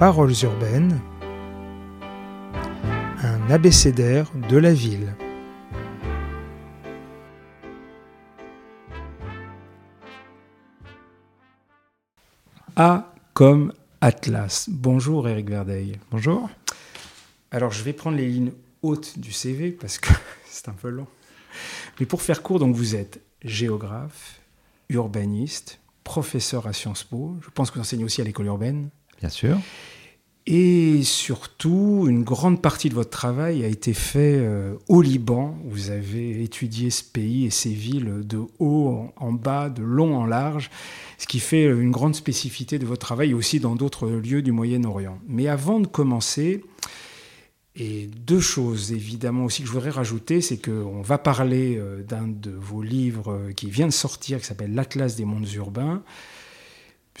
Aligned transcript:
Paroles 0.00 0.32
urbaines, 0.44 0.98
un 3.22 3.50
abécédaire 3.50 4.32
de 4.48 4.56
la 4.56 4.72
ville. 4.72 5.14
A 12.76 13.12
comme 13.34 13.74
Atlas. 14.00 14.70
Bonjour 14.70 15.28
Eric 15.28 15.50
Verdeil. 15.50 15.98
Bonjour. 16.10 16.48
Alors 17.50 17.72
je 17.72 17.82
vais 17.82 17.92
prendre 17.92 18.16
les 18.16 18.26
lignes 18.26 18.52
hautes 18.80 19.18
du 19.18 19.32
CV 19.32 19.70
parce 19.70 19.98
que 19.98 20.14
c'est 20.46 20.70
un 20.70 20.72
peu 20.72 20.88
long. 20.88 21.08
Mais 22.00 22.06
pour 22.06 22.22
faire 22.22 22.42
court, 22.42 22.58
donc 22.58 22.74
vous 22.74 22.96
êtes 22.96 23.20
géographe, 23.44 24.40
urbaniste, 24.88 25.78
professeur 26.04 26.66
à 26.66 26.72
Sciences 26.72 27.04
Po. 27.04 27.36
Je 27.42 27.50
pense 27.50 27.70
que 27.70 27.74
vous 27.74 27.82
enseignez 27.82 28.04
aussi 28.04 28.22
à 28.22 28.24
l'école 28.24 28.46
urbaine. 28.46 28.88
Bien 29.20 29.28
sûr. 29.28 29.58
Et 30.46 31.02
surtout, 31.04 32.06
une 32.08 32.24
grande 32.24 32.60
partie 32.60 32.88
de 32.88 32.94
votre 32.94 33.10
travail 33.10 33.62
a 33.62 33.68
été 33.68 33.92
fait 33.92 34.36
euh, 34.38 34.74
au 34.88 35.02
Liban. 35.02 35.56
Vous 35.66 35.90
avez 35.90 36.42
étudié 36.42 36.90
ce 36.90 37.04
pays 37.04 37.44
et 37.44 37.50
ses 37.50 37.72
villes 37.72 38.22
de 38.24 38.40
haut 38.58 39.12
en 39.16 39.32
bas, 39.32 39.68
de 39.68 39.82
long 39.82 40.16
en 40.16 40.24
large, 40.24 40.70
ce 41.18 41.26
qui 41.26 41.40
fait 41.40 41.66
une 41.66 41.90
grande 41.90 42.14
spécificité 42.14 42.78
de 42.78 42.86
votre 42.86 43.06
travail 43.06 43.34
aussi 43.34 43.60
dans 43.60 43.76
d'autres 43.76 44.08
lieux 44.08 44.42
du 44.42 44.50
Moyen-Orient. 44.50 45.18
Mais 45.28 45.46
avant 45.46 45.78
de 45.78 45.86
commencer, 45.86 46.64
et 47.76 48.08
deux 48.08 48.40
choses 48.40 48.92
évidemment 48.92 49.44
aussi 49.44 49.62
que 49.62 49.68
je 49.68 49.72
voudrais 49.72 49.90
rajouter, 49.90 50.40
c'est 50.40 50.58
qu'on 50.58 51.02
va 51.02 51.18
parler 51.18 51.76
euh, 51.78 52.02
d'un 52.02 52.26
de 52.26 52.50
vos 52.50 52.82
livres 52.82 53.32
euh, 53.32 53.52
qui 53.52 53.70
vient 53.70 53.86
de 53.86 53.92
sortir, 53.92 54.40
qui 54.40 54.46
s'appelle 54.46 54.74
L'Atlas 54.74 55.14
des 55.16 55.24
mondes 55.24 55.50
urbains. 55.52 56.02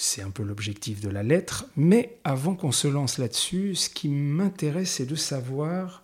C'est 0.00 0.22
un 0.22 0.30
peu 0.30 0.42
l'objectif 0.42 1.02
de 1.02 1.10
la 1.10 1.22
lettre. 1.22 1.66
Mais 1.76 2.18
avant 2.24 2.54
qu'on 2.54 2.72
se 2.72 2.88
lance 2.88 3.18
là-dessus, 3.18 3.74
ce 3.74 3.90
qui 3.90 4.08
m'intéresse, 4.08 4.92
c'est 4.92 5.04
de 5.04 5.14
savoir 5.14 6.02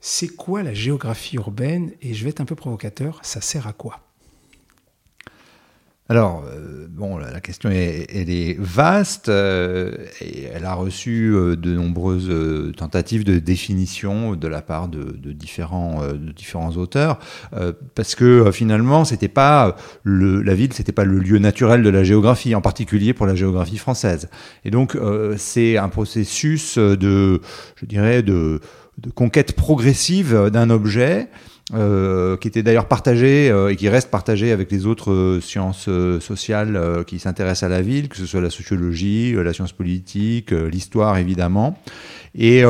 c'est 0.00 0.28
quoi 0.28 0.62
la 0.62 0.72
géographie 0.72 1.36
urbaine 1.36 1.92
et 2.00 2.14
je 2.14 2.24
vais 2.24 2.30
être 2.30 2.40
un 2.40 2.46
peu 2.46 2.54
provocateur, 2.54 3.20
ça 3.22 3.42
sert 3.42 3.66
à 3.66 3.74
quoi? 3.74 4.09
Alors, 6.10 6.44
euh, 6.52 6.88
bon, 6.90 7.18
la, 7.18 7.38
question 7.38 7.70
est, 7.70 8.08
elle 8.12 8.30
est 8.30 8.58
vaste 8.58 9.28
euh, 9.28 9.92
et 10.20 10.48
elle 10.52 10.64
a 10.64 10.74
reçu 10.74 11.32
euh, 11.32 11.54
de 11.54 11.72
nombreuses 11.72 12.74
tentatives 12.76 13.22
de 13.22 13.38
définition 13.38 14.34
de 14.34 14.48
la 14.48 14.60
part 14.60 14.88
de, 14.88 15.12
différents, 15.30 16.02
de 16.04 16.32
différents 16.32 16.72
auteurs, 16.72 17.20
parce 17.94 18.16
que 18.16 18.50
finalement, 18.50 19.04
c'était 19.04 19.28
pas 19.28 19.76
le, 20.02 20.42
la 20.42 20.56
ville, 20.56 20.72
c'était 20.72 20.90
pas 20.90 21.04
le 21.04 21.20
lieu 21.20 21.38
naturel 21.38 21.84
de 21.84 21.90
la 21.90 22.02
géographie, 22.02 22.56
en 22.56 22.60
particulier 22.60 23.14
pour 23.14 23.26
la 23.26 23.36
géographie 23.36 23.78
française. 23.78 24.28
Et 24.64 24.72
donc, 24.72 24.98
c'est 25.36 25.76
un 25.76 25.88
processus 25.88 26.76
de, 26.76 27.40
je 27.76 27.86
dirais, 27.86 28.24
de, 28.24 28.60
de 28.98 29.10
conquête 29.10 29.52
progressive 29.52 30.50
d'un 30.52 30.70
objet 30.70 31.28
euh, 31.72 32.36
qui 32.36 32.48
était 32.48 32.64
d'ailleurs 32.64 32.86
partagé 32.86 33.48
euh, 33.48 33.68
et 33.68 33.76
qui 33.76 33.88
reste 33.88 34.10
partagé 34.10 34.50
avec 34.50 34.72
les 34.72 34.86
autres 34.86 35.12
euh, 35.12 35.40
sciences 35.40 35.88
sociales 36.18 37.04
qui 37.06 37.20
s'intéressent 37.20 37.70
à 37.70 37.72
la 37.72 37.80
ville, 37.80 38.08
que 38.08 38.16
ce 38.16 38.26
soit 38.26 38.40
la 38.40 38.50
sociologie, 38.50 39.34
la 39.34 39.52
science 39.52 39.72
politique, 39.72 40.50
l'histoire 40.50 41.16
évidemment. 41.18 41.78
Et 42.34 42.64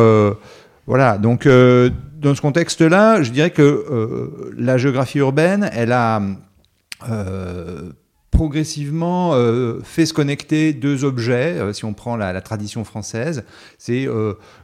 voilà, 0.87 1.19
donc 1.19 1.47
dans 1.47 2.35
ce 2.35 2.41
contexte-là, 2.41 3.23
je 3.23 3.31
dirais 3.31 3.51
que 3.51 4.53
la 4.57 4.77
géographie 4.77 5.19
urbaine, 5.19 5.71
elle 5.73 5.93
a 5.93 6.23
progressivement 8.31 9.35
fait 9.83 10.07
se 10.07 10.13
connecter 10.13 10.73
deux 10.73 11.05
objets. 11.05 11.73
si 11.73 11.85
on 11.85 11.95
prend 11.95 12.17
la, 12.17 12.41
tradition 12.41 12.85
française, 12.85 13.45
c'est 13.79 14.07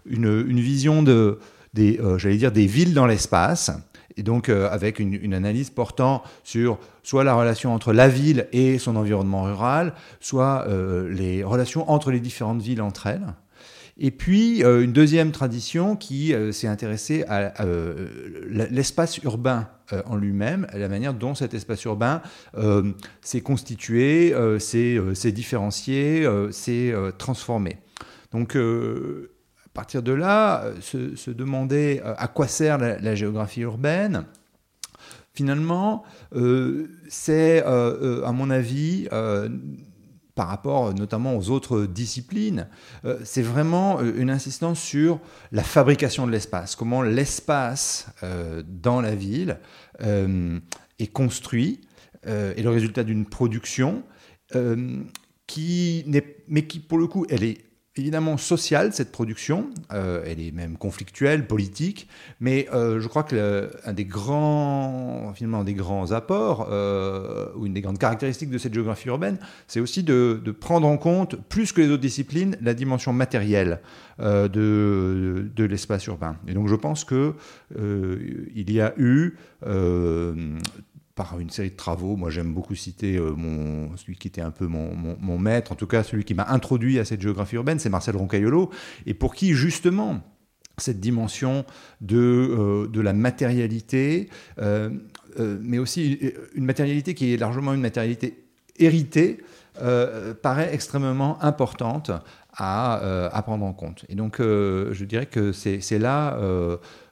une, 0.07 0.61
vision 0.61 1.03
de, 1.03 1.39
j'allais 2.17 2.37
dire, 2.37 2.53
des 2.53 2.67
villes 2.67 2.95
dans 2.95 3.07
l'espace 3.07 3.71
et 4.17 4.23
donc 4.23 4.49
euh, 4.49 4.69
avec 4.71 4.99
une, 4.99 5.35
analyse 5.35 5.71
portant 5.71 6.23
sur 6.43 6.79
soit 7.03 7.25
la 7.25 7.35
relation 7.35 7.75
entre 7.75 7.93
la 7.93 8.09
ville 8.09 8.49
et 8.53 8.79
son 8.79 8.97
environnement 8.97 9.45
rural, 9.45 9.95
soit 10.21 10.65
euh, 10.69 11.09
les 11.11 11.45
relations 11.45 11.91
entre 11.91 12.11
les 12.11 12.21
différentes 12.21 12.63
villes 12.63 12.83
entre 12.83 13.07
elles. 13.07 13.27
Et 13.99 14.11
puis 14.11 14.63
euh, 14.63 14.83
une 14.83 14.93
deuxième 14.93 15.33
tradition 15.33 15.97
qui 15.97 16.35
s'est 16.53 16.69
intéressée 16.69 17.25
à 17.29 17.53
l'espace 18.49 19.19
urbain 19.19 19.69
en 20.07 20.17
lui-même, 20.17 20.67
la 20.73 20.89
manière 20.89 21.15
dont 21.15 21.35
cet 21.35 21.55
espace 21.55 21.85
urbain 21.85 22.21
s'est 23.23 23.41
constitué, 23.41 24.35
s'est 24.59 25.33
différencié, 25.33 26.27
s'est 26.51 26.95
transformé. 27.19 27.79
Donc 28.33 28.57
à 29.77 29.81
partir 29.81 30.03
de 30.03 30.13
là, 30.13 30.73
euh, 30.95 31.17
se, 31.17 31.31
demander 31.31 32.01
euh, 32.03 32.15
à 32.17 32.29
quoi 32.29 32.49
sert 32.49 32.79
la, 32.79 33.15
géographie 33.15 33.61
urbaine, 33.61 34.25
finalement, 35.35 36.03
euh, 36.35 36.89
c'est, 37.11 37.63
à 37.63 38.33
mon 38.33 38.49
avis, 38.49 39.07
par 40.35 40.49
rapport 40.49 40.95
notamment 40.95 41.37
aux 41.37 41.51
autres 41.51 41.85
disciplines, 41.85 42.69
c'est 43.23 43.43
vraiment 43.43 44.01
une 44.01 44.31
insistance 44.31 44.81
sur 44.81 45.21
la 45.53 45.63
fabrication 45.63 46.27
de 46.27 46.33
l'espace, 46.33 46.75
comment 46.75 47.03
l'espace 47.03 48.09
dans 48.67 49.03
la 49.03 49.15
ville 49.15 49.59
est 50.01 51.13
construit, 51.13 51.83
et 52.27 52.63
le 52.63 52.71
résultat 52.71 53.05
d'une 53.05 53.27
production 53.27 54.05
qui 55.47 56.03
n'est, 56.07 56.37
mais 56.49 56.67
qui 56.67 56.81
pour 56.81 56.97
le 56.97 57.07
coup, 57.07 57.27
elle 57.29 57.45
est 57.45 57.66
évidemment 57.99 58.37
sociale, 58.37 58.93
cette 58.93 59.11
production. 59.11 59.71
Euh, 59.93 60.23
elle 60.27 60.41
est 60.41 60.53
même 60.53 60.77
conflictuelle, 60.77 61.47
politique. 61.47 62.09
Mais 62.41 62.69
euh, 62.73 63.01
je 63.01 63.09
crois 63.09 63.23
que 63.23 63.71
un 63.85 63.93
des 63.93 64.05
grands, 64.05 65.33
finalement, 65.35 65.65
des 65.65 65.75
grands 65.75 66.13
apports, 66.13 66.69
euh, 66.71 67.49
ou 67.57 67.67
une 67.67 67.73
des 67.73 67.81
grandes 67.81 67.99
caractéristiques 67.99 68.51
de 68.51 68.59
cette 68.59 68.75
géographie 68.75 69.09
urbaine, 69.09 69.39
c'est 69.67 69.81
aussi 69.81 70.03
de, 70.03 70.41
prendre 70.61 70.87
en 70.87 70.97
compte, 70.97 71.37
plus 71.49 71.73
que 71.73 71.81
les 71.81 71.89
autres 71.89 72.03
disciplines, 72.03 72.57
la 72.63 72.75
dimension 72.75 73.13
matérielle 73.13 73.81
de, 74.19 75.51
de, 75.55 75.65
l'espace 75.65 76.07
urbain. 76.07 76.37
Et 76.49 76.55
donc 76.55 76.69
je 76.69 76.75
pense 76.75 77.05
qu'il 77.05 77.35
il 77.77 78.73
y 78.73 78.81
a 78.81 78.95
eu 78.97 79.37
par 81.17 81.41
une 81.41 81.51
série 81.51 81.71
de 81.71 81.77
travaux. 81.77 82.15
Moi, 82.15 82.31
j'aime 82.31 82.53
beaucoup 82.53 82.77
citer 82.77 83.17
euh, 83.17 83.33
mon, 83.35 83.97
celui 83.97 84.17
qui 84.17 84.29
était 84.29 84.43
un 84.43 84.53
peu 84.53 84.67
mon, 84.67 85.39
maître, 85.39 85.73
en 85.73 85.75
tout 85.75 85.87
cas 85.87 86.05
celui 86.05 86.25
qui 86.25 86.35
m'a 86.35 86.47
introduit 86.49 86.99
à 87.01 87.05
cette 87.05 87.21
géographie 87.21 87.57
urbaine, 87.57 87.79
c'est 87.79 87.89
Marcel 87.89 88.17
Roncaiolo, 88.17 88.71
et 89.07 89.15
pour 89.15 89.35
qui, 89.35 89.55
justement, 89.55 90.21
cette 90.77 91.01
dimension 91.01 91.65
de, 92.03 92.19
euh, 92.95 93.03
la 93.03 93.15
matérialité, 93.15 94.29
euh, 94.59 94.91
mais 95.63 95.79
aussi 95.79 96.33
une 96.55 96.65
matérialité 96.65 97.15
qui 97.15 97.33
est 97.33 97.37
largement 97.39 97.75
une 97.75 97.81
matérialité 97.81 98.45
héritée, 98.79 99.39
paraît 100.43 100.73
extrêmement 100.73 101.43
importante 101.43 102.11
à, 102.57 103.43
prendre 103.45 103.67
en 103.67 103.75
compte. 103.75 104.07
Et 104.09 104.15
donc, 104.15 104.39
je 104.41 105.05
dirais 105.05 105.27
que 105.27 105.53
c'est 105.53 105.99
là 105.99 106.39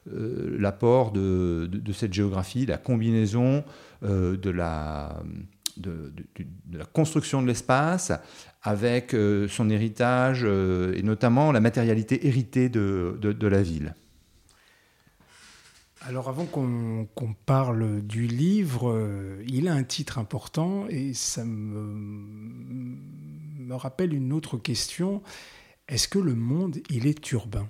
l'apport 0.07 1.11
de, 1.11 1.69
cette 1.93 2.13
géographie, 2.13 2.65
la 2.65 2.77
combinaison 2.77 3.63
de, 4.05 4.49
la, 4.49 5.21
de, 5.77 6.13
la 6.71 6.85
construction 6.85 7.41
de 7.41 7.47
l'espace 7.47 8.11
avec 8.61 9.13
euh, 9.13 9.47
son 9.47 9.69
héritage 9.69 10.41
euh, 10.43 10.93
et 10.95 11.03
notamment 11.03 11.51
la 11.51 11.59
matérialité 11.59 12.27
héritée 12.27 12.69
de, 12.69 13.47
la 13.47 13.61
ville. 13.61 13.95
Alors 16.01 16.29
avant 16.29 16.45
qu'on 16.45 17.35
parle 17.45 18.01
du 18.01 18.27
livre, 18.27 19.39
il 19.47 19.67
a 19.67 19.73
un 19.73 19.83
titre 19.83 20.19
important 20.19 20.85
et 20.87 21.13
ça 21.15 21.43
me, 21.43 22.95
me 23.57 23.75
rappelle 23.75 24.13
une 24.13 24.31
autre 24.31 24.57
question. 24.57 25.23
Est-ce 25.87 26.07
que 26.07 26.19
le 26.19 26.35
monde, 26.35 26.77
il 26.91 27.07
est 27.07 27.31
urbain? 27.31 27.67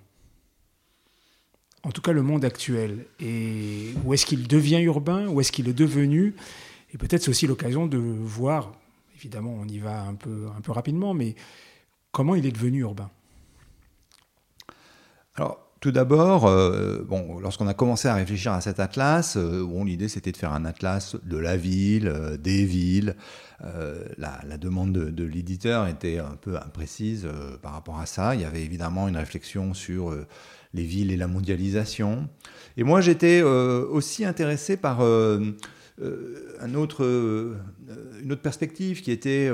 En 1.86 1.92
tout 1.92 2.02
cas 2.02 2.12
le 2.12 2.24
monde 2.24 2.44
actuel 2.44 3.06
Et 3.20 3.94
où 4.04 4.14
est-ce 4.14 4.26
qu'il 4.26 4.48
devient 4.48 4.82
urbain 4.82 5.28
Où 5.28 5.40
est-ce 5.40 5.52
qu'il 5.52 5.70
est 5.70 5.74
devenu? 5.74 6.36
Et 6.94 6.98
peut-être 6.98 7.24
c'est 7.24 7.30
aussi 7.30 7.48
l'occasion 7.48 7.88
de 7.88 7.98
voir, 7.98 8.74
évidemment 9.16 9.56
on 9.60 9.68
y 9.68 9.80
va 9.80 10.02
un 10.02 10.16
peu, 10.16 10.48
un 10.58 10.62
peu 10.62 10.72
rapidement, 10.72 11.14
mais 11.14 11.36
comment 12.12 12.36
il 12.36 12.46
est 12.46 12.52
devenu 12.52 12.80
urbain? 12.80 13.10
Alors, 15.36 15.60
tout 15.82 15.92
d'abord, 15.92 16.48
euh, 16.48 17.04
bon, 17.08 17.40
lorsqu'on 17.40 17.68
a 17.68 17.74
commencé 17.74 18.08
à 18.08 18.16
réfléchir 18.16 18.54
à 18.54 18.62
cet 18.62 18.80
atlas, 18.80 19.36
euh, 19.36 19.64
bon, 19.64 19.84
l'idée 19.84 20.08
c'était 20.08 20.32
de 20.32 20.38
faire 20.38 20.54
un 20.54 20.66
atlas 20.66 21.18
de 21.24 21.38
la 21.38 21.58
ville, 21.58 22.08
euh, 22.08 22.38
des 22.38 22.66
villes. 22.66 23.16
La, 24.18 24.42
la, 24.48 24.58
demande 24.58 24.92
de, 24.92 25.10
de 25.10 25.24
l'éditeur 25.24 25.88
était 25.88 26.20
un 26.20 26.36
peu 26.40 26.58
imprécise 26.58 27.28
par 27.62 27.72
rapport 27.72 27.98
à 28.00 28.06
ça. 28.06 28.36
Il 28.36 28.42
y 28.42 28.46
avait 28.46 28.62
évidemment 28.62 29.08
une 29.08 29.18
réflexion 29.18 29.74
sur 29.74 30.14
les 30.76 30.84
villes 30.84 31.12
et 31.12 31.18
la 31.18 31.28
mondialisation. 31.28 32.28
Et 32.78 32.84
moi, 32.84 33.02
j'étais 33.02 33.42
euh, 33.42 33.86
aussi 33.88 34.26
intéressé 34.26 34.78
par 34.78 35.02
euh, 35.02 35.54
un 36.60 36.76
autre, 36.76 37.06
une 38.22 38.32
autre 38.32 38.42
perspective 38.42 39.02
qui 39.02 39.12
était 39.12 39.50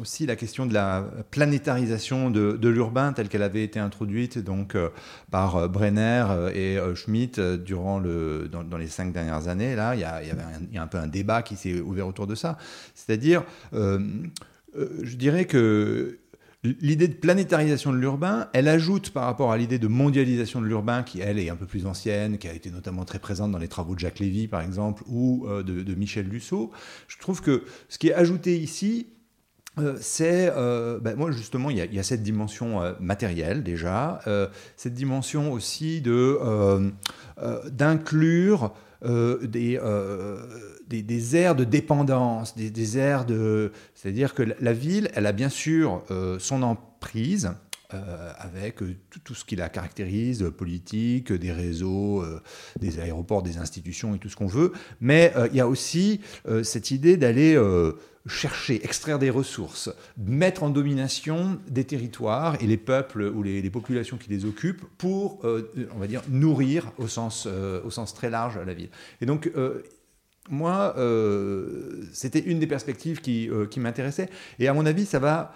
aussi 0.00 0.24
la 0.24 0.34
question 0.34 0.64
de 0.64 0.72
la 0.72 1.04
planétarisation 1.30 2.30
de, 2.30 2.68
l'urbain 2.68 3.12
telle 3.12 3.28
qu'elle 3.28 3.42
avait 3.42 3.62
été 3.62 3.78
introduite 3.78 4.38
donc, 4.38 4.74
par 5.30 5.68
Brenner 5.68 6.24
et 6.54 6.78
Schmitt 6.94 7.38
durant 7.38 7.98
le, 7.98 8.48
dans, 8.50 8.78
les 8.78 8.86
cinq 8.86 9.12
dernières 9.12 9.48
années. 9.48 9.76
Là, 9.76 9.94
il 9.94 10.00
y 10.00 10.04
avait 10.04 10.42
il 10.70 10.74
y 10.74 10.78
a 10.78 10.82
un 10.82 10.86
peu 10.86 10.96
un 10.96 11.08
débat 11.08 11.42
qui 11.42 11.56
s'est 11.56 11.78
ouvert 11.78 12.06
autour 12.06 12.26
de 12.26 12.34
ça. 12.34 12.56
C'est-à-dire, 12.94 13.44
je 13.74 15.16
dirais 15.16 15.44
que 15.44 16.20
L'idée 16.80 17.08
de 17.08 17.14
planétarisation 17.14 17.92
de 17.92 17.98
l'urbain, 17.98 18.48
elle 18.52 18.68
ajoute 18.68 19.10
par 19.10 19.24
rapport 19.24 19.52
à 19.52 19.56
l'idée 19.56 19.78
de 19.78 19.88
mondialisation 19.88 20.60
de 20.60 20.66
l'urbain, 20.66 21.02
qui 21.02 21.20
elle 21.20 21.38
est 21.38 21.50
un 21.50 21.56
peu 21.56 21.66
plus 21.66 21.86
ancienne, 21.86 22.38
qui 22.38 22.48
a 22.48 22.52
été 22.52 22.70
notamment 22.70 23.04
très 23.04 23.18
présente 23.18 23.52
dans 23.52 23.58
les 23.58 23.68
travaux 23.68 23.94
de 23.94 24.00
Jacques 24.00 24.18
Lévy 24.18 24.48
par 24.48 24.62
exemple, 24.62 25.02
ou 25.06 25.46
euh, 25.48 25.62
de, 25.62 25.94
Michel 25.94 26.28
Lussault. 26.28 26.70
Je 27.08 27.18
trouve 27.18 27.40
que 27.40 27.64
ce 27.88 27.98
qui 27.98 28.08
est 28.08 28.14
ajouté 28.14 28.56
ici, 28.58 29.06
euh, 29.78 29.96
c'est, 30.00 30.50
euh, 30.56 30.98
ben 30.98 31.16
moi 31.16 31.30
justement, 31.30 31.70
il 31.70 31.76
y, 31.76 31.98
a, 31.98 32.02
cette 32.02 32.22
dimension 32.22 32.80
matérielle 33.00 33.62
déjà, 33.62 34.20
cette 34.76 34.94
dimension 34.94 35.52
aussi 35.52 36.00
de 36.00 36.38
d'inclure 37.70 38.72
des 39.02 39.78
des, 40.88 41.02
des, 41.02 41.36
aires 41.36 41.54
de 41.54 41.64
dépendance, 41.64 42.56
des, 42.56 42.70
des 42.70 42.98
aires 42.98 43.24
de... 43.24 43.72
C'est-à-dire 43.94 44.34
que 44.34 44.42
la 44.60 44.72
ville, 44.72 45.10
elle 45.14 45.26
a 45.26 45.32
bien 45.32 45.48
sûr 45.48 46.02
euh, 46.10 46.38
son 46.38 46.62
emprise, 46.62 47.52
euh, 47.94 48.32
avec 48.38 48.82
euh, 48.82 48.96
tout, 49.24 49.34
ce 49.34 49.44
qui 49.44 49.56
la 49.56 49.68
caractérise, 49.68 50.50
politique, 50.56 51.32
des 51.32 51.52
réseaux, 51.52 52.24
des 52.80 53.00
aéroports, 53.00 53.42
des 53.42 53.58
institutions 53.58 54.14
et 54.14 54.18
tout 54.18 54.28
ce 54.28 54.36
qu'on 54.36 54.46
veut. 54.46 54.72
Mais 55.00 55.32
il 55.50 55.56
y 55.56 55.60
a 55.60 55.68
aussi 55.68 56.20
cette 56.62 56.90
idée 56.90 57.16
d'aller 57.16 57.58
chercher, 58.26 58.84
extraire 58.84 59.18
des 59.18 59.30
ressources, 59.30 59.90
mettre 60.18 60.62
en 60.62 60.70
domination 60.70 61.58
des 61.68 61.84
territoires 61.84 62.56
et 62.60 62.66
les 62.66 62.76
peuples 62.76 63.22
ou 63.22 63.42
les, 63.42 63.70
populations 63.70 64.16
qui 64.16 64.30
les 64.30 64.44
occupent 64.44 64.84
pour, 64.98 65.44
on 65.44 65.98
va 65.98 66.06
dire, 66.06 66.22
nourrir 66.28 66.92
au 66.98 67.08
sens, 67.08 67.48
très 68.14 68.30
large 68.30 68.58
la 68.64 68.74
ville. 68.74 68.90
Et 69.20 69.26
donc, 69.26 69.50
moi, 70.50 70.94
euh, 70.96 72.02
c'était 72.12 72.40
une 72.40 72.58
des 72.58 72.66
perspectives 72.66 73.20
euh, 73.28 73.66
qui 73.66 73.80
m'intéressait. 73.80 74.28
Et 74.58 74.68
à 74.68 74.74
mon 74.74 74.86
avis, 74.86 75.06
ça, 75.06 75.18
va, 75.18 75.54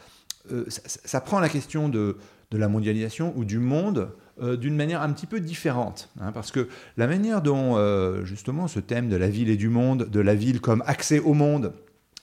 euh, 0.52 0.64
ça, 0.69 1.20
prend 1.20 1.40
la 1.40 1.48
question 1.48 1.88
de, 1.88 2.16
la 2.52 2.69
mondialisation 2.69 3.32
ou 3.37 3.44
du 3.44 3.58
monde 3.58 4.10
d'une 4.58 4.75
manière 4.75 5.02
un 5.02 5.12
petit 5.12 5.26
peu 5.26 5.38
différente. 5.38 6.08
Hein, 6.19 6.32
parce 6.32 6.50
que 6.50 6.66
la 6.96 7.06
manière 7.06 7.42
dont, 7.42 7.76
justement, 8.25 8.69
ce 8.69 8.81
thème 8.81 9.10
de 9.10 9.16
la 9.16 9.28
ville 9.28 9.50
et 9.50 9.56
du 9.58 9.69
monde, 9.69 10.08
de 10.08 10.20
la 10.20 10.34
ville 10.34 10.62
comme 10.62 10.82
accès 10.87 11.19
au 11.19 11.34
monde, 11.34 11.75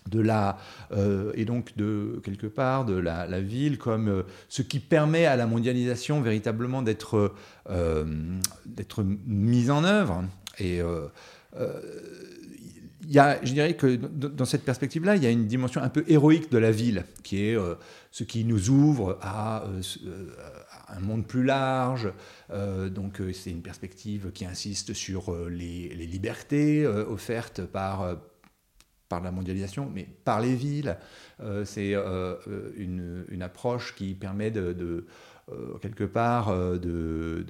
de 0.09 0.19
la, 0.19 0.57
et 1.35 1.45
donc 1.45 1.77
de 1.77 2.19
quelque 2.23 2.47
part 2.47 2.85
de 2.85 2.95
la, 2.95 3.27
la 3.27 3.39
ville 3.39 3.77
comme 3.77 4.23
ce 4.49 4.63
qui 4.63 4.79
permet 4.79 5.27
à 5.27 5.35
la 5.35 5.45
mondialisation 5.45 6.21
véritablement 6.21 6.81
d'être 6.81 7.35
mise 9.27 9.69
en 9.69 9.83
œuvre. 9.83 10.23
Et 10.59 10.81
il 13.07 13.13
y 13.13 13.19
a, 13.19 13.43
je 13.43 13.53
dirais 13.53 13.73
que 13.75 13.95
dans 13.95 14.45
cette 14.45 14.63
perspective-là, 14.63 15.15
il 15.15 15.23
y 15.23 15.25
a 15.25 15.29
une 15.29 15.47
dimension 15.47 15.81
un 15.81 15.87
peu 15.87 16.03
héroïque 16.07 16.51
de 16.51 16.57
la 16.57 16.71
ville, 16.71 17.05
qui 17.23 17.45
est 17.45 17.55
euh, 17.55 17.75
ce 18.11 18.25
qui 18.25 18.43
nous 18.43 18.69
ouvre 18.69 19.17
à, 19.21 19.63
euh, 19.63 19.81
euh, 20.05 20.29
un 20.89 20.99
monde 20.99 21.25
plus 21.25 21.43
large. 21.43 22.11
donc 22.49 23.21
c'est 23.33 23.51
une 23.51 23.61
perspective 23.61 24.31
qui 24.33 24.45
insiste 24.45 24.93
sur 24.93 25.35
les, 25.49 25.89
libertés 25.89 26.87
offertes 26.87 27.61
par, 27.61 28.15
par 29.09 29.21
la 29.21 29.31
mondialisation, 29.31 29.89
mais 29.93 30.07
par 30.23 30.41
les 30.41 30.55
villes. 30.55 30.97
c'est 31.65 31.93
une, 31.93 33.25
une, 33.29 33.41
approche 33.41 33.95
qui 33.95 34.13
permet 34.13 34.51
de 34.51 35.05
euh, 35.49 35.77
quelque 35.77 36.03
part 36.03 36.49
euh, 36.49 36.77
de, 36.77 37.45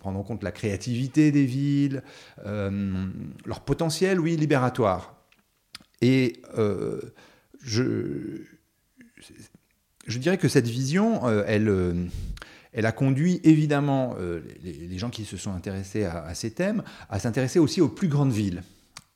prendre 0.00 0.18
en 0.18 0.24
compte 0.24 0.42
la 0.42 0.50
créativité 0.50 1.30
des 1.30 1.44
villes, 1.44 2.02
euh, 2.44 3.06
leur 3.46 3.60
potentiel, 3.60 4.18
oui, 4.18 4.36
libératoire. 4.36 5.14
Et 6.00 6.42
je, 7.62 8.40
je 10.04 10.18
dirais 10.18 10.36
que 10.36 10.48
cette 10.48 10.66
vision, 10.66 11.28
elle, 11.46 12.10
elle 12.72 12.86
a 12.86 12.90
conduit 12.90 13.40
évidemment 13.44 14.16
les, 14.64 14.98
gens 14.98 15.10
qui 15.10 15.24
se 15.24 15.36
sont 15.36 15.52
intéressés 15.52 16.02
à 16.02 16.34
ces 16.34 16.50
thèmes 16.50 16.82
à 17.08 17.20
s'intéresser 17.20 17.60
aussi 17.60 17.80
aux 17.80 17.88
plus 17.88 18.08
grandes 18.08 18.32
villes. 18.32 18.64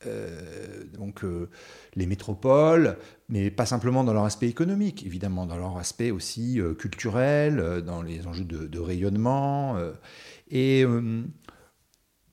Euh, 0.05 0.85
donc 0.93 1.25
euh, 1.25 1.49
les 1.95 2.07
métropoles, 2.07 2.99
mais 3.31 3.51
pas 3.51 3.65
simplement 3.65 4.05
dans 4.05 4.13
leur 4.13 4.25
aspect 4.25 4.47
économique, 4.49 5.07
évidemment, 5.07 5.47
dans 5.47 5.57
leur 5.57 5.79
aspect 5.79 6.11
aussi 6.11 6.61
euh, 6.61 6.75
culturel, 6.75 7.83
dans 7.85 8.03
les 8.03 8.27
enjeux 8.27 8.45
de, 8.45 8.79
rayonnement. 8.79 9.77
et 10.51 10.85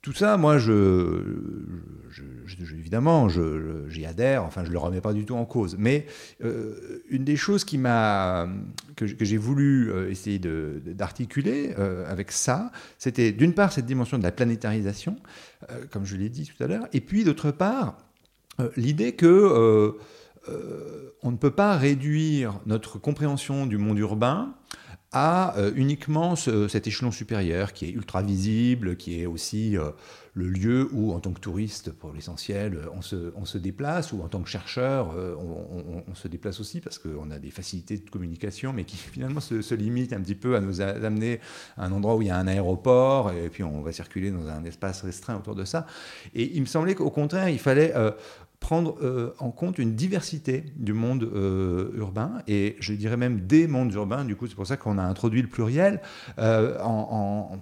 tout 0.03 0.13
ça, 0.13 0.37
moi, 0.37 0.59
je, 0.59 1.23
évidemment, 2.77 3.29
j'y 3.29 4.05
adhère. 4.05 4.43
Enfin, 4.43 4.63
je 4.63 4.71
le 4.71 4.77
remets 4.77 5.01
pas 5.01 5.13
du 5.13 5.25
tout 5.25 5.35
en 5.35 5.45
cause. 5.45 5.75
Mais 5.79 6.05
une 7.09 7.23
des 7.23 7.37
choses 7.37 7.63
qui 7.63 7.77
m'a 7.77 8.47
que, 8.95 9.07
j'ai 9.07 9.37
voulu 9.37 9.91
essayer 10.09 10.39
d'articuler 10.39 11.73
avec 12.05 12.31
ça, 12.31 12.71
c'était 12.99 13.31
d'une 13.31 13.53
part 13.53 13.71
cette 13.71 13.85
dimension 13.85 14.17
de 14.17 14.23
la 14.23 14.31
planétarisation, 14.31 15.15
euh, 15.69 15.85
comme 15.89 16.05
je 16.05 16.15
l'ai 16.15 16.29
dit 16.29 16.45
tout 16.45 16.63
à 16.63 16.67
l'heure. 16.67 16.87
Et 16.93 17.01
puis, 17.01 17.23
d'autre 17.23 17.51
part, 17.51 17.97
euh, 18.59 18.69
l'idée 18.75 19.13
que 19.13 19.25
euh, 19.25 21.13
on 21.21 21.31
ne 21.31 21.37
peut 21.37 21.51
pas 21.51 21.77
réduire 21.77 22.59
notre 22.65 22.99
compréhension 22.99 23.65
du 23.65 23.77
monde 23.77 23.97
urbain 23.99 24.53
à 25.13 25.55
uniquement 25.75 26.35
cet 26.35 26.87
échelon 26.87 27.11
supérieur 27.11 27.73
qui 27.73 27.85
est 27.85 27.91
ultra 27.91 28.21
visible, 28.21 28.97
qui 28.97 29.21
est 29.21 29.25
aussi 29.25 29.77
le 30.35 30.47
lieu 30.47 30.89
où, 30.93 31.13
en 31.13 31.19
tant 31.19 31.31
que 31.31 31.39
touriste, 31.39 31.91
pour 31.91 32.11
l'essentiel, 32.11 32.79
on 32.95 33.01
se, 33.01 33.31
se, 33.43 33.57
déplace, 33.59 34.13
ou 34.13 34.23
en 34.23 34.27
tant 34.27 34.41
que 34.41 34.49
chercheur, 34.49 35.13
euh, 35.15 35.35
on, 36.07 36.15
se 36.15 36.27
déplace 36.27 36.59
aussi 36.59 36.81
parce 36.81 36.97
qu'on 36.97 37.29
a 37.29 37.37
des 37.37 37.51
facilités 37.51 37.97
de 37.97 38.09
communication, 38.09 38.73
mais 38.73 38.83
qui 38.83 38.97
finalement 39.11 39.41
se, 39.41 39.75
limitent 39.75 40.13
un 40.13 40.21
petit 40.21 40.35
peu 40.35 40.55
à 40.55 40.59
nous 40.59 40.81
amener 40.81 41.39
à 41.77 41.85
un 41.85 41.91
endroit 41.91 42.15
où 42.15 42.21
il 42.23 42.29
y 42.29 42.31
a 42.31 42.37
un 42.37 42.47
aéroport, 42.47 43.31
et 43.31 43.49
puis 43.49 43.63
on 43.63 43.81
va 43.81 43.91
circuler 43.91 44.31
dans 44.31 44.47
un 44.47 44.63
espace 44.65 45.03
restreint 45.03 45.35
autour 45.35 45.55
de 45.55 45.65
ça. 45.65 45.85
Et 46.33 46.55
il 46.55 46.61
me 46.61 46.67
semblait 46.67 46.95
qu'au 46.95 47.11
contraire, 47.11 47.49
il 47.49 47.59
fallait 47.59 47.95
euh, 47.95 48.11
prendre 48.63 48.97
euh, 49.03 49.33
en 49.39 49.51
compte 49.51 49.77
une 49.77 49.93
diversité 49.93 50.63
du 50.75 50.93
monde 50.93 51.29
urbain, 51.95 52.39
et 52.47 52.75
je 52.79 52.93
dirais 52.93 53.17
même 53.17 53.41
des 53.41 53.67
mondes 53.67 53.93
urbains, 53.93 54.25
du 54.25 54.35
coup 54.35 54.47
c'est 54.47 54.55
pour 54.55 54.65
ça 54.65 54.77
qu'on 54.77 54.97
a 54.97 55.03
introduit 55.03 55.41
le 55.41 55.49
pluriel, 55.49 56.01
en, 56.37 57.59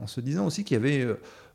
en, 0.00 0.06
se 0.06 0.20
disant 0.20 0.46
aussi 0.46 0.64
qu'il 0.64 0.76
y 0.76 0.80
avait 0.80 1.06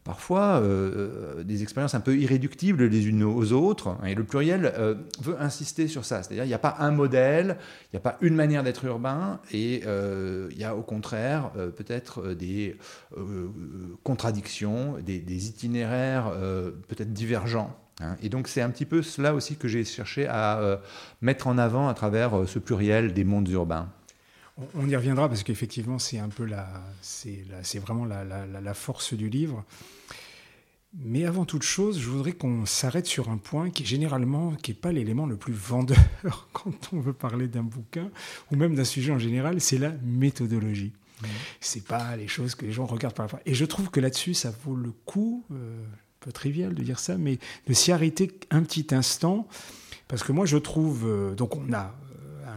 parfois 0.10 0.60
euh, 0.60 1.38
euh, 1.38 1.44
des 1.44 1.62
expériences 1.62 1.94
un 1.94 2.00
peu 2.00 2.18
irréductibles 2.18 2.86
les 2.86 3.08
unes 3.08 3.24
aux 3.24 3.52
autres. 3.52 3.96
Et 4.06 4.16
le 4.16 4.24
pluriel 4.24 4.74
euh, 4.78 4.96
veut 5.22 5.40
insister 5.40 5.88
sur 5.88 6.06
ça. 6.06 6.24
C'est-à-dire 6.24 6.46
il 6.46 6.48
n'y 6.48 6.54
a 6.54 6.60
pas 6.60 6.78
un 6.80 6.92
modèle, 6.92 7.58
il 7.86 7.96
n'y 7.96 7.98
a 7.98 8.02
pas 8.02 8.18
une 8.22 8.36
manière 8.36 8.64
d'être 8.64 8.86
urbain, 8.86 9.40
et 9.52 9.84
il 9.84 10.58
y 10.58 10.64
a 10.64 10.76
au 10.76 10.82
contraire 10.82 11.52
peut-être 11.78 12.34
des 12.34 12.76
contradictions, 14.04 14.96
des, 15.04 15.48
itinéraires 15.48 16.32
peut-être 16.88 17.14
divergents. 17.14 17.76
Hein. 18.00 18.16
Et 18.22 18.30
donc 18.30 18.48
c'est 18.48 18.62
un 18.62 18.70
petit 18.70 18.86
peu 18.86 19.02
cela 19.02 19.34
aussi 19.34 19.56
que 19.56 19.68
j'ai 19.68 19.84
cherché 19.84 20.28
à 20.28 20.80
mettre 21.22 21.48
en 21.48 21.58
avant 21.58 21.88
à 21.88 21.94
travers 21.94 22.48
ce 22.48 22.60
pluriel 22.60 23.14
des 23.14 23.24
mondes 23.24 23.50
urbains. 23.50 23.90
On 24.76 24.88
y 24.90 24.96
reviendra 24.96 25.30
parce 25.30 25.44
qu'effectivement, 25.44 26.00
c'est 26.00 26.20
un 26.20 26.30
peu 26.30 26.46
la, 26.46 26.68
c'est 27.02 27.80
vraiment 27.80 28.06
la, 28.06 28.74
force 28.74 29.14
du 29.14 29.30
livre. 29.30 29.64
Mais 30.98 31.26
avant 31.26 31.46
toute 31.46 31.62
chose, 31.62 32.00
je 32.00 32.10
voudrais 32.10 32.32
qu'on 32.32 32.66
s'arrête 32.66 33.06
sur 33.06 33.30
un 33.30 33.38
point 33.38 33.70
qui 33.70 33.86
généralement 33.86 34.56
qui 34.56 34.72
n'est 34.72 34.78
pas 34.78 34.92
l'élément 34.92 35.28
le 35.28 35.38
plus 35.38 35.54
vendeur 35.54 35.98
quand 36.54 36.90
on 36.94 37.00
veut 37.00 37.14
parler 37.14 37.48
d'un 37.48 37.62
bouquin 37.62 38.10
ou 38.52 38.56
même 38.56 38.74
d'un 38.74 38.84
sujet 38.84 39.12
en 39.12 39.20
général, 39.20 39.62
c'est 39.62 39.78
la 39.78 39.92
méthodologie. 40.04 40.94
Ce 41.22 41.28
mmh. 41.28 41.30
C'est 41.60 41.88
pas 41.88 42.16
les 42.16 42.28
choses 42.28 42.56
que 42.56 42.66
les 42.66 42.72
gens 42.72 42.88
regardent 42.88 43.14
par 43.14 43.28
la 43.28 43.40
Et 43.46 43.54
je 43.54 43.66
trouve 43.66 43.92
que 43.92 44.00
là-dessus, 44.00 44.34
ça 44.34 44.52
vaut 44.66 44.76
le 44.76 44.92
coup, 45.06 45.46
euh, 45.52 45.86
peu 46.20 46.32
trivial 46.32 46.74
de 46.74 46.84
dire 46.84 47.00
ça, 47.00 47.18
mais 47.18 47.40
de 47.68 47.74
s'y 47.74 47.92
arrêter 47.92 48.32
un 48.52 48.64
petit 48.64 48.88
instant. 48.92 49.48
Parce 50.08 50.24
que 50.24 50.32
moi, 50.32 50.46
je 50.46 50.58
trouve. 50.58 51.06
Euh, 51.08 51.36
donc, 51.36 51.56
on 51.56 51.72
a 51.74 51.94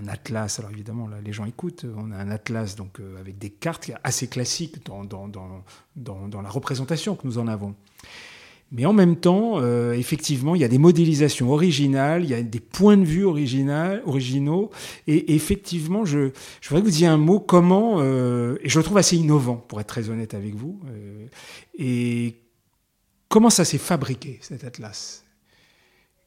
un 0.03 0.09
atlas. 0.09 0.59
Alors 0.59 0.71
évidemment, 0.71 1.09
là, 1.09 1.17
les 1.25 1.33
gens 1.33 1.45
écoutent. 1.45 1.87
On 1.97 2.11
a 2.13 2.17
un 2.17 2.31
atlas 2.31 2.77
donc 2.77 3.01
euh, 3.01 3.21
avec 3.21 3.39
des 3.39 3.51
cartes 3.51 3.91
assez 4.05 4.29
classiques 4.29 4.85
dans, 4.87 5.05
dans, 5.05 5.29
dans, 5.29 6.29
dans, 6.29 6.43
la 6.43 6.49
représentation 6.49 7.15
que 7.15 7.27
nous 7.27 7.39
en 7.39 7.47
avons. 7.49 7.75
Mais 8.75 8.87
en 8.87 8.95
même 8.95 9.17
temps, 9.17 9.57
euh, 9.57 9.93
effectivement, 9.93 10.55
il 10.55 10.63
y 10.63 10.65
a 10.65 10.69
des 10.69 10.79
modélisations 10.79 11.53
originales, 11.53 12.25
il 12.25 12.31
y 12.31 12.35
a 12.35 12.43
des 12.43 12.61
points 12.61 12.97
de 12.97 13.05
vue 13.05 13.25
originaux. 13.25 14.71
Et, 15.07 15.35
effectivement, 15.35 16.07
je, 16.07 16.31
je 16.63 16.69
voudrais 16.69 16.81
que 16.81 16.87
vous 16.87 16.93
disiez 16.93 17.07
un 17.07 17.19
mot 17.19 17.39
comment, 17.39 17.97
euh, 17.99 18.57
et 18.63 18.71
je 18.71 18.79
le 18.79 18.85
trouve 18.85 18.97
assez 18.97 19.17
innovant, 19.17 19.57
pour 19.57 19.79
être 19.79 19.89
très 19.89 20.09
honnête 20.09 20.33
avec 20.33 20.55
vous. 20.55 20.81
et 21.79 22.37
comment 23.33 23.49
ça 23.49 23.65
s'est 23.65 23.79
fabriqué, 23.79 24.39
cet 24.43 24.63
atlas? 24.63 25.25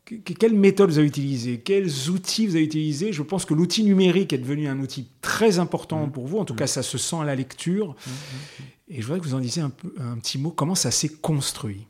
Quelle 0.06 0.56
méthode 0.56 0.90
vous 0.90 0.98
avez 0.98 1.08
utilisée? 1.08 1.60
Quels 1.60 2.10
outils 2.10 2.48
vous 2.48 2.56
avez 2.56 2.66
utilisés? 2.66 3.14
Je 3.14 3.22
pense 3.22 3.46
que 3.46 3.54
l'outil 3.54 3.84
numérique 3.84 4.34
est 4.34 4.40
devenu 4.40 4.68
un 4.68 4.80
outil 4.80 5.08
très 5.22 5.60
important 5.60 6.08
mmh. 6.08 6.12
pour 6.12 6.26
vous. 6.26 6.40
En 6.40 6.46
tout 6.46 6.56
mmh. 6.56 6.58
cas, 6.58 6.68
ça 6.68 6.82
se 6.82 6.98
sent 6.98 7.18
à 7.22 7.24
la 7.24 7.36
lecture. 7.36 7.90
Mmh, 7.90 8.10
Et 8.90 9.02
je 9.02 9.06
voudrais 9.06 9.20
que 9.20 9.26
vous 9.26 9.36
en 9.36 9.40
disiez 9.40 9.62
un, 9.62 9.72
un 10.00 10.18
petit 10.18 10.40
mot. 10.40 10.50
Comment 10.50 10.74
ça 10.74 10.90
s'est 10.90 11.10
construit? 11.10 11.86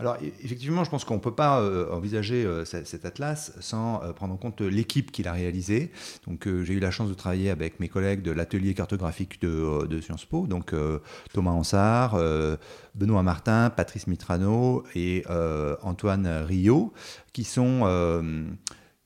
Alors 0.00 0.16
effectivement, 0.44 0.84
je 0.84 0.90
pense 0.90 1.04
qu'on 1.04 1.14
ne 1.14 1.20
peut 1.20 1.34
pas 1.34 1.60
euh, 1.60 1.90
envisager 1.90 2.44
euh, 2.44 2.64
cet 2.64 3.04
atlas 3.04 3.52
sans 3.58 4.00
euh, 4.04 4.12
prendre 4.12 4.32
en 4.32 4.36
compte 4.36 4.60
l'équipe 4.60 5.10
qui 5.10 5.24
l'a 5.24 5.32
réalisé. 5.32 5.90
Donc 6.28 6.46
j'ai 6.46 6.74
eu 6.74 6.78
la 6.78 6.92
chance 6.92 7.08
de 7.08 7.14
travailler 7.14 7.50
avec 7.50 7.80
mes 7.80 7.88
collègues 7.88 8.22
de 8.22 8.30
l'atelier 8.30 8.74
cartographique 8.74 9.40
de, 9.42 10.00
Sciences 10.00 10.24
Po, 10.24 10.46
donc 10.46 10.72
Thomas 11.32 11.50
Ansart, 11.50 12.16
Benoît 12.94 13.24
Martin, 13.24 13.70
Patrice 13.70 14.06
Mitrano 14.06 14.84
et 14.94 15.24
Antoine 15.82 16.28
Rio, 16.46 16.92
qui 17.32 17.42
sont 17.42 17.80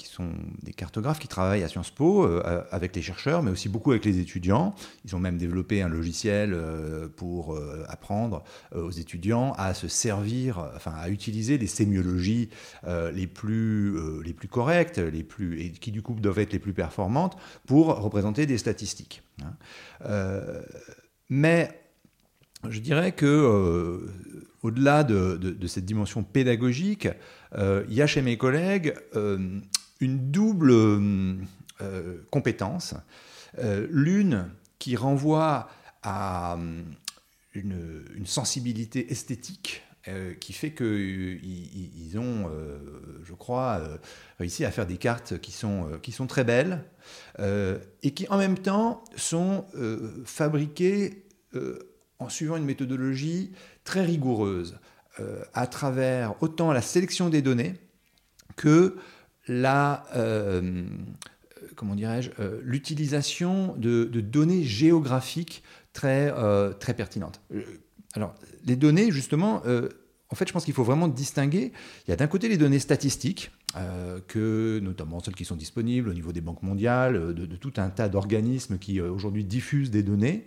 qui 0.02 0.08
sont 0.08 0.32
des 0.62 0.72
cartographes 0.72 1.20
qui 1.20 1.28
travaillent 1.28 1.62
à 1.62 1.68
Sciences 1.68 1.90
Po 1.90 2.24
euh, 2.24 2.64
avec 2.72 2.96
les 2.96 3.02
chercheurs, 3.02 3.42
mais 3.42 3.52
aussi 3.52 3.68
beaucoup 3.68 3.92
avec 3.92 4.04
les 4.04 4.18
étudiants. 4.18 4.74
Ils 5.04 5.14
ont 5.14 5.20
même 5.20 5.38
développé 5.38 5.80
un 5.80 5.88
logiciel 5.88 6.54
euh, 6.54 7.06
pour 7.08 7.54
euh, 7.54 7.84
apprendre 7.88 8.42
aux 8.74 8.90
étudiants 8.90 9.52
à 9.58 9.74
se 9.74 9.86
servir, 9.86 10.58
enfin 10.74 10.92
à 10.98 11.08
utiliser 11.08 11.56
les 11.56 11.66
sémiologies 11.66 12.48
les 13.14 13.26
plus 13.26 14.22
les 14.22 14.32
plus 14.32 14.48
correctes, 14.48 14.98
les 14.98 15.22
plus 15.22 15.60
et 15.60 15.70
qui 15.70 15.92
du 15.92 16.02
coup 16.02 16.14
doivent 16.14 16.38
être 16.38 16.52
les 16.52 16.58
plus 16.58 16.72
performantes 16.72 17.36
pour 17.66 17.86
représenter 17.86 18.46
des 18.46 18.58
statistiques. 18.58 19.22
Hein. 19.42 19.52
mais 21.28 21.80
je 22.68 22.80
dirais 22.80 23.12
que 23.12 24.00
au-delà 24.62 25.04
de, 25.04 25.36
de, 25.36 25.66
cette 25.66 25.84
dimension 25.84 26.22
pédagogique, 26.22 27.08
il 27.56 27.94
y 27.94 28.02
a 28.02 28.06
chez 28.06 28.22
mes 28.22 28.36
collègues 28.36 28.94
une 30.02 30.30
double 30.30 30.72
euh, 31.80 32.26
compétence. 32.30 32.94
Euh, 33.58 33.86
l'une 33.90 34.50
qui 34.78 34.96
renvoie 34.96 35.70
à 36.02 36.56
euh, 36.56 36.82
une, 37.54 38.26
sensibilité 38.26 39.10
esthétique 39.10 39.82
qui 40.40 40.52
fait 40.52 40.72
qu'ils 40.72 41.40
ils 41.44 42.18
ont, 42.18 42.50
je 43.22 43.34
crois, 43.34 43.80
réussi 44.40 44.64
à 44.64 44.72
faire 44.72 44.84
des 44.84 44.96
cartes 44.96 45.38
qui 45.38 45.52
sont, 45.52 45.86
qui 46.02 46.10
sont 46.10 46.26
très 46.26 46.42
belles 46.42 46.82
et 47.38 48.10
qui 48.12 48.26
en 48.28 48.36
même 48.36 48.58
temps 48.58 49.04
sont 49.14 49.64
fabriquées 50.24 51.26
en 52.18 52.28
suivant 52.28 52.56
une 52.56 52.64
méthodologie 52.64 53.52
très 53.84 54.04
rigoureuse 54.04 54.76
à 55.54 55.68
travers 55.68 56.34
autant 56.42 56.72
la 56.72 56.82
sélection 56.82 57.28
des 57.28 57.42
données 57.42 57.74
que 58.56 58.96
la, 59.48 60.04
euh, 60.14 60.84
comment 61.76 61.94
dirais-je, 61.94 62.30
euh, 62.38 62.60
l'utilisation 62.62 63.74
de, 63.76 64.04
données 64.04 64.64
géographiques 64.64 65.62
très, 65.92 66.32
euh, 66.36 66.72
très 66.72 66.94
pertinentes. 66.94 67.40
Alors, 68.14 68.34
les 68.64 68.76
données, 68.76 69.10
justement, 69.10 69.62
en 70.28 70.34
fait, 70.34 70.46
je 70.46 70.52
pense 70.52 70.64
qu'il 70.64 70.74
faut 70.74 70.84
vraiment 70.84 71.08
distinguer. 71.08 71.72
Il 72.06 72.10
y 72.10 72.12
a 72.12 72.16
d'un 72.16 72.26
côté 72.26 72.48
les 72.48 72.58
données 72.58 72.78
statistiques, 72.78 73.50
que 74.28 74.80
notamment 74.82 75.20
celles 75.20 75.34
qui 75.34 75.46
sont 75.46 75.56
disponibles 75.56 76.10
au 76.10 76.12
niveau 76.12 76.30
des 76.30 76.42
banques 76.42 76.62
mondiales, 76.62 77.34
de, 77.34 77.56
tout 77.56 77.72
un 77.78 77.88
tas 77.88 78.10
d'organismes 78.10 78.76
qui 78.76 79.00
aujourd'hui 79.00 79.44
diffusent 79.44 79.90
des 79.90 80.02
données. 80.02 80.46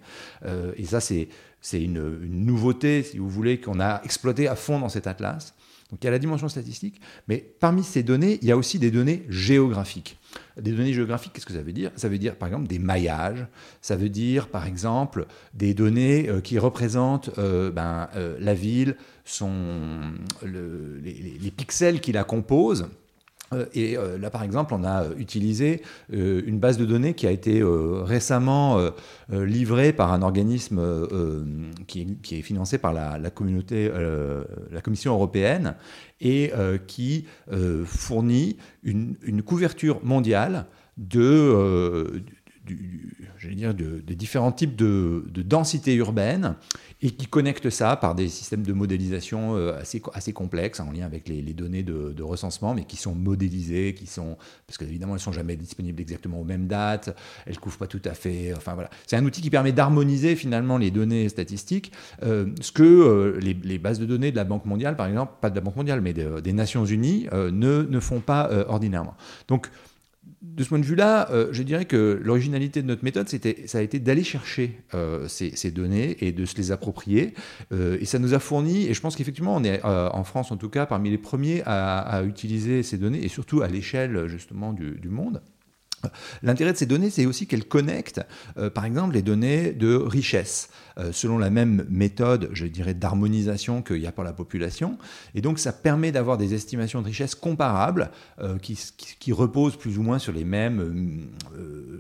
et 0.77 0.85
ça, 0.85 0.99
c'est 1.01 1.27
une, 1.73 2.19
une, 2.21 2.45
nouveauté, 2.45 3.01
si 3.01 3.17
vous 3.17 3.29
voulez, 3.29 3.59
qu'on 3.59 3.79
a 3.79 4.03
exploité 4.03 4.47
à 4.47 4.55
fond 4.55 4.79
dans 4.79 4.89
cet 4.89 5.07
atlas. 5.07 5.55
Donc 5.91 6.03
il 6.03 6.05
y 6.05 6.07
a 6.07 6.11
la 6.11 6.19
dimension 6.19 6.49
statistique, 6.49 6.99
mais 7.27 7.37
parmi 7.37 7.83
ces 7.83 8.01
données, 8.01 8.39
il 8.41 8.47
y 8.47 8.51
a 8.51 8.57
aussi 8.57 8.79
des 8.79 8.89
données 8.89 9.23
géographiques. 9.29 10.17
Des 10.59 10.71
données 10.71 10.93
géographiques, 10.93 11.33
qu'est-ce 11.33 11.45
que 11.45 11.53
ça 11.53 11.61
veut 11.61 11.73
dire? 11.73 11.91
Ça 11.95 12.09
veut 12.09 12.17
dire 12.17 12.35
par 12.35 12.47
exemple 12.47 12.67
des 12.67 12.79
maillages, 12.79 13.45
ça 13.81 13.95
veut 13.95 14.09
dire 14.09 14.47
par 14.47 14.65
exemple 14.65 15.27
des 15.53 15.75
données 15.75 16.27
euh, 16.27 16.41
qui 16.41 16.57
représentent 16.57 17.29
euh, 17.37 17.71
ben, 17.71 18.09
euh, 18.15 18.35
la 18.39 18.55
ville, 18.55 18.97
les, 20.43 21.51
pixels 21.55 22.01
qui 22.01 22.11
la 22.11 22.23
composent. 22.23 22.89
Euh, 23.55 23.65
et 23.73 23.97
euh, 23.97 24.17
là, 24.17 24.29
par 24.29 24.43
exemple, 24.43 24.73
on 24.73 24.83
a 24.83 25.05
utilisé 25.17 25.81
euh, 26.13 26.41
une 26.45 26.59
base 26.59 26.77
de 26.77 26.85
données 26.85 27.13
qui 27.13 27.27
a 27.27 27.31
été 27.31 27.61
récemment 27.63 28.79
livrée 29.29 29.93
par 29.93 30.11
un 30.13 30.21
organisme 30.21 30.81
qui 31.87 32.17
est, 32.31 32.41
financé 32.41 32.77
par 32.77 32.93
la, 32.93 33.29
communauté, 33.29 33.89
la 34.71 34.81
Commission 34.81 35.13
européenne 35.13 35.75
et 36.21 36.51
qui 36.87 37.25
fournit 37.85 38.57
une, 38.83 39.41
couverture 39.43 40.03
mondiale 40.03 40.65
de, 40.97 42.23
de, 42.65 44.13
différents 44.13 44.51
types 44.51 44.75
de, 44.75 45.25
de 45.29 45.41
densité 45.41 45.95
urbaine 45.95 46.55
et 47.01 47.11
qui 47.11 47.27
connecte 47.27 47.69
ça 47.69 47.95
par 47.97 48.15
des 48.15 48.29
systèmes 48.29 48.63
de 48.63 48.73
modélisation 48.73 49.55
euh, 49.55 49.79
assez, 49.79 50.01
assez 50.13 50.33
complexes 50.33 50.79
en 50.79 50.91
lien 50.91 51.05
avec 51.05 51.27
les, 51.27 51.41
données 51.53 51.83
de, 51.83 52.23
recensement, 52.23 52.73
mais 52.73 52.85
qui 52.85 52.97
sont 52.97 53.13
modélisées, 53.13 53.93
qui 53.93 54.07
sont 54.07 54.37
parce 54.65 54.77
qu'évidemment 54.77 55.13
elles 55.13 55.21
sont 55.21 55.31
jamais 55.31 55.55
disponibles 55.55 56.01
exactement 56.01 56.39
aux 56.39 56.43
mêmes 56.43 56.67
dates, 56.67 57.15
elles 57.45 57.59
couvrent 57.59 57.77
pas 57.77 57.87
tout 57.87 58.01
à 58.05 58.13
fait. 58.13 58.53
Enfin 58.55 58.73
voilà, 58.73 58.89
c'est 59.05 59.15
un 59.15 59.25
outil 59.25 59.41
qui 59.41 59.49
permet 59.49 59.71
d'harmoniser 59.71 60.35
finalement 60.35 60.77
les 60.77 60.89
données 60.89 61.29
statistiques, 61.29 61.91
euh, 62.23 62.47
ce 62.61 62.71
que 62.71 62.83
euh, 62.83 63.39
les, 63.39 63.77
bases 63.77 63.99
de 63.99 64.05
données 64.05 64.31
de 64.31 64.35
la 64.35 64.45
Banque 64.45 64.65
mondiale, 64.65 64.95
par 64.95 65.07
exemple, 65.07 65.33
pas 65.41 65.49
de 65.49 65.55
la 65.55 65.61
Banque 65.61 65.75
mondiale, 65.75 66.01
mais 66.01 66.13
des 66.13 66.53
Nations 66.53 66.85
Unies, 66.85 67.27
ne, 67.31 67.83
ne 67.83 67.99
font 67.99 68.21
pas 68.21 68.49
ordinairement. 68.67 69.15
Donc 69.47 69.69
de 70.55 70.63
ce 70.63 70.69
point 70.69 70.79
de 70.79 70.85
vue-là, 70.85 71.29
euh, 71.31 71.49
je 71.51 71.63
dirais 71.63 71.85
que 71.85 72.19
l'originalité 72.23 72.81
de 72.81 72.87
notre 72.87 73.03
méthode, 73.03 73.27
ça 73.29 73.77
a 73.77 73.81
été 73.81 73.99
d'aller 73.99 74.23
chercher 74.23 74.79
euh, 74.93 75.27
ces, 75.27 75.71
données 75.71 76.17
et 76.21 76.31
de 76.31 76.45
se 76.45 76.55
les 76.55 76.71
approprier. 76.71 77.33
Euh, 77.73 77.97
et 77.99 78.05
ça 78.05 78.19
nous 78.19 78.33
a 78.33 78.39
fourni, 78.39 78.87
et 78.87 78.93
je 78.93 79.01
pense 79.01 79.15
qu'effectivement, 79.15 79.55
on 79.55 79.63
est 79.63 79.83
en 79.83 80.23
France 80.23 80.51
en 80.51 80.57
tout 80.57 80.69
cas 80.69 80.85
parmi 80.85 81.09
les 81.09 81.17
premiers 81.17 81.61
à, 81.65 82.23
utiliser 82.25 82.83
ces 82.83 82.97
données, 82.97 83.23
et 83.23 83.27
surtout 83.27 83.61
à 83.61 83.67
l'échelle 83.67 84.27
justement 84.27 84.73
du 84.73 85.09
monde. 85.09 85.41
L'intérêt 86.43 86.71
de 86.71 86.77
ces 86.77 86.85
données, 86.85 87.09
c'est 87.09 87.25
aussi 87.25 87.47
qu'elles 87.47 87.65
connectent, 87.65 88.21
par 88.73 88.85
exemple, 88.85 89.15
les 89.15 89.23
données 89.23 89.71
de 89.71 89.95
richesse, 89.95 90.69
selon 91.11 91.37
la 91.37 91.49
même 91.49 91.85
méthode, 91.89 92.49
je 92.53 92.65
dirais, 92.65 92.93
d'harmonisation 92.93 93.81
qu'il 93.81 93.97
y 93.97 94.07
a 94.07 94.11
pour 94.11 94.23
la 94.23 94.33
population. 94.33 94.97
Et 95.33 95.41
donc, 95.41 95.59
ça 95.59 95.73
permet 95.73 96.11
d'avoir 96.11 96.37
des 96.37 96.53
estimations 96.53 97.01
de 97.01 97.07
richesse 97.07 97.35
comparables, 97.35 98.11
euh, 98.41 98.57
qui, 98.57 99.31
reposent 99.31 99.75
plus 99.75 99.97
ou 99.97 100.03
moins 100.03 100.19
sur 100.19 100.31
les 100.31 100.45
mêmes, 100.45 101.27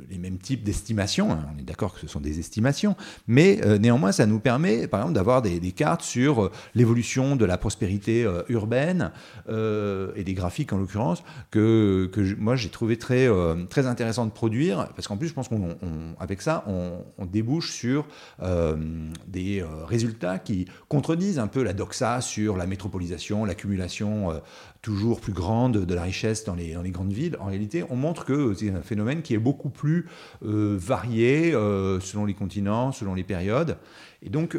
les 0.09 0.17
mêmes 0.17 0.37
types 0.37 0.63
d'estimations. 0.63 1.31
Hein. 1.33 1.45
On 1.53 1.59
est 1.59 1.63
d'accord 1.63 1.93
que 1.93 1.99
ce 1.99 2.07
sont 2.07 2.21
des 2.21 2.39
estimations, 2.39 2.95
mais 3.27 3.59
néanmoins, 3.79 4.11
ça 4.11 4.25
nous 4.25 4.39
permet, 4.39 4.87
par 4.87 5.01
exemple, 5.01 5.15
d'avoir 5.15 5.41
des, 5.41 5.59
cartes 5.71 6.01
sur 6.01 6.51
l'évolution 6.75 7.35
de 7.35 7.43
la 7.43 7.57
prospérité 7.57 8.25
urbaine 8.47 9.11
et 9.49 10.23
des 10.23 10.33
graphiques, 10.33 10.71
en 10.71 10.77
l'occurrence, 10.77 11.23
que, 11.51 12.09
que 12.13 12.35
moi, 12.35 12.55
j'ai 12.55 12.69
trouvé 12.69 12.97
très, 12.97 13.27
très 13.69 13.87
intéressant 13.87 14.25
de 14.25 14.31
produire, 14.31 14.89
parce 14.95 15.07
qu'en 15.07 15.17
plus, 15.17 15.27
je 15.27 15.33
pense 15.33 15.49
qu'avec 15.49 16.41
ça, 16.41 16.63
on, 16.67 17.25
débouche 17.25 17.71
sur 17.71 18.07
euh, 18.41 18.75
des 19.27 19.61
euh, 19.61 19.85
résultats 19.85 20.39
qui 20.39 20.67
contredisent 20.87 21.39
un 21.39 21.47
peu 21.47 21.63
la 21.63 21.73
doxa 21.73 22.21
sur 22.21 22.57
la 22.57 22.65
métropolisation, 22.65 23.45
l'accumulation 23.45 24.31
euh, 24.31 24.39
toujours 24.81 25.21
plus 25.21 25.33
grande 25.33 25.85
de 25.85 25.93
la 25.93 26.03
richesse 26.03 26.43
dans 26.43 26.55
les, 26.55 26.75
grandes 26.91 27.13
villes. 27.13 27.37
En 27.39 27.45
réalité, 27.45 27.83
on 27.89 27.95
montre 27.95 28.25
que 28.25 28.53
c'est 28.53 28.69
un 28.69 28.81
phénomène 28.81 29.21
qui 29.21 29.33
est 29.33 29.39
beaucoup 29.39 29.69
plus 29.69 30.07
varié 30.41 31.51
selon 31.51 32.25
les 32.25 32.35
continents, 32.35 32.91
selon 32.91 33.15
les 33.15 33.23
périodes. 33.23 33.77
Et 34.21 34.29
donc, 34.29 34.55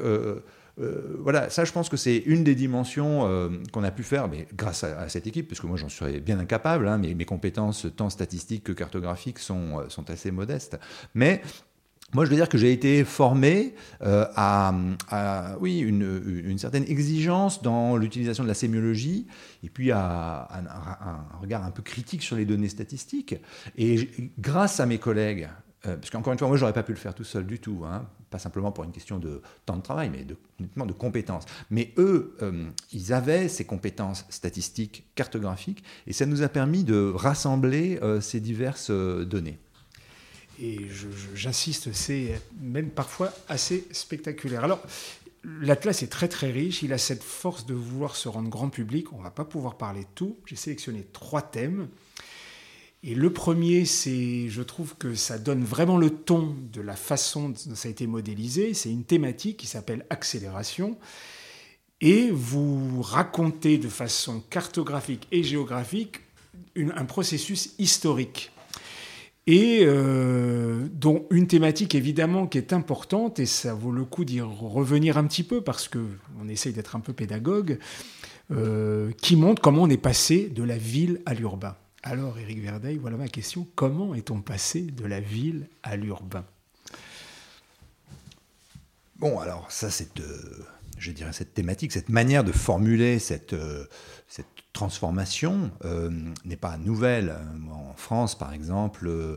euh, 0.78 1.16
voilà, 1.21 1.49
ça 1.49 1.64
je 1.64 1.73
pense 1.73 1.88
que 1.88 1.97
c'est 1.97 2.18
une 2.18 2.45
des 2.45 2.54
dimensions 2.54 3.26
euh, 3.26 3.49
qu'on 3.73 3.83
a 3.83 3.90
pu 3.90 4.02
faire, 4.02 4.28
mais 4.28 4.47
grâce 4.54 4.85
à, 4.85 5.09
cette 5.09 5.26
équipe, 5.26 5.49
parce 5.49 5.61
que 5.61 5.66
moi 5.66 5.78
j'en 5.78 5.88
serais 5.88 6.21
bien 6.21 6.38
incapable, 6.38 6.87
hein, 6.87 6.99
mes, 6.99 7.25
compétences 7.25 7.87
tant 7.97 8.11
statistiques 8.11 8.64
que 8.64 8.73
cartographiques 8.73 9.38
sont, 9.38 9.80
euh, 9.80 9.88
sont 9.88 10.11
assez 10.11 10.30
modestes. 10.30 10.78
Mais 11.14 11.40
moi, 12.15 12.25
je 12.25 12.31
veux 12.31 12.37
dire 12.37 12.49
que 12.49 12.57
j'ai 12.57 12.73
été 12.73 13.05
formé 13.05 13.75
à, 14.01 14.73
oui, 15.61 15.81
une, 15.81 16.57
certaine 16.59 16.85
exigence 16.85 17.63
dans 17.63 17.97
l'utilisation 17.97 18.45
de 18.45 18.49
la 18.49 18.55
sémiologie 18.55 19.27
et 19.65 19.69
puis 19.69 19.91
à, 19.91 20.49
un, 20.53 21.39
regard 21.41 21.65
un 21.65 21.71
peu 21.71 21.83
critique 21.83 22.23
sur 22.23 22.37
les 22.37 22.45
données 22.45 22.69
statistiques. 22.69 23.35
Et 23.77 24.09
grâce 24.39 24.79
à 24.79 24.87
mes 24.87 24.99
collègues, 24.99 25.49
parce 25.83 26.11
qu'encore 26.11 26.33
une 26.33 26.39
fois, 26.39 26.49
moi, 26.49 26.57
j'aurais 26.57 26.73
pas 26.73 26.85
pu 26.85 26.93
le 26.93 26.99
faire 26.99 27.15
tout 27.15 27.25
seul 27.25 27.45
du 27.45 27.59
tout. 27.59 27.83
Hein, 27.85 28.07
pas 28.31 28.39
simplement 28.39 28.73
pour 28.73 28.85
une 28.85 28.93
question 28.93 29.19
de 29.19 29.41
temps 29.65 29.77
de 29.77 29.83
travail, 29.83 30.11
mais 30.11 30.25
de, 30.25 30.37
de 30.59 30.93
compétences. 30.93 31.45
Mais 31.71 31.93
eux, 31.97 32.37
euh, 32.43 32.69
ils 32.93 33.13
avaient 33.13 33.49
ces 33.49 33.65
compétences 33.65 34.27
statistiques, 34.29 35.07
cartographiques, 35.15 35.85
et 36.07 36.13
ça 36.13 36.27
nous 36.27 36.43
a 36.43 36.49
permis 36.49 36.85
de 36.85 37.13
rassembler 37.15 37.99
euh, 38.03 38.21
ces 38.21 38.41
diverses 38.41 38.91
euh, 38.91 39.25
données. 39.25 39.59
Et 40.61 40.79
j'insiste, 41.35 41.93
c'est 41.93 42.41
même 42.61 42.91
parfois 42.91 43.33
assez 43.49 43.87
spectaculaire. 43.93 44.65
Alors, 44.65 44.81
l'Atlas 45.61 46.03
est 46.03 46.09
très 46.09 46.29
très 46.29 46.51
riche, 46.51 46.83
il 46.83 46.93
a 46.93 46.99
cette 46.99 47.23
force 47.23 47.67
de 47.67 47.75
vouloir 47.75 48.17
se 48.17 48.29
rendre 48.29 48.49
grand 48.49 48.69
public, 48.69 49.13
on 49.13 49.19
ne 49.19 49.23
va 49.23 49.31
pas 49.31 49.45
pouvoir 49.45 49.77
parler 49.77 50.01
de 50.01 50.09
tout, 50.15 50.37
j'ai 50.47 50.57
sélectionné 50.57 51.07
trois 51.13 51.43
thèmes. 51.43 51.89
Et 53.03 53.15
le 53.15 53.33
premier, 53.33 53.85
c'est, 53.85 54.49
je 54.49 54.63
trouve 54.63 54.97
que 54.97 55.15
ça 55.15 55.39
donne 55.39 55.63
vraiment 55.63 55.99
le 55.99 56.11
ton 56.11 56.57
de 56.73 56.81
la 56.81 56.97
façon 56.97 57.51
dont 57.51 57.75
ça 57.75 57.89
a 57.89 57.91
été 57.91 58.07
modélisé, 58.07 58.75
c'est 58.75 58.91
une 58.91 59.05
thématique 59.05 59.59
qui 59.59 59.67
s'appelle 59.67 60.07
accélération, 60.11 60.99
et 62.01 62.31
vous 62.31 63.01
racontez 63.03 63.79
de 63.79 63.89
façon 63.89 64.41
cartographique 64.51 65.29
et 65.33 65.43
géographique 65.43 66.21
un 66.77 67.05
processus 67.05 67.75
historique 67.79 68.51
et 69.47 69.81
euh, 69.83 70.88
dont 70.93 71.25
une 71.31 71.47
thématique 71.47 71.95
évidemment 71.95 72.47
qui 72.47 72.59
est 72.59 72.73
importante, 72.73 73.38
et 73.38 73.47
ça 73.47 73.75
vaut 73.75 73.93
le 73.93 74.05
coup 74.05 74.25
d'y 74.25 74.41
revenir 74.41 75.19
un 75.19 75.25
petit 75.25 75.45
peu 75.45 75.61
parce 75.61 75.88
que 75.88 76.05
on 76.41 76.49
essaye 76.49 76.73
d'être 76.73 76.97
un 76.97 77.00
peu 77.00 77.12
pédagogue, 77.12 77.79
euh, 78.50 79.12
qui 79.23 79.37
montre 79.37 79.62
comment 79.62 79.83
on 79.83 79.91
est 79.91 79.97
passé 79.97 80.49
de 80.49 80.62
la 80.65 80.76
ville 80.76 81.21
à 81.26 81.35
l'urbain. 81.35 81.76
Alors, 82.03 82.38
Éric 82.38 82.61
Verdeil, 82.61 82.99
voilà 82.99 83.17
ma 83.17 83.29
question. 83.29 83.67
Comment 83.75 84.15
est-on 84.15 84.41
passé 84.41 84.83
de 84.83 85.05
la 85.05 85.21
ville 85.21 85.69
à 85.83 85.97
l'urbain? 85.97 86.45
Bon, 89.17 89.38
alors 89.38 89.71
ça, 89.71 89.91
c'est, 89.91 90.21
euh, 90.21 90.65
je 90.99 91.11
dirais, 91.11 91.33
cette 91.33 91.55
thématique, 91.55 91.93
cette 91.93 92.09
manière 92.09 92.45
de 92.45 92.53
formuler 92.53 93.19
cette, 93.19 93.57
cette 94.29 94.47
transformation 94.73 95.71
n'est 96.45 96.57
pas 96.57 96.76
nouvelle. 96.76 97.35
France, 98.00 98.37
par 98.37 98.53
exemple, 98.53 99.07
euh, 99.09 99.37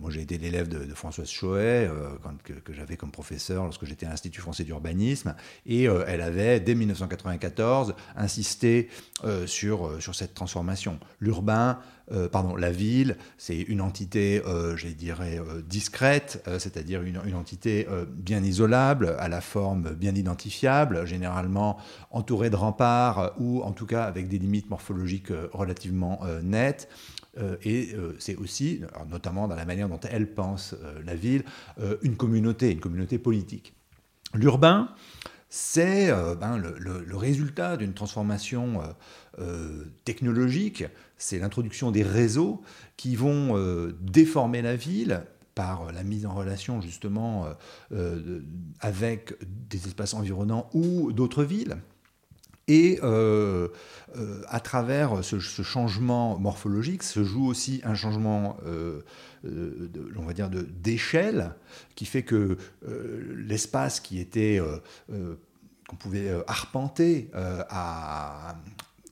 moi 0.00 0.10
j'ai 0.10 0.22
été 0.22 0.38
l'élève 0.38 0.68
de, 0.68 0.94
Françoise 0.94 1.28
Choet, 1.28 1.88
euh, 1.88 2.10
que, 2.42 2.72
j'avais 2.72 2.96
comme 2.96 3.10
professeur 3.10 3.64
lorsque 3.64 3.84
j'étais 3.84 4.06
à 4.06 4.10
l'Institut 4.10 4.40
français 4.40 4.64
d'urbanisme, 4.64 5.34
et 5.66 5.84
elle 5.84 6.20
avait, 6.20 6.60
dès 6.60 6.74
1994, 6.74 7.94
insisté 8.16 8.88
sur, 9.46 10.00
sur 10.00 10.14
cette 10.14 10.34
transformation. 10.34 10.98
L'urbain, 11.20 11.78
pardon, 12.30 12.56
la 12.56 12.70
ville, 12.70 13.16
c'est 13.38 13.60
une 13.60 13.80
entité, 13.80 14.42
je 14.76 14.88
dirais, 14.88 15.40
discrète, 15.66 16.44
c'est-à-dire 16.58 17.02
une, 17.02 17.34
entité 17.34 17.86
bien 18.08 18.42
isolable, 18.42 19.16
à 19.18 19.28
la 19.28 19.40
forme 19.40 19.94
bien 19.94 20.14
identifiable, 20.14 21.06
généralement 21.06 21.78
entourée 22.10 22.50
de 22.50 22.56
remparts 22.56 23.32
ou 23.38 23.62
en 23.62 23.72
tout 23.72 23.86
cas 23.86 24.04
avec 24.04 24.28
des 24.28 24.38
limites 24.38 24.70
morphologiques 24.70 25.30
euh, 25.30 25.48
relativement 25.52 26.20
euh, 26.24 26.42
nettes. 26.42 26.88
Euh, 27.38 27.56
et 27.64 27.94
c'est 28.18 28.36
aussi, 28.36 28.82
notamment 29.08 29.48
dans 29.48 29.56
la 29.56 29.64
manière 29.64 29.88
dont 29.88 30.00
elle 30.10 30.32
pense 30.32 30.74
la 31.04 31.14
ville, 31.14 31.44
une 32.02 32.16
communauté, 32.16 32.70
une 32.72 32.80
communauté 32.80 33.18
politique. 33.18 33.74
L'urbain, 34.34 34.90
c'est 35.48 36.10
ben, 36.40 36.58
le, 36.58 37.16
résultat 37.16 37.76
d'une 37.76 37.94
transformation 37.94 38.80
technologique, 40.04 40.84
c'est 41.16 41.38
l'introduction 41.38 41.90
des 41.90 42.02
réseaux 42.02 42.62
qui 42.96 43.16
vont 43.16 43.92
déformer 44.00 44.62
la 44.62 44.76
ville 44.76 45.22
par 45.54 45.92
la 45.92 46.02
mise 46.02 46.26
en 46.26 46.34
relation 46.34 46.80
justement 46.80 47.46
avec 48.80 49.34
des 49.70 49.86
espaces 49.86 50.14
environnants 50.14 50.68
ou 50.74 51.12
d'autres 51.12 51.44
villes. 51.44 51.76
Et 52.68 52.98
euh, 53.02 53.68
euh, 54.16 54.42
à 54.48 54.58
travers 54.58 55.22
ce, 55.22 55.38
changement 55.38 56.38
morphologique 56.38 57.04
se 57.04 57.22
joue 57.22 57.46
aussi 57.46 57.80
un 57.84 57.94
changement, 57.94 58.56
euh, 58.66 59.02
on 60.16 60.22
va 60.22 60.32
dire, 60.32 60.50
d'échelle, 60.50 61.54
qui 61.94 62.06
fait 62.06 62.22
que 62.22 62.56
l'espace 63.36 64.00
qui 64.00 64.18
était 64.18 64.60
qu'on 65.88 65.96
pouvait 65.96 66.30
arpenter 66.48 67.30
à 67.34 68.56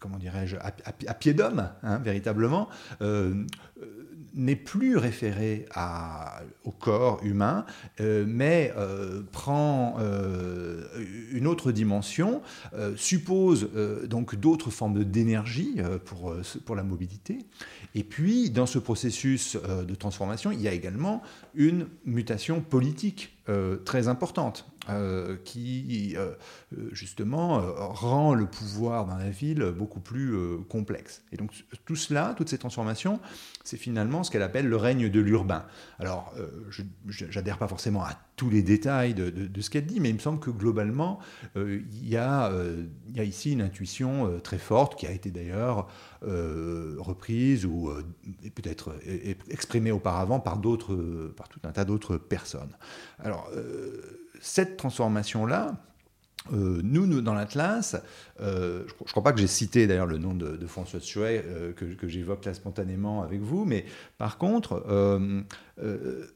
comment 0.00 0.18
dirais-je, 0.18 0.56
à, 0.56 1.14
pied 1.14 1.32
d'homme, 1.32 1.70
hein, 1.82 1.99
véritablement, 1.99 2.68
n'est 4.35 4.57
plus 4.57 4.97
référé 4.97 5.67
au 6.64 6.71
corps 6.71 7.21
humain, 7.23 7.64
euh, 8.00 8.25
mais 8.26 8.73
euh, 8.76 9.23
prend 9.33 9.97
euh, 10.00 10.85
une 11.33 11.47
autre 11.47 11.73
dimension, 11.73 12.43
suppose 12.97 13.70
donc 14.07 14.35
d'autres 14.35 14.70
formes 14.70 15.05
d'énergie 15.05 15.77
pour, 16.05 16.35
pour 16.64 16.77
la 16.77 16.83
mobilité. 16.83 17.38
Et 17.94 18.03
puis, 18.03 18.51
dans 18.51 18.66
ce 18.66 18.79
processus 18.79 19.57
de 19.57 19.94
transformation, 19.94 20.51
il 20.51 20.61
y 20.61 20.68
a 20.68 20.73
également 20.73 21.23
une 21.55 21.88
mutation 22.05 22.61
politique 22.61 23.37
très 23.85 24.09
importante. 24.09 24.67
Euh, 24.90 25.38
qui 25.45 26.14
euh, 26.19 26.35
justement 26.93 27.59
euh, 27.59 27.73
rend 27.79 28.35
le 28.35 28.45
pouvoir 28.45 29.07
dans 29.07 29.17
la 29.17 29.31
ville 29.31 29.73
beaucoup 29.75 30.01
plus 30.01 30.37
complexe. 30.69 31.23
Et 31.33 31.38
donc 31.38 31.53
tout 31.87 31.97
cela, 31.97 32.35
toutes 32.37 32.51
ces 32.51 32.59
transformations, 32.59 33.19
c'est 33.64 33.79
finalement 33.79 34.25
ce 34.25 34.31
qu'elle 34.31 34.43
appelle 34.43 34.69
le 34.69 34.77
règne 34.77 35.09
de 35.09 35.21
l'urbain. 35.21 35.64
Alors, 35.99 36.35
je 36.69 37.25
n'adhère 37.35 37.57
pas 37.57 37.69
forcément 37.69 38.05
à 38.05 38.19
tous 38.37 38.51
les 38.51 38.62
détails 38.62 39.14
de, 39.14 39.31
de, 39.31 39.61
ce 39.62 39.71
qu'elle 39.71 39.87
dit, 39.87 40.01
mais 40.01 40.11
il 40.11 40.17
me 40.17 40.21
semble 40.21 40.40
que 40.40 40.51
globalement, 40.51 41.19
il 41.57 42.07
y, 42.07 42.17
a, 42.17 42.53
il, 43.09 43.17
y 43.17 43.21
a, 43.21 43.25
ici 43.25 43.53
une 43.53 43.62
intuition 43.62 44.38
très 44.40 44.59
forte 44.59 44.99
qui 44.99 45.07
a 45.07 45.12
été 45.12 45.31
d'ailleurs 45.31 45.88
reprise 46.21 47.64
ou 47.64 47.90
peut-être 48.55 48.95
exprimée 49.49 49.93
auparavant 49.93 50.40
par, 50.40 50.59
d'autres, 50.59 51.33
tout 51.48 51.61
un 51.64 51.72
tas 51.72 51.85
d'autres 51.85 52.16
personnes. 52.16 52.76
Alors, 53.18 53.50
cette 54.40 54.76
transformation-là, 54.76 55.74
euh, 56.52 56.80
nous, 56.83 57.07
nous, 57.07 57.22
dans 57.22 57.35
l'Atlas, 57.35 57.96
euh, 58.40 58.85
je 58.87 58.92
ne 59.00 59.11
crois 59.11 59.22
pas 59.22 59.33
que 59.33 59.40
j'ai 59.40 59.46
cité 59.46 59.87
d'ailleurs 59.87 60.07
le 60.07 60.18
nom 60.18 60.35
de, 60.35 60.59
François 60.66 61.00
Chouet 61.00 61.42
euh, 61.46 61.72
que 61.72 62.09
j'évoque 62.09 62.44
là 62.44 62.52
spontanément 62.52 63.22
avec 63.22 63.40
vous, 63.40 63.64
mais 63.64 63.87
par 64.18 64.37
contre, 64.37 64.85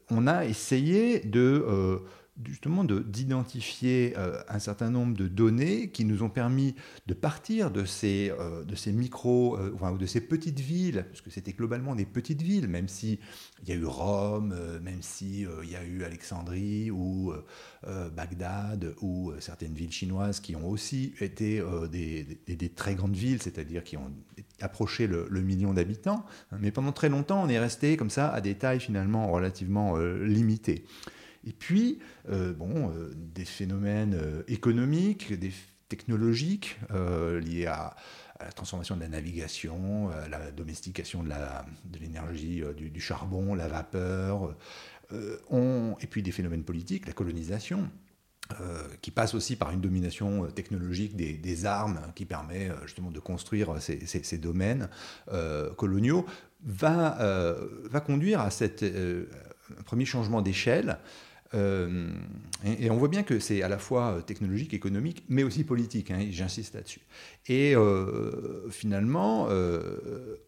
on 0.09 0.27
a 0.27 0.45
essayé 0.45 1.19
de 1.19 2.01
justement 2.45 2.83
d'identifier 2.83 4.13
euh, 4.17 4.41
un 4.47 4.59
certain 4.59 4.89
nombre 4.89 5.15
de 5.15 5.27
données 5.27 5.89
qui 5.89 6.05
nous 6.05 6.23
ont 6.23 6.29
permis 6.29 6.75
de 7.07 7.13
partir 7.13 7.71
de 7.71 7.85
ces, 7.85 8.31
euh, 8.39 8.63
de 8.63 8.75
ces 8.75 8.91
micros, 8.91 9.57
euh, 9.57 9.75
ou 9.79 9.97
de 9.97 10.05
ces 10.05 10.21
petites 10.21 10.59
villes, 10.59 11.05
parce 11.09 11.21
que 11.21 11.29
c'était 11.29 11.53
globalement 11.53 11.95
des 11.95 12.05
petites 12.05 12.41
villes, 12.41 12.67
même 12.67 12.87
si 12.87 13.19
il 13.63 13.69
y 13.69 13.71
a 13.71 13.75
eu 13.75 13.85
Rome, 13.85 14.55
même 14.81 15.01
si 15.01 15.45
il 15.63 15.69
y 15.69 15.75
a 15.75 15.83
eu 15.83 16.03
Alexandrie 16.03 16.91
ou 16.91 17.33
Bagdad 18.15 18.93
ou 19.01 19.33
certaines 19.39 19.73
villes 19.73 19.91
chinoises 19.91 20.39
qui 20.39 20.55
ont 20.55 20.69
aussi 20.69 21.13
été 21.19 21.61
des, 21.91 22.23
des, 22.47 22.69
très 22.69 22.95
grandes 22.95 23.15
villes, 23.15 23.41
c'est-à-dire 23.41 23.83
qui 23.83 23.97
ont 23.97 24.13
approché 24.61 25.07
le, 25.07 25.27
le 25.29 25.41
million 25.41 25.73
d'habitants. 25.73 26.25
Mais 26.57 26.71
pendant 26.71 26.93
très 26.93 27.09
longtemps, 27.09 27.43
on 27.43 27.49
est 27.49 27.59
resté 27.59 27.97
comme 27.97 28.09
ça 28.09 28.29
à 28.29 28.39
des 28.39 28.55
tailles 28.55 28.79
finalement 28.79 29.29
relativement 29.29 29.97
limitées. 29.97 30.85
Et 31.49 31.51
puis, 31.51 31.97
euh, 32.29 32.53
bon, 32.53 32.91
euh, 32.91 33.11
des 33.15 33.43
phénomènes 33.43 34.13
euh, 34.13 34.43
économiques, 34.47 35.33
des 35.33 35.51
technologiques 35.89 36.79
liés 37.41 37.65
à, 37.65 37.95
la 38.39 38.51
transformation 38.51 38.95
de 38.95 39.01
la 39.01 39.07
navigation, 39.07 40.11
à 40.11 40.29
la 40.29 40.51
domestication 40.51 41.23
de 41.23 41.99
l'énergie, 41.99 42.61
du, 42.77 43.01
charbon, 43.01 43.55
la 43.55 43.67
vapeur, 43.67 44.55
et 45.11 46.07
puis 46.07 46.21
des 46.21 46.31
phénomènes 46.31 46.63
politiques, 46.63 47.07
la 47.07 47.13
colonisation. 47.13 47.89
qui 49.01 49.09
passe 49.09 49.33
aussi 49.33 49.55
par 49.55 49.71
une 49.71 49.81
domination 49.81 50.45
technologique 50.51 51.15
des, 51.15 51.65
armes 51.65 51.99
qui 52.13 52.25
permet 52.25 52.69
justement 52.85 53.09
de 53.09 53.19
construire 53.19 53.81
ces, 53.81 54.37
domaines 54.37 54.89
coloniaux, 55.75 56.23
va, 56.63 57.17
conduire 58.05 58.41
à 58.41 58.51
cet 58.51 58.85
premier 59.85 60.05
changement 60.05 60.43
d'échelle 60.43 60.99
euh, 61.55 62.09
et, 62.63 62.91
on 62.91 62.97
voit 62.97 63.07
bien 63.07 63.23
que 63.23 63.39
c'est 63.39 63.63
à 63.63 63.69
la 63.69 63.79
fois 63.79 64.11
euh, 64.11 64.21
technologique, 64.21 64.73
économique, 64.73 65.23
mais 65.29 65.43
aussi 65.43 65.63
politique, 65.63 66.11
hein, 66.11 66.27
j'insiste 66.29 66.75
là-dessus. 66.75 67.01
Et 67.47 67.75
euh, 67.75 68.69
finalement, 68.69 69.47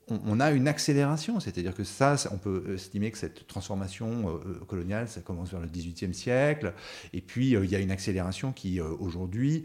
on, 0.08 0.40
a 0.40 0.52
une 0.52 0.68
accélération, 0.68 1.40
c'est-à-dire 1.40 1.74
que 1.74 1.84
ça, 1.84 2.16
on 2.32 2.38
peut 2.38 2.74
estimer 2.76 3.10
que 3.12 3.18
cette 3.18 3.48
transformation 3.48 4.40
coloniale, 4.68 5.08
ça 5.08 5.22
commence 5.22 5.50
vers 5.52 5.62
le 5.62 5.68
XVIIIe 5.68 6.14
siècle, 6.14 6.74
et 7.14 7.22
puis 7.22 7.52
il 7.52 7.72
y 7.72 7.76
a 7.76 7.80
une 7.80 7.92
accélération 7.92 8.52
qui, 8.52 8.80
aujourd'hui, 8.80 9.64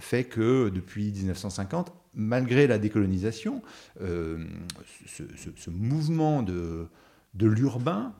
fait 0.00 0.24
que 0.24 0.68
depuis 0.68 1.12
1950, 1.12 1.92
malgré 2.14 2.66
la 2.66 2.78
décolonisation, 2.78 3.62
ce, 3.98 5.70
mouvement 5.70 6.42
de, 6.42 6.88
de 7.34 7.46
l'urbain 7.46 8.12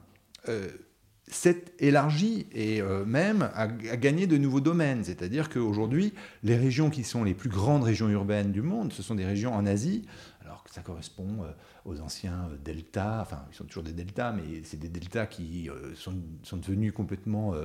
s'est 1.27 1.65
élargi 1.79 2.47
et 2.53 2.81
même 3.05 3.49
a, 3.55 3.67
gagné 3.67 4.27
de 4.27 4.37
nouveaux 4.37 4.61
domaines. 4.61 5.03
C'est-à-dire 5.03 5.49
qu'aujourd'hui, 5.49 6.13
les 6.43 6.55
régions 6.55 6.89
qui 6.89 7.03
sont 7.03 7.23
les 7.23 7.33
plus 7.33 7.49
grandes 7.49 7.83
régions 7.83 8.09
urbaines 8.09 8.51
du 8.51 8.61
monde, 8.61 8.93
ce 8.93 9.01
sont 9.01 9.15
des 9.15 9.25
régions 9.25 9.53
en 9.53 9.65
Asie, 9.65 10.05
alors 10.41 10.63
que 10.63 10.71
ça 10.71 10.81
correspond 10.81 11.39
aux 11.83 11.99
anciens 11.99 12.49
deltas, 12.63 13.21
enfin 13.21 13.43
ils 13.51 13.55
sont 13.55 13.63
toujours 13.63 13.83
des 13.83 13.93
deltas, 13.93 14.33
mais 14.33 14.61
c'est 14.63 14.79
des 14.79 14.89
deltas 14.89 15.25
qui 15.25 15.69
sont, 15.95 16.13
sont, 16.43 16.57
devenus 16.57 16.93
complètement 16.93 17.55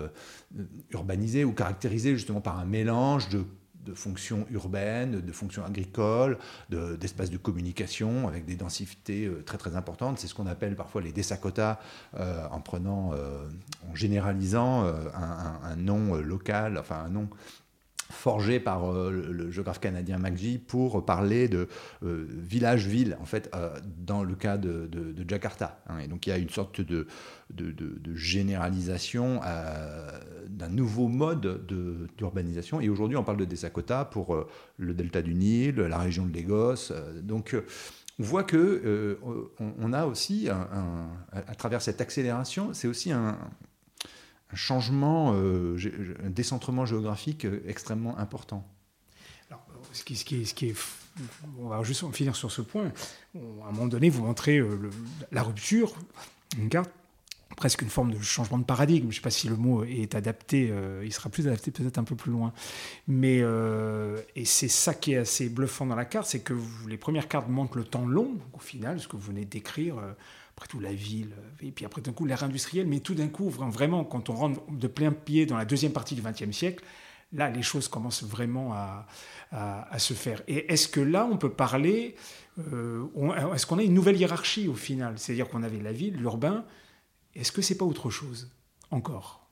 urbanisés 0.90 1.44
ou 1.44 1.52
caractérisés 1.52 2.14
justement 2.14 2.40
par 2.40 2.58
un 2.58 2.64
mélange 2.64 3.28
de 3.28 3.44
de 3.90 3.94
fonctions 3.94 4.46
urbaines, 4.50 5.20
de 5.20 5.32
fonctions 5.32 5.64
agricoles, 5.64 6.38
d'espaces 6.70 7.30
de, 7.30 7.36
communication 7.36 8.28
avec 8.28 8.44
des 8.44 8.54
densités 8.54 9.26
euh, 9.26 9.42
très 9.44 9.58
très 9.58 9.74
importantes. 9.74 10.18
C'est 10.18 10.28
ce 10.28 10.34
qu'on 10.34 10.46
appelle 10.46 10.76
parfois 10.76 11.00
les 11.00 11.12
Desakota 11.12 11.80
euh, 12.18 12.46
en 12.50 12.60
prenant, 12.60 13.12
euh, 13.12 13.48
en 13.90 13.94
généralisant 13.94 14.84
un, 15.14 15.76
nom 15.76 16.14
local, 16.16 16.78
enfin 16.78 17.02
un 17.06 17.08
nom 17.08 17.28
forgé 18.10 18.60
par 18.60 18.92
euh, 18.92 19.10
le, 19.10 19.50
géographe 19.50 19.80
canadien 19.80 20.18
McGee 20.18 20.58
pour 20.58 21.04
parler 21.04 21.48
de 21.48 21.68
euh, 22.04 22.26
village-ville, 22.28 23.16
en 23.20 23.24
fait, 23.24 23.50
euh, 23.54 23.70
dans 23.98 24.22
le 24.22 24.34
cas 24.34 24.58
de, 24.58 24.88
Jakarta. 25.26 25.80
Hein. 25.88 25.98
Et 26.00 26.08
donc 26.08 26.26
il 26.26 26.30
y 26.30 26.32
a 26.32 26.38
une 26.38 26.50
sorte 26.50 26.80
de, 26.80 27.06
de, 27.50 28.14
généralisation 28.14 29.40
d'un 30.48 30.68
nouveau 30.68 31.08
mode 31.08 31.64
d'urbanisation. 32.16 32.80
Et 32.80 32.88
aujourd'hui, 32.88 33.16
on 33.16 33.24
parle 33.24 33.38
de 33.38 33.44
Desakota 33.44 34.04
pour 34.04 34.46
le 34.76 34.94
delta 34.94 35.22
du 35.22 35.34
Nil, 35.34 35.76
la 35.76 35.98
région 35.98 36.26
de 36.26 36.34
Lagos. 36.34 36.92
donc 37.22 37.56
on 38.18 38.22
voit 38.22 38.42
que 38.42 39.18
on, 39.58 39.92
a 39.92 40.06
aussi, 40.06 40.48
à 40.48 41.54
travers 41.56 41.80
cette 41.82 42.00
accélération, 42.00 42.70
c'est 42.72 42.88
aussi 42.88 43.12
un, 43.12 43.38
un 44.52 44.56
changement, 44.56 45.32
euh, 45.34 45.76
un 46.24 46.30
décentrement 46.30 46.86
géographique 46.86 47.44
euh, 47.44 47.62
extrêmement 47.66 48.18
important. 48.18 48.66
Alors, 49.48 49.64
ce, 49.92 50.04
qui, 50.04 50.16
ce, 50.16 50.24
qui 50.24 50.46
ce 50.46 50.54
qui 50.54 50.74
on 51.58 51.68
va 51.68 51.82
juste 51.82 52.04
finir 52.12 52.36
sur 52.36 52.50
ce 52.50 52.62
point. 52.62 52.92
À 53.34 53.68
un 53.68 53.72
moment 53.72 53.86
donné, 53.86 54.10
vous 54.10 54.24
montrez 54.24 54.58
euh, 54.58 54.90
la 55.32 55.42
rupture, 55.42 55.92
une 56.58 56.68
carte, 56.68 56.90
presque 57.56 57.82
une 57.82 57.88
forme 57.88 58.12
de 58.12 58.20
changement 58.20 58.58
de 58.58 58.64
paradigme. 58.64 59.04
Je 59.04 59.08
ne 59.08 59.14
sais 59.14 59.20
pas 59.20 59.30
si 59.30 59.48
le 59.48 59.56
mot 59.56 59.84
est 59.84 60.14
adapté, 60.14 60.72
il 61.02 61.12
sera 61.12 61.28
plus 61.30 61.46
adapté 61.46 61.70
peut-être 61.70 61.98
un 61.98 62.04
peu 62.04 62.16
plus 62.16 62.32
loin. 62.32 62.52
Mais, 63.08 63.42
et 64.36 64.44
c'est 64.44 64.68
ça 64.68 64.94
qui 64.94 65.12
est 65.12 65.18
assez 65.18 65.48
bluffant 65.48 65.86
dans 65.86 65.96
la 65.96 66.04
carte, 66.04 66.26
c'est 66.26 66.40
que 66.40 66.54
les 66.88 66.96
premières 66.96 67.28
cartes 67.28 67.48
montrent 67.48 67.76
le 67.76 67.84
temps 67.84 68.06
long, 68.06 68.38
au 68.52 68.60
final, 68.60 69.00
ce 69.00 69.08
que 69.08 69.16
vous 69.16 69.22
venez 69.22 69.44
décrire 69.44 69.96
après 70.56 70.68
tout 70.68 70.80
la 70.80 70.92
ville, 70.92 71.32
et 71.62 71.70
puis 71.70 71.84
après 71.84 72.02
d'un 72.02 72.12
coup 72.12 72.26
l'ère 72.26 72.44
industrielle, 72.44 72.86
mais 72.86 73.00
tout 73.00 73.14
d'un 73.14 73.28
coup, 73.28 73.48
vraiment, 73.48 74.04
quand 74.04 74.28
on 74.28 74.34
rentre 74.34 74.60
de 74.70 74.86
plein 74.86 75.10
pied 75.10 75.46
dans 75.46 75.56
la 75.56 75.64
deuxième 75.64 75.92
partie 75.92 76.14
du 76.14 76.22
XXe 76.22 76.56
siècle, 76.56 76.84
là, 77.32 77.50
les 77.50 77.62
choses 77.62 77.88
commencent 77.88 78.24
vraiment 78.24 78.72
à, 78.72 79.06
se 79.98 80.14
faire. 80.14 80.42
Et 80.46 80.72
est-ce 80.72 80.88
que 80.88 81.00
là, 81.00 81.28
on 81.30 81.36
peut 81.36 81.50
parler, 81.50 82.14
euh, 82.72 83.04
est-ce 83.54 83.66
qu'on 83.66 83.78
a 83.78 83.82
une 83.82 83.94
nouvelle 83.94 84.16
hiérarchie 84.16 84.68
au 84.68 84.74
final? 84.74 85.14
C'est-à-dire 85.16 85.48
qu'on 85.48 85.62
avait 85.62 85.80
la 85.80 85.92
ville, 85.92 86.14
l'urbain, 86.14 86.64
est-ce 87.34 87.52
que 87.52 87.62
c'est 87.62 87.76
pas 87.76 87.84
autre 87.84 88.10
chose 88.10 88.50
encore? 88.90 89.48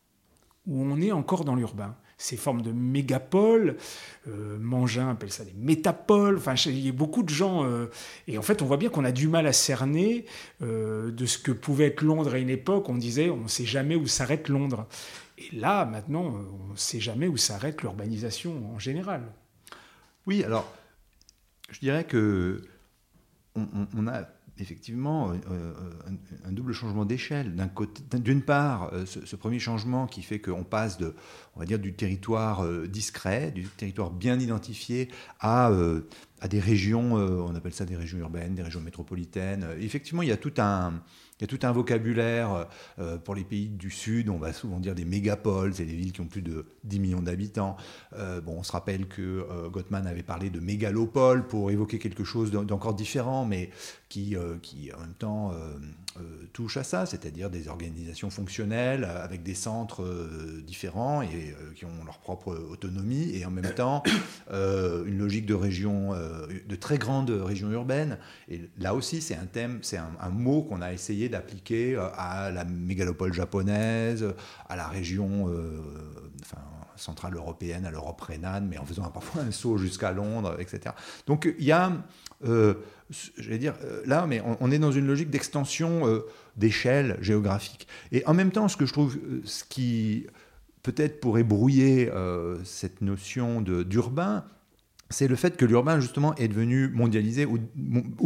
Ou 0.66 0.82
on 0.82 1.00
est 1.00 1.12
encore 1.12 1.44
dans 1.44 1.54
l'urbain? 1.54 1.96
Ces 2.18 2.36
formes 2.36 2.62
de 2.62 2.72
mégapoles. 2.72 3.76
Euh, 4.26 4.58
Mangin 4.58 5.10
appelle 5.10 5.30
ça 5.30 5.44
des 5.44 5.54
métapoles. 5.54 6.36
Enfin, 6.36 6.54
il 6.66 6.80
y 6.80 6.88
a 6.88 6.92
beaucoup 6.92 7.22
de 7.22 7.28
gens. 7.28 7.64
Euh, 7.64 7.86
et 8.26 8.38
en 8.38 8.42
fait, 8.42 8.60
on 8.60 8.66
voit 8.66 8.76
bien 8.76 8.90
qu'on 8.90 9.04
a 9.04 9.12
du 9.12 9.28
mal 9.28 9.46
à 9.46 9.52
cerner 9.52 10.26
euh, 10.60 11.12
de 11.12 11.26
ce 11.26 11.38
que 11.38 11.52
pouvait 11.52 11.86
être 11.86 12.02
Londres 12.02 12.34
à 12.34 12.38
une 12.38 12.50
époque. 12.50 12.88
On 12.88 12.96
disait, 12.96 13.30
on 13.30 13.42
ne 13.42 13.48
sait 13.48 13.64
jamais 13.64 13.94
où 13.94 14.06
s'arrête 14.08 14.48
Londres. 14.48 14.86
Et 15.38 15.54
là, 15.54 15.84
maintenant, 15.84 16.24
on 16.68 16.72
ne 16.72 16.76
sait 16.76 17.00
jamais 17.00 17.28
où 17.28 17.36
s'arrête 17.36 17.82
l'urbanisation 17.82 18.74
en 18.74 18.80
général. 18.80 19.22
Oui, 20.26 20.42
alors, 20.42 20.70
je 21.70 21.78
dirais 21.78 22.04
que 22.04 22.62
on 23.54 24.06
a 24.06 24.24
effectivement 24.60 25.30
euh, 25.30 25.34
euh, 25.50 25.74
un, 26.44 26.52
double 26.52 26.72
changement 26.72 27.04
d'échelle. 27.04 27.54
D'une 28.14 28.42
part, 28.42 28.90
euh, 28.92 29.06
ce, 29.06 29.36
premier 29.36 29.58
changement 29.58 30.06
qui 30.06 30.22
fait 30.22 30.40
qu'on 30.40 30.64
passe 30.64 30.98
de, 30.98 31.14
on 31.56 31.60
va 31.60 31.66
dire, 31.66 31.78
du 31.78 31.94
territoire 31.94 32.66
discret, 32.88 33.50
du 33.50 33.64
territoire 33.64 34.10
bien 34.10 34.38
identifié, 34.38 35.08
à, 35.40 35.70
à 36.40 36.48
des 36.48 36.60
régions, 36.60 37.14
on 37.14 37.54
appelle 37.54 37.72
ça 37.72 37.84
des 37.84 37.96
régions 37.96 38.18
urbaines, 38.18 38.54
des 38.54 38.62
régions 38.62 38.80
métropolitaines. 38.80 39.66
Effectivement, 39.80 40.22
il 40.22 40.28
y 40.28 40.32
a 40.32 40.36
tout 40.36 40.52
un, 40.58 41.02
il 41.38 41.42
y 41.42 41.44
a 41.44 41.46
tout 41.46 41.66
un 41.66 41.72
vocabulaire 41.72 42.68
pour 43.24 43.34
les 43.34 43.44
pays 43.44 43.68
du 43.68 43.90
Sud, 43.90 44.28
on 44.28 44.38
va 44.38 44.52
souvent 44.52 44.78
dire 44.78 44.94
des 44.94 45.04
mégapoles, 45.04 45.74
c'est 45.74 45.84
des 45.84 45.94
villes 45.94 46.12
qui 46.12 46.20
ont 46.20 46.26
plus 46.26 46.42
de 46.42 46.66
10 46.84 47.00
millions 47.00 47.22
d'habitants. 47.22 47.76
bon, 48.12 48.56
on 48.58 48.62
se 48.62 48.72
rappelle 48.72 49.06
que 49.06 49.68
Gottman 49.68 50.06
avait 50.06 50.22
parlé 50.22 50.50
de 50.50 50.60
mégalopole 50.60 51.46
pour 51.46 51.70
évoquer 51.70 51.98
quelque 51.98 52.24
chose 52.24 52.50
d'encore 52.52 52.94
différent, 52.94 53.44
mais 53.44 53.70
qui, 54.08 54.36
qui 54.62 54.92
en 54.92 55.00
même 55.00 55.14
temps 55.14 55.52
euh, 56.18 56.22
touche 56.52 56.78
à 56.78 56.82
ça, 56.82 57.06
c'est-à-dire 57.06 57.50
des 57.50 57.68
organisations 57.68 58.30
fonctionnelles 58.30 59.04
avec 59.04 59.42
des 59.42 59.54
centres 59.54 60.02
euh, 60.02 60.62
différents 60.66 61.22
et 61.22 61.26
euh, 61.26 61.72
qui 61.74 61.84
ont 61.84 62.04
leur 62.04 62.18
propre 62.18 62.54
autonomie 62.54 63.30
et 63.36 63.44
en 63.44 63.50
même 63.50 63.72
temps 63.74 64.02
une 64.50 65.18
logique 65.18 65.46
de 65.46 65.54
région, 65.54 66.12
de 66.12 66.76
très 66.76 66.98
grandes 66.98 67.30
régions 67.30 67.70
urbaines. 67.70 68.18
Et 68.48 68.68
là 68.78 68.94
aussi, 68.94 69.20
c'est 69.20 69.36
un 69.36 69.44
thème, 69.44 69.80
c'est 69.82 69.98
un, 69.98 70.30
mot 70.30 70.62
qu'on 70.62 70.82
a 70.82 70.92
essayé 70.92 71.28
d'appliquer 71.28 71.96
à 72.16 72.50
la 72.50 72.64
mégalopole 72.64 73.32
japonaise, 73.32 74.26
à 74.68 74.76
la 74.76 74.88
région 74.88 75.52
centrale 76.96 77.34
européenne, 77.34 77.84
à 77.86 77.90
l'Europe 77.90 78.20
rhénane, 78.20 78.66
mais 78.68 78.78
en 78.78 78.84
faisant 78.84 79.08
parfois 79.10 79.42
un 79.42 79.52
saut 79.52 79.78
jusqu'à 79.78 80.12
Londres, 80.12 80.56
etc. 80.58 80.94
Donc 81.26 81.52
il 81.58 81.64
y 81.64 81.72
a 81.72 81.92
j'allais 82.40 83.58
dire, 83.58 83.74
euh, 83.84 84.02
là, 84.06 84.26
mais 84.26 84.42
on, 84.60 84.70
est 84.70 84.78
dans 84.78 84.92
une 84.92 85.06
logique 85.06 85.30
d'extension 85.30 86.06
euh, 86.06 86.20
d'échelle 86.56 87.16
géographique. 87.20 87.88
Et 88.12 88.24
en 88.26 88.34
même 88.34 88.50
temps, 88.50 88.68
ce 88.68 88.76
que 88.76 88.86
je 88.86 88.92
trouve, 88.92 89.16
euh, 89.16 89.40
ce 89.44 89.64
qui 89.64 90.26
peut-être 90.82 91.20
pourrait 91.20 91.42
brouiller 91.42 92.10
cette 92.64 93.02
notion 93.02 93.60
d'urbain, 93.60 94.44
c'est 95.10 95.28
le 95.28 95.36
fait 95.36 95.56
que 95.56 95.64
l'urbain, 95.64 96.00
justement, 96.00 96.34
est 96.34 96.48
devenu 96.48 96.88
mondialisé 96.88 97.46
ou, 97.46 97.58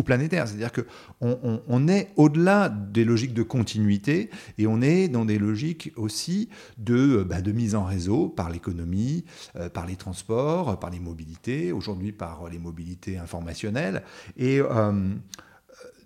planétaire. 0.02 0.48
C'est-à-dire 0.48 0.72
qu'on 0.72 1.62
on, 1.68 1.88
est 1.88 2.10
au-delà 2.16 2.68
des 2.68 3.04
logiques 3.04 3.34
de 3.34 3.42
continuité 3.42 4.30
et 4.58 4.66
on 4.66 4.82
est 4.82 5.08
dans 5.08 5.24
des 5.24 5.38
logiques 5.38 5.92
aussi 5.96 6.48
de, 6.78 7.22
bah, 7.22 7.40
de 7.40 7.52
mise 7.52 7.74
en 7.74 7.84
réseau 7.84 8.28
par 8.28 8.50
l'économie, 8.50 9.24
euh, 9.56 9.68
par 9.68 9.86
les 9.86 9.96
transports, 9.96 10.78
par 10.80 10.90
les 10.90 10.98
mobilités, 10.98 11.70
aujourd'hui 11.70 12.12
par 12.12 12.48
les 12.48 12.58
mobilités 12.58 13.18
informationnelles. 13.18 14.02
Et. 14.36 14.60
Euh, 14.60 15.14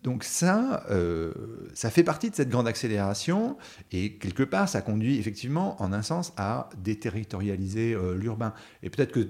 donc 0.03 0.23
ça, 0.23 0.85
euh, 0.89 1.33
ça 1.75 1.91
fait 1.91 2.05
partie 2.05 2.31
de 2.31 2.37
cette 2.37 2.49
grande 2.49 2.69
accélération 2.69 3.57
et 3.91 4.13
quelque 4.19 4.45
part, 4.45 4.69
ça 4.69 4.81
conduit 4.81 5.19
effectivement, 5.19 5.83
en 5.83 5.93
un 5.93 6.03
sens, 6.03 6.33
à 6.37 6.69
déterritorialiser 6.79 7.97
l'urbain. 8.15 8.55
Et 8.85 8.91
peut-être 8.91 9.11
que 9.11 9.29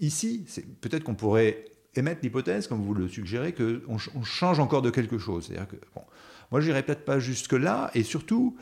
Ici, 0.00 0.46
peut-être 0.80 1.04
qu'on 1.04 1.14
pourrait 1.14 1.64
émettre 1.94 2.20
l'hypothèse, 2.22 2.66
comme 2.66 2.82
vous 2.82 2.94
le 2.94 3.08
suggérez, 3.08 3.52
qu'on 3.52 3.96
on 4.14 4.22
change 4.22 4.60
encore 4.60 4.82
de 4.82 4.90
quelque 4.90 5.18
chose. 5.18 5.46
C'est-à-dire 5.46 5.68
que, 5.68 5.76
bon, 5.94 6.02
moi, 6.50 6.60
je 6.60 6.66
n'irai 6.66 6.82
peut-être 6.82 7.04
pas 7.04 7.18
jusque-là, 7.18 7.90
et 7.94 8.02
surtout, 8.02 8.56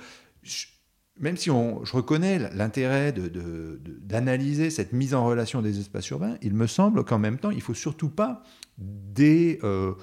même 1.18 1.36
si 1.36 1.50
on, 1.50 1.84
je 1.84 1.92
reconnais 1.92 2.38
l'intérêt 2.54 3.12
d'analyser 3.12 4.70
cette 4.70 4.92
mise 4.92 5.14
en 5.14 5.24
relation 5.24 5.62
des 5.62 5.80
espaces 5.80 6.08
urbains, 6.10 6.36
il 6.42 6.54
me 6.54 6.66
semble 6.66 7.04
qu'en 7.04 7.18
même 7.18 7.38
temps, 7.38 7.50
il 7.50 7.56
ne 7.56 7.62
faut 7.62 7.74
surtout 7.74 8.10
pas 8.10 8.42
dé, 8.78 9.58
euh, 9.64 9.94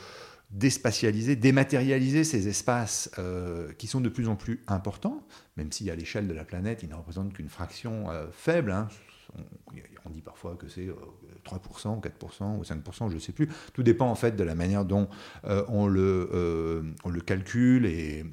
déspatialiser, 0.51 1.35
dématérialiser 1.35 2.23
ces 2.23 2.47
espaces 2.47 3.11
euh, 3.17 3.71
qui 3.73 3.87
sont 3.87 4.01
de 4.01 4.09
plus 4.09 4.27
en 4.27 4.35
plus 4.35 4.61
importants, 4.67 5.25
même 5.57 5.71
si 5.71 5.89
à 5.89 5.95
l'échelle 5.95 6.27
de 6.27 6.33
la 6.33 6.43
planète, 6.43 6.83
ils 6.83 6.89
ne 6.89 6.95
représentent 6.95 7.33
qu'une 7.33 7.49
fraction 7.49 8.09
euh, 8.11 8.27
faible, 8.31 8.71
hein, 8.71 8.89
on, 10.05 10.09
dit 10.09 10.21
parfois 10.21 10.55
que 10.55 10.67
c'est 10.67 10.87
3%, 11.45 12.01
4% 12.01 12.57
ou 12.57 12.63
5%, 12.63 13.09
je 13.09 13.15
ne 13.15 13.19
sais 13.19 13.31
plus. 13.31 13.49
Tout 13.73 13.83
dépend 13.83 14.07
en 14.07 14.15
fait 14.15 14.35
de 14.35 14.43
la 14.43 14.55
manière 14.55 14.85
dont 14.85 15.07
euh, 15.45 15.63
on, 15.67 15.87
le, 15.87 16.29
euh, 16.33 16.83
on 17.03 17.09
le 17.09 17.21
calcule 17.21 17.85
et 17.85 18.25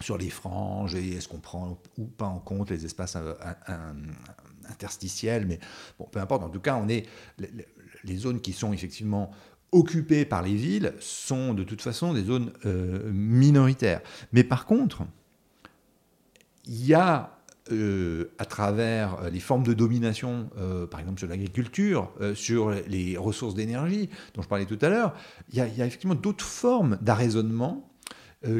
sur 0.00 0.16
les 0.16 0.30
franges 0.30 0.94
et 0.94 1.16
est-ce 1.16 1.28
qu'on 1.28 1.40
prend 1.40 1.78
ou 1.98 2.06
pas 2.06 2.26
en 2.26 2.38
compte 2.38 2.70
les 2.70 2.84
espaces 2.84 3.16
euh, 3.16 3.34
interstitiels. 4.68 5.46
Mais 5.46 5.58
bon, 5.98 6.06
peu 6.10 6.20
importe. 6.20 6.42
En 6.42 6.48
tout 6.48 6.60
cas, 6.60 6.76
on 6.76 6.88
est 6.88 7.06
les 8.04 8.16
zones 8.16 8.40
qui 8.40 8.52
sont 8.52 8.72
effectivement 8.72 9.30
occupées 9.72 10.24
par 10.24 10.42
les 10.42 10.54
villes 10.54 10.94
sont 10.98 11.54
de 11.54 11.62
toute 11.62 11.82
façon 11.82 12.12
des 12.12 12.24
zones 12.24 12.52
minoritaires. 13.12 14.00
Mais 14.32 14.42
par 14.42 14.66
contre, 14.66 15.02
il 16.64 16.86
y 16.86 16.94
a 16.94 17.39
euh, 17.72 18.32
à 18.38 18.44
travers 18.44 19.18
euh, 19.20 19.30
les 19.30 19.40
formes 19.40 19.62
de 19.62 19.72
domination, 19.74 20.50
euh, 20.58 20.86
par 20.86 21.00
exemple 21.00 21.18
sur 21.18 21.28
l'agriculture, 21.28 22.10
sur 22.34 22.70
les 22.88 23.16
ressources 23.16 23.54
d'énergie 23.54 24.08
dont 24.34 24.42
je 24.42 24.48
parlais 24.48 24.66
tout 24.66 24.78
à 24.80 24.88
l'heure, 24.88 25.14
il 25.52 25.58
y, 25.58 25.60
a 25.60 25.86
effectivement 25.86 26.14
d'autres 26.14 26.44
formes 26.44 26.98
d'arraisonnement 27.00 27.86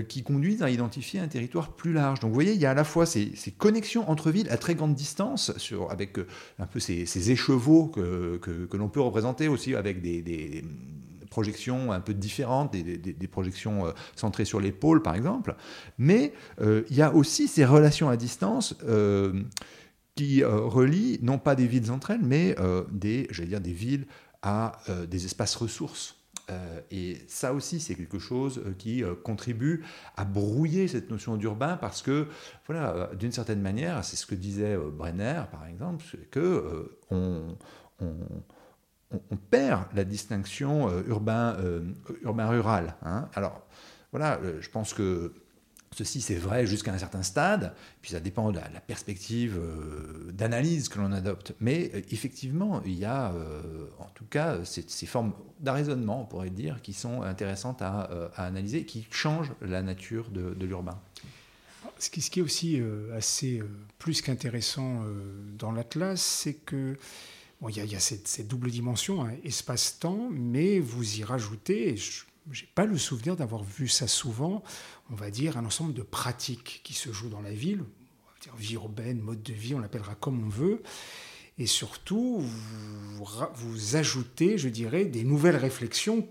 qui 0.08 0.22
conduisent 0.22 0.62
à 0.62 0.68
identifier 0.68 1.20
un 1.20 1.28
territoire 1.28 1.74
plus 1.74 1.94
large. 1.94 2.20
Donc 2.20 2.28
vous 2.28 2.34
voyez, 2.34 2.52
il 2.52 2.60
y 2.60 2.66
a 2.66 2.72
à 2.72 2.74
la 2.74 2.84
fois 2.84 3.06
ces, 3.06 3.32
connexions 3.56 4.08
entre 4.10 4.30
villes 4.30 4.50
à 4.50 4.58
très 4.58 4.74
grande 4.74 4.94
distance, 4.94 5.52
avec 5.88 6.18
un 6.58 6.66
peu 6.66 6.80
ces, 6.80 7.30
écheveaux 7.30 7.86
que, 7.86 8.36
que, 8.38 8.76
l'on 8.76 8.90
peut 8.90 9.00
représenter 9.00 9.48
aussi 9.48 9.74
avec 9.74 10.02
des, 10.02 10.64
projections 11.30 11.92
un 11.92 12.00
peu 12.00 12.14
différentes, 12.14 12.72
des, 12.72 13.28
projections 13.28 13.86
euh, 13.86 13.92
centrées 14.16 14.44
sur 14.44 14.60
pôles 14.72 15.02
par 15.02 15.14
exemple. 15.14 15.54
Mais 15.98 16.32
il 16.60 16.96
y 16.96 17.02
a 17.02 17.14
aussi 17.14 17.48
ces 17.48 17.64
relations 17.64 18.08
à 18.08 18.16
distance 18.16 18.74
qui 20.14 20.44
relient 20.44 21.18
non 21.22 21.38
pas 21.38 21.54
des 21.54 21.66
villes 21.66 21.90
entre 21.90 22.10
elles, 22.10 22.22
mais 22.22 22.54
des, 22.90 23.28
dire, 23.46 23.60
des 23.60 23.72
villes 23.72 24.06
à 24.42 24.78
des 25.08 25.24
espaces 25.24 25.56
ressources. 25.56 26.20
Euh, 26.50 26.80
et 26.90 27.18
ça 27.28 27.52
aussi, 27.52 27.80
c'est 27.80 27.94
quelque 27.94 28.18
chose 28.18 28.62
euh, 28.64 28.72
qui 28.76 29.04
euh, 29.04 29.14
contribue 29.14 29.84
à 30.16 30.24
brouiller 30.24 30.88
cette 30.88 31.10
notion 31.10 31.36
d'urbain 31.36 31.76
parce 31.76 32.02
que, 32.02 32.26
voilà, 32.66 33.10
d'une 33.18 33.32
certaine 33.32 33.60
manière, 33.60 34.04
c'est 34.04 34.16
ce 34.16 34.26
que 34.26 34.34
disait 34.34 34.76
Brenner, 34.76 35.42
par 35.50 35.66
exemple, 35.66 36.04
que 36.30 36.90
perd 39.50 39.84
la 39.94 40.04
distinction 40.04 40.88
urbain-rural. 41.06 42.96
Hein. 43.02 43.28
Alors, 43.34 43.62
voilà, 44.12 44.38
je 44.60 44.68
pense 44.68 44.94
que 44.94 45.32
Ceci, 45.92 46.20
c'est 46.20 46.36
vrai 46.36 46.66
jusqu'à 46.66 46.92
un 46.92 46.98
certain 46.98 47.24
stade, 47.24 47.74
puis 48.00 48.12
ça 48.12 48.20
dépend 48.20 48.52
de 48.52 48.60
la, 48.60 48.80
perspective 48.80 49.58
euh, 49.58 50.30
d'analyse 50.30 50.88
que 50.88 51.00
l'on 51.00 51.10
adopte. 51.10 51.52
Mais 51.58 51.90
euh, 51.94 52.02
effectivement, 52.12 52.80
il 52.86 52.96
y 52.96 53.04
a 53.04 53.32
euh, 53.32 53.88
en 53.98 54.06
tout 54.14 54.24
cas 54.24 54.64
ces, 54.64 55.06
formes 55.06 55.32
d'arraisonnement, 55.58 56.22
on 56.22 56.26
pourrait 56.26 56.50
dire, 56.50 56.80
qui 56.80 56.92
sont 56.92 57.22
intéressantes 57.22 57.82
à, 57.82 58.30
analyser, 58.36 58.84
qui 58.84 59.04
changent 59.10 59.52
la 59.60 59.82
nature 59.82 60.30
de, 60.30 60.64
l'urbain. 60.64 60.98
Ce 61.98 62.08
qui, 62.08 62.22
ce 62.22 62.30
qui, 62.30 62.38
est 62.38 62.42
aussi 62.42 62.80
assez 63.14 63.60
plus 63.98 64.22
qu'intéressant 64.22 65.02
dans 65.58 65.72
l'Atlas, 65.72 66.20
c'est 66.20 66.54
que 66.54 66.96
il 67.68 67.76
y 67.76 67.94
a, 67.94 68.00
cette, 68.00 68.46
double 68.46 68.70
dimension, 68.70 69.24
hein, 69.24 69.32
espace-temps, 69.44 70.28
mais 70.30 70.80
vous 70.80 71.18
y 71.18 71.24
rajoutez, 71.24 71.96
je 71.96 72.24
n'ai 72.48 72.68
pas 72.74 72.86
le 72.86 72.96
souvenir 72.96 73.36
d'avoir 73.36 73.62
vu 73.62 73.86
ça 73.86 74.06
souvent, 74.06 74.62
on 75.10 75.14
va 75.14 75.30
dire 75.30 75.58
un 75.58 75.66
ensemble 75.66 75.92
de 75.92 76.02
pratiques 76.02 76.80
qui 76.82 76.94
se 76.94 77.12
jouent 77.12 77.28
dans 77.28 77.42
la 77.42 77.52
ville, 77.52 77.82
on 77.82 78.30
va 78.32 78.38
dire 78.40 78.56
vie 78.56 78.74
urbaine, 78.74 79.20
mode 79.20 79.42
de 79.42 79.52
vie, 79.52 79.74
on 79.74 79.78
l'appellera 79.78 80.14
comme 80.14 80.42
on 80.42 80.48
veut, 80.48 80.82
et 81.60 81.66
surtout 81.66 82.40
vous, 82.40 83.96
ajoutez, 83.96 84.56
je 84.56 84.70
dirais, 84.70 85.04
des 85.04 85.24
nouvelles 85.24 85.56
réflexions 85.56 86.26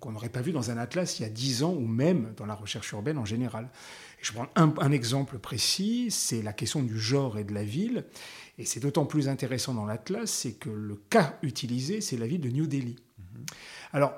qu'on 0.00 0.10
n'aurait 0.10 0.28
pas 0.28 0.40
vues 0.40 0.50
dans 0.50 0.72
un 0.72 0.76
atlas 0.76 1.20
il 1.20 1.22
y 1.22 1.24
a 1.24 1.28
dix 1.28 1.62
ans 1.62 1.72
ou 1.72 1.86
même 1.86 2.34
dans 2.36 2.46
la 2.46 2.56
recherche 2.56 2.90
urbaine 2.90 3.16
en 3.16 3.24
général. 3.24 3.68
je 4.20 4.32
prends 4.32 4.48
un, 4.56 4.90
exemple 4.90 5.38
précis, 5.38 6.08
c'est 6.10 6.42
la 6.42 6.52
question 6.52 6.82
du 6.82 6.98
genre 6.98 7.38
et 7.38 7.44
de 7.44 7.54
la 7.54 7.62
ville, 7.62 8.04
et 8.58 8.64
c'est 8.64 8.80
d'autant 8.80 9.06
plus 9.06 9.28
intéressant 9.28 9.74
dans 9.74 9.86
l'atlas, 9.86 10.30
c'est 10.30 10.52
que 10.52 10.70
le 10.70 10.96
cas 11.10 11.38
utilisé, 11.42 12.00
c'est 12.00 12.16
la 12.16 12.26
ville 12.26 12.40
de 12.40 12.50
New 12.50 12.66
Delhi. 12.66 12.96
Mm-hmm. 13.20 13.46
Alors, 13.92 14.12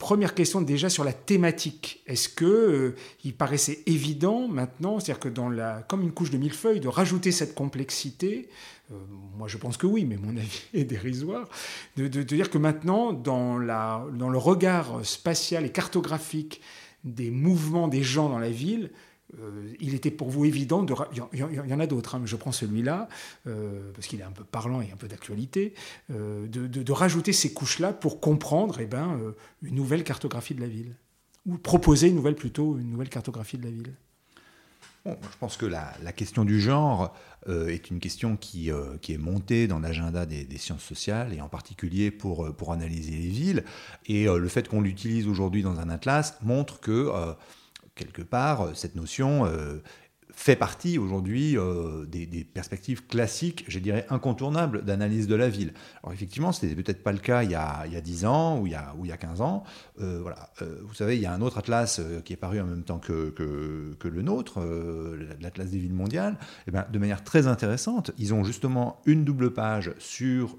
Première 0.00 0.34
question 0.34 0.62
déjà 0.62 0.88
sur 0.88 1.04
la 1.04 1.12
thématique. 1.12 2.02
Est-ce 2.06 2.30
que 2.30 2.46
euh, 2.46 2.96
il 3.22 3.34
paraissait 3.34 3.80
évident 3.84 4.48
maintenant, 4.48 4.98
c'est-à-dire 4.98 5.20
que 5.20 5.28
dans 5.28 5.50
la, 5.50 5.84
comme 5.88 6.00
une 6.00 6.12
couche 6.12 6.30
de 6.30 6.38
millefeuille, 6.38 6.80
de 6.80 6.88
rajouter 6.88 7.32
cette 7.32 7.54
complexité 7.54 8.48
euh, 8.90 8.94
Moi, 9.36 9.46
je 9.46 9.58
pense 9.58 9.76
que 9.76 9.86
oui, 9.86 10.06
mais 10.06 10.16
mon 10.16 10.34
avis 10.38 10.62
est 10.72 10.84
dérisoire. 10.84 11.46
De, 11.98 12.08
de, 12.08 12.22
dire 12.22 12.48
que 12.48 12.56
maintenant, 12.56 13.12
dans, 13.12 13.58
la, 13.58 14.06
dans 14.14 14.30
le 14.30 14.38
regard 14.38 15.04
spatial 15.04 15.66
et 15.66 15.70
cartographique 15.70 16.62
des 17.04 17.30
mouvements 17.30 17.86
des 17.86 18.02
gens 18.02 18.30
dans 18.30 18.38
la 18.38 18.50
ville, 18.50 18.90
euh, 19.38 19.72
il 19.80 19.94
était 19.94 20.10
pour 20.10 20.28
vous 20.28 20.44
évident 20.44 20.82
de. 20.82 20.94
Il 21.32 21.38
y, 21.38 21.74
en 21.74 21.80
a 21.80 21.86
d'autres, 21.86 22.14
hein, 22.14 22.18
mais 22.20 22.26
je 22.26 22.36
prends 22.36 22.52
celui-là, 22.52 23.08
euh, 23.46 23.90
parce 23.94 24.06
qu'il 24.06 24.20
est 24.20 24.24
un 24.24 24.32
peu 24.32 24.44
parlant 24.44 24.80
et 24.80 24.90
un 24.92 24.96
peu 24.96 25.08
d'actualité, 25.08 25.74
euh, 26.10 26.46
de, 26.48 26.92
rajouter 26.92 27.32
ces 27.32 27.52
couches-là 27.52 27.92
pour 27.92 28.20
comprendre 28.20 28.80
eh 28.80 28.86
ben, 28.86 29.18
une 29.62 29.74
nouvelle 29.74 30.04
cartographie 30.04 30.54
de 30.54 30.60
la 30.60 30.66
ville. 30.66 30.94
Ou 31.46 31.56
proposer 31.56 32.08
une 32.08 32.16
nouvelle, 32.16 32.34
plutôt, 32.34 32.78
une 32.78 32.90
nouvelle 32.90 33.08
cartographie 33.08 33.56
de 33.56 33.64
la 33.64 33.70
ville. 33.70 33.94
je 35.06 35.36
pense 35.38 35.56
que 35.56 35.66
la, 35.66 35.94
question 36.12 36.44
du 36.44 36.60
genre 36.60 37.14
est 37.48 37.90
une 37.90 38.00
question 38.00 38.36
qui, 38.36 38.70
qui 39.00 39.14
est 39.14 39.18
montée 39.18 39.66
dans 39.68 39.78
l'agenda 39.78 40.26
des, 40.26 40.58
sciences 40.58 40.82
sociales, 40.82 41.32
et 41.32 41.40
en 41.40 41.48
particulier 41.48 42.10
pour, 42.10 42.54
pour 42.54 42.72
analyser 42.72 43.12
les 43.12 43.28
villes. 43.28 43.64
Et 44.06 44.26
le 44.26 44.48
fait 44.48 44.68
qu'on 44.68 44.82
l'utilise 44.82 45.28
aujourd'hui 45.28 45.62
dans 45.62 45.78
un 45.78 45.88
atlas 45.88 46.36
montre 46.42 46.80
que 46.80 47.10
quelque 48.00 48.22
part, 48.22 48.62
euh, 48.62 48.70
cette 48.74 48.94
notion 48.94 49.44
euh, 49.44 49.82
fait 50.32 50.56
partie 50.56 50.96
aujourd'hui 50.96 51.58
euh, 51.58 52.06
des, 52.06 52.44
perspectives 52.44 53.06
classiques, 53.06 53.64
je 53.68 53.78
dirais 53.78 54.06
incontournables 54.08 54.84
d'analyse 54.84 55.26
de 55.26 55.34
la 55.34 55.50
ville. 55.50 55.74
Alors 56.02 56.14
effectivement, 56.14 56.52
ce 56.52 56.64
n'était 56.64 56.80
peut-être 56.80 57.02
pas 57.02 57.12
le 57.12 57.18
cas 57.18 57.42
il 57.42 57.50
y, 57.50 57.54
a, 57.54 57.82
il 57.86 57.92
y 57.92 57.96
a 57.96 58.00
10 58.00 58.24
ans 58.24 58.58
ou 58.58 58.66
il 58.66 58.72
y 58.72 58.74
a, 58.74 58.94
ou 58.96 59.04
il 59.04 59.08
y 59.08 59.12
a 59.12 59.18
15 59.18 59.42
ans. 59.42 59.64
voilà. 59.98 60.50
vous 60.82 60.94
savez, 60.94 61.16
il 61.16 61.22
y 61.22 61.26
a 61.26 61.32
un 61.32 61.42
autre 61.42 61.58
atlas 61.58 62.00
qui 62.24 62.32
est 62.32 62.36
paru 62.36 62.60
en 62.60 62.64
même 62.64 62.84
temps 62.84 62.98
que, 62.98 63.30
que, 63.30 64.08
le 64.08 64.22
nôtre, 64.22 64.60
l'atlas 65.40 65.70
des 65.70 65.78
villes 65.78 65.92
mondiales. 65.92 66.34
Et 66.40 66.68
eh 66.68 66.70
bien, 66.70 66.86
de 66.90 66.98
manière 66.98 67.22
très 67.22 67.46
intéressante, 67.46 68.12
ils 68.16 68.32
ont 68.32 68.44
justement 68.44 69.02
une 69.04 69.24
double 69.24 69.52
page 69.52 69.92
sur 69.98 70.56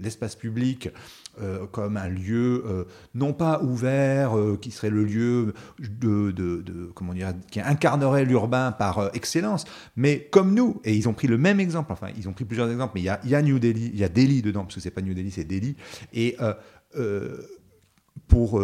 l'espace 0.00 0.34
public 0.34 0.88
euh, 1.40 1.66
comme 1.66 1.96
un 1.96 2.08
lieu 2.08 2.62
euh, 2.66 2.84
non 3.14 3.32
pas 3.32 3.62
ouvert, 3.62 4.36
euh, 4.36 4.58
qui 4.60 4.70
serait 4.70 4.90
le 4.90 5.02
lieu 5.02 5.54
de, 5.78 6.30
de, 6.30 6.90
comment 6.94 7.14
dire, 7.14 7.32
qui 7.50 7.58
incarnerait 7.58 8.26
l'urbain 8.26 8.70
par 8.70 9.10
excellence, 9.14 9.64
mais 9.96 10.28
comme 10.30 10.52
nous. 10.54 10.82
Et 10.84 10.94
ils 10.94 11.08
ont 11.08 11.14
pris 11.14 11.28
le 11.28 11.38
même 11.38 11.58
exemple. 11.58 11.90
Enfin, 11.90 12.08
ils 12.18 12.28
ont 12.28 12.34
pris 12.34 12.44
plusieurs 12.44 12.70
exemples, 12.70 12.92
mais 12.96 13.00
il 13.00 13.04
y 13.04 13.08
a, 13.08 13.18
y 13.24 13.34
a 13.34 13.40
New 13.40 13.58
Delhi, 13.58 13.90
il 13.94 13.98
y 13.98 14.04
a 14.04 14.10
Delhi 14.10 14.42
dedans, 14.42 14.64
parce 14.64 14.74
que 14.74 14.82
c'est 14.82 14.90
pas 14.90 15.00
New 15.00 15.14
Delhi, 15.14 15.30
c'est 15.30 15.44
Delhi. 15.44 15.74
Et 16.12 16.36
pour 18.28 18.62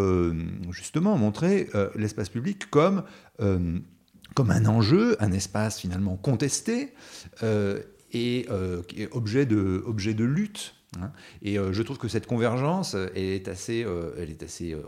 justement 0.71 1.17
montrer 1.17 1.71
l'espace 1.95 2.29
public 2.29 2.69
comme 2.69 3.03
comme 3.39 4.51
un 4.51 4.67
enjeu, 4.67 5.17
un 5.21 5.33
espace 5.33 5.81
finalement 5.81 6.17
contesté 6.17 6.93
et 8.13 8.47
objet 9.13 9.47
de, 9.47 9.83
objet 9.87 10.13
de 10.13 10.25
lutte. 10.25 10.75
Hein. 10.97 11.13
Et 11.43 11.59
euh, 11.59 11.73
je 11.73 11.83
trouve 11.83 11.99
que 11.99 12.09
cette 12.09 12.27
convergence, 12.27 12.97
est 13.15 13.49
assez, 13.49 13.85
euh, 13.85 14.15
elle 14.19 14.31
est 14.31 14.43
assez 14.43 14.73
euh, 14.73 14.83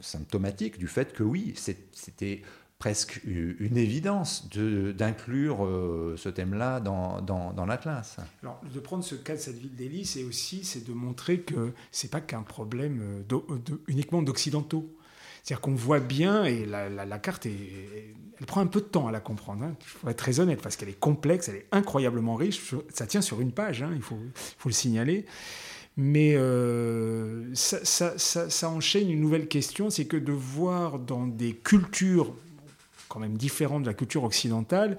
symptomatique 0.00 0.78
du 0.78 0.88
fait 0.88 1.12
que 1.12 1.22
oui, 1.22 1.54
c'était 1.56 2.42
presque 2.78 3.22
une 3.24 3.78
évidence 3.78 4.50
d'inclure 4.50 5.66
ce 6.18 6.28
thème-là 6.28 6.78
dans, 6.80 7.22
dans, 7.22 7.64
l'Atlas. 7.64 8.18
Alors, 8.42 8.60
de 8.72 8.80
prendre 8.80 9.02
ce 9.02 9.14
cas 9.14 9.34
de 9.34 9.40
cette 9.40 9.56
ville 9.56 9.74
d'Élie, 9.74 10.04
c'est 10.04 10.24
aussi 10.24 10.62
de 10.86 10.92
montrer 10.92 11.40
que 11.40 11.72
c'est 11.90 12.10
pas 12.10 12.20
qu'un 12.20 12.42
problème 12.42 13.24
uniquement 13.88 14.20
d'occidentaux. 14.20 14.94
C'est-à-dire 15.46 15.60
qu'on 15.60 15.76
voit 15.76 16.00
bien, 16.00 16.44
et 16.44 16.66
la, 16.66 17.18
carte, 17.20 17.46
elle 17.46 18.46
prend 18.46 18.60
un 18.60 18.66
peu 18.66 18.80
de 18.80 18.86
temps 18.86 19.06
à 19.06 19.12
la 19.12 19.20
comprendre. 19.20 19.62
Hein. 19.62 19.76
Il 19.80 19.86
faut 19.86 20.08
être 20.08 20.16
très 20.16 20.40
honnête, 20.40 20.60
parce 20.60 20.74
qu'elle 20.74 20.88
est 20.88 20.98
complexe, 20.98 21.48
elle 21.48 21.54
est 21.54 21.66
incroyablement 21.70 22.34
riche. 22.34 22.74
Ça 22.92 23.06
tient 23.06 23.20
sur 23.20 23.40
une 23.40 23.52
page, 23.52 23.80
hein, 23.80 23.92
il, 23.94 24.02
faut, 24.02 24.18
faut, 24.34 24.68
le 24.68 24.74
signaler. 24.74 25.24
Mais 25.96 26.34
euh, 26.34 27.48
ça, 27.54 28.18
ça, 28.18 28.68
enchaîne 28.68 29.08
une 29.08 29.20
nouvelle 29.20 29.46
question, 29.46 29.88
c'est 29.88 30.06
que 30.06 30.16
de 30.16 30.32
voir 30.32 30.98
dans 30.98 31.28
des 31.28 31.52
cultures 31.52 32.34
quand 33.08 33.20
même 33.20 33.36
différentes 33.36 33.82
de 33.82 33.86
la 33.86 33.94
culture 33.94 34.24
occidentale, 34.24 34.98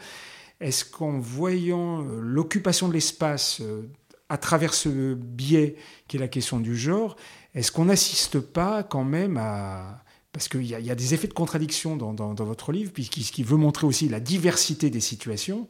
est-ce 0.62 0.86
qu'en 0.86 1.20
voyant 1.20 2.06
euh, 2.06 2.22
l'occupation 2.22 2.88
de 2.88 2.94
l'espace 2.94 3.60
euh, 3.60 3.82
à 4.30 4.38
travers 4.38 4.74
ce 4.74 5.14
biais 5.14 5.76
qui 6.08 6.16
est 6.16 6.22
la 6.22 6.30
question 6.30 6.62
du 6.62 6.78
genre, 6.78 7.18
est-ce 7.54 7.70
qu'on 7.70 7.86
n'assiste 7.86 8.40
pas 8.40 8.84
quand 8.84 9.04
même 9.04 9.36
à, 9.36 10.06
parce 10.32 10.50
qu'il 10.50 10.66
y, 10.66 10.92
a 10.92 10.96
des 10.96 11.14
effets 11.14 11.28
de 11.28 11.34
contradiction 11.34 11.98
dans, 11.98 12.34
votre 12.44 12.72
livre, 12.72 12.92
puisqu'il 12.92 13.46
veut 13.46 13.58
montrer 13.58 13.88
aussi 13.88 14.08
la 14.08 14.20
diversité 14.20 14.90
des 14.90 15.00
situations, 15.00 15.68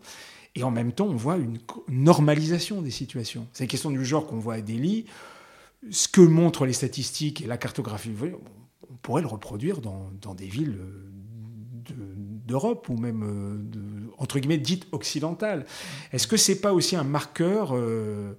et 0.56 0.64
en 0.64 0.72
même 0.72 0.92
temps, 0.92 1.06
on 1.06 1.16
voit 1.16 1.38
une 1.38 1.60
normalisation 1.88 2.82
des 2.82 2.92
situations. 2.92 3.48
C'est 3.54 3.64
la 3.64 3.68
question 3.68 3.92
du 3.92 4.04
genre 4.04 4.28
qu'on 4.28 4.40
voit 4.40 4.56
à 4.56 4.62
Delhi. 4.62 5.06
Ce 5.92 6.08
que 6.08 6.22
montrent 6.22 6.66
les 6.66 6.74
statistiques 6.74 7.42
et 7.42 7.46
la 7.46 7.58
cartographie, 7.58 8.12
on 8.90 8.96
pourrait 9.04 9.22
le 9.22 9.28
reproduire 9.28 9.80
dans, 9.80 10.34
des 10.36 10.48
villes 10.48 10.80
d'Europe 12.46 12.90
ou 12.90 12.98
même 12.98 13.24
euh, 13.24 14.12
entre 14.18 14.40
guillemets 14.40 14.58
dites 14.58 14.88
occidentales. 14.92 15.66
Est-ce 16.12 16.28
que 16.28 16.38
c'est 16.38 16.60
pas 16.60 16.74
aussi 16.74 16.96
un 16.96 17.04
marqueur, 17.04 17.74
euh, 17.74 18.38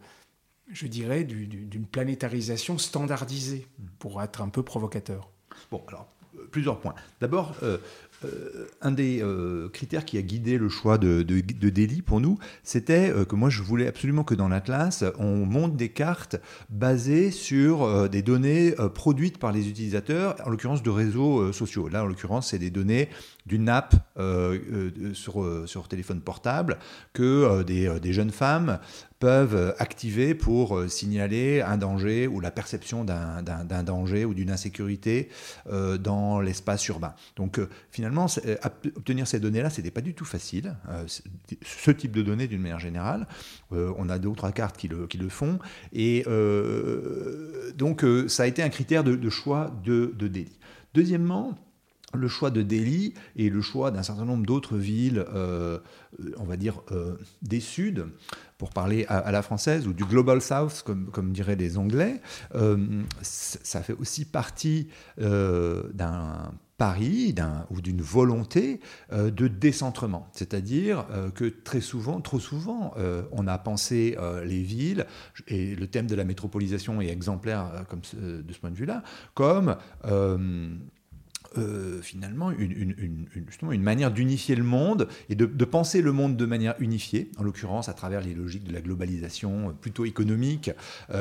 je 0.71 0.87
dirais, 0.87 1.25
d'une 1.25 1.87
planétarisation 1.87 2.77
standardisée, 2.77 3.67
pour 3.99 4.23
être 4.23 4.43
un 4.43 4.49
peu 4.49 4.63
provocateur? 4.63 5.31
Bon, 5.71 5.83
alors 5.89 6.09
plusieurs 6.51 6.79
points. 6.81 6.95
D'abord, 7.21 7.55
euh, 7.63 7.79
euh, 8.25 8.67
un 8.81 8.91
des 8.91 9.23
euh, 9.23 9.69
critères 9.69 10.05
qui 10.05 10.19
a 10.19 10.23
guidé 10.23 10.59
le 10.59 10.69
choix 10.69 10.99
de, 10.99 11.23
de, 11.23 11.71
Delhi 11.71 12.03
pour 12.03 12.21
nous, 12.21 12.39
c'était 12.63 13.13
que 13.29 13.37
moi 13.37 13.51
je 13.51 13.63
voulais 13.63 13.87
absolument 13.87 14.25
que 14.25 14.35
dans 14.35 14.49
l'Atlas, 14.49 15.05
on 15.19 15.47
monte 15.47 15.77
des 15.77 15.91
cartes 15.91 16.37
basées 16.71 17.31
sur 17.31 18.09
des 18.09 18.23
données 18.23 18.75
produites 18.95 19.39
par 19.39 19.53
les 19.53 19.69
utilisateurs, 19.69 20.37
en 20.45 20.51
l'occurrence 20.51 20.83
de 20.83 20.91
réseaux 20.91 21.53
sociaux. 21.53 21.89
Là, 21.89 22.05
en 22.05 22.07
l'occurrence, 22.07 22.51
c'est 22.51 22.59
des 22.59 22.71
données 22.71 23.09
d'une 23.47 23.69
app 23.69 23.95
sur, 25.13 25.89
téléphone 25.89 26.21
portable 26.21 26.79
que 27.13 27.63
des, 27.63 28.13
jeunes 28.13 28.31
femmes 28.31 28.79
peuvent 29.19 29.75
activer 29.79 30.35
pour 30.35 30.83
signaler 30.89 31.61
un 31.61 31.77
danger 31.77 32.27
ou 32.27 32.41
la 32.41 32.51
perception 32.51 33.05
d'un 33.05 33.83
danger 33.83 34.25
ou 34.25 34.35
d'une 34.35 34.51
insécurité 34.51 35.29
dans 35.67 36.41
l'espace 36.41 36.87
urbain. 36.87 37.15
Donc 37.37 37.59
finalement, 37.91 38.27
euh, 38.47 38.57
obtenir 38.97 39.27
ces 39.27 39.41
données-là, 39.41 39.71
ce 39.71 39.81
n'était 39.81 39.91
pas 39.91 40.01
du 40.01 40.15
tout 40.15 40.25
facile. 40.25 40.77
Euh, 40.89 41.05
ce 41.63 41.91
type 41.91 42.13
de 42.13 42.23
données, 42.23 42.47
d'une 42.47 42.61
manière 42.61 42.79
générale, 42.79 43.27
euh, 43.73 43.93
on 43.99 44.09
a 44.09 44.19
deux 44.19 44.29
ou 44.29 44.35
trois 44.35 44.53
cartes 44.53 44.77
qui 44.77 44.89
le, 44.89 45.07
qui 45.07 45.19
le 45.19 45.29
font. 45.29 45.59
Et 45.93 46.25
donc, 47.77 48.05
ça 48.29 48.43
a 48.45 48.47
été 48.47 48.63
un 48.63 48.69
critère 48.69 49.05
de, 49.05 49.31
choix 49.31 49.73
de, 49.85 50.15
de 50.17 50.29
Delhi. 50.29 50.59
Deuxièmement, 50.95 51.55
le 52.15 52.29
choix 52.29 52.51
de 52.51 52.63
Delhi 52.63 53.15
et 53.37 53.51
le 53.51 53.61
choix 53.61 53.91
d'un 53.91 54.03
certain 54.03 54.25
nombre 54.25 54.47
d'autres 54.47 54.77
villes, 54.77 55.27
on 56.39 56.45
va 56.45 56.57
dire, 56.57 56.81
des 57.43 57.61
Suds, 57.61 58.05
pour 58.57 58.71
parler 58.71 59.05
à, 59.09 59.31
la 59.31 59.43
française, 59.43 59.87
ou 59.87 59.93
du 59.93 60.05
Global 60.05 60.41
South, 60.41 60.85
comme, 61.13 61.33
diraient 61.33 61.57
les 61.57 61.77
Anglais, 61.77 62.23
ça 63.21 63.83
fait 63.83 63.93
aussi 63.93 64.25
partie 64.25 64.89
d'un 65.19 66.51
pari 66.79 67.35
ou 67.71 67.81
d'une 67.83 68.01
volonté 68.01 68.81
euh, 69.13 69.31
de 69.31 69.49
décentrement. 69.49 70.29
C'est-à-dire 70.33 71.07
euh, 71.11 71.31
que 71.31 71.45
très 71.45 71.81
souvent, 71.81 72.21
trop 72.21 72.39
souvent, 72.39 72.95
euh, 72.97 73.25
on 73.33 73.47
a 73.47 73.59
pensé 73.59 74.17
les 74.45 74.63
villes, 74.63 75.07
et 75.49 75.75
le 75.75 75.87
thème 75.89 76.07
de 76.07 76.15
la 76.15 76.25
métropolisation 76.25 77.01
est 77.01 77.09
exemplaire 77.09 77.85
comme 77.89 78.01
de 78.01 78.53
ce 78.53 78.59
point 78.59 78.71
de 78.71 78.77
vue-là, 78.77 79.03
comme 79.35 79.77
finalement 82.03 82.51
une, 82.51 83.27
justement 83.47 83.73
une 83.73 83.83
manière 83.83 84.11
d'unifier 84.11 84.55
le 84.55 84.63
monde 84.63 85.09
et 85.29 85.35
de, 85.35 85.65
penser 85.65 86.03
le 86.03 86.13
monde 86.13 86.37
de 86.37 86.47
manière 86.47 86.75
unifiée, 86.79 87.31
en 87.39 87.43
l'occurrence 87.43 87.89
à 87.89 87.95
travers 87.95 88.21
les 88.21 88.35
logiques 88.35 88.65
de 88.65 88.73
la 88.73 88.81
globalisation 88.81 89.75
plutôt 89.81 90.05
économique 90.05 90.71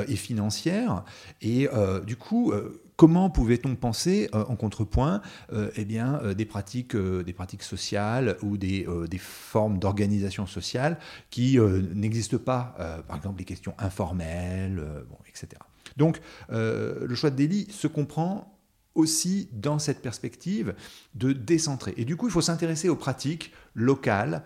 et 0.06 0.16
financière. 0.16 1.04
Et 1.40 1.68
du 2.06 2.16
coup, 2.16 2.52
Comment 2.98 3.30
pouvait-on 3.30 3.76
penser 3.76 4.28
euh, 4.34 4.44
en 4.48 4.56
contrepoint 4.56 5.22
euh, 5.52 5.70
eh 5.76 5.84
bien, 5.84 6.20
euh, 6.24 6.34
des, 6.34 6.44
pratiques, 6.44 6.96
des 6.96 7.32
pratiques 7.32 7.62
sociales 7.62 8.36
ou 8.42 8.56
des, 8.56 8.88
des 9.08 9.18
formes 9.18 9.78
d'organisation 9.78 10.46
sociale 10.46 10.98
qui 11.30 11.58
n'existent 11.94 12.38
pas, 12.38 12.74
par 13.06 13.16
exemple 13.16 13.38
les 13.38 13.44
questions 13.44 13.74
informelles, 13.78 14.82
bon, 15.08 15.16
etc. 15.28 15.60
Donc 15.96 16.20
le 16.50 17.14
choix 17.14 17.30
de 17.30 17.36
Delhi 17.36 17.68
se 17.70 17.86
comprend 17.86 18.57
aussi 18.98 19.48
dans 19.52 19.78
cette 19.78 20.02
perspective 20.02 20.74
de 21.14 21.32
décentrer. 21.32 21.94
Et 21.96 22.04
du 22.04 22.16
coup, 22.16 22.28
il 22.28 22.32
faut 22.32 22.42
s'intéresser 22.42 22.88
aux 22.88 22.96
pratiques 22.96 23.52
locales 23.74 24.42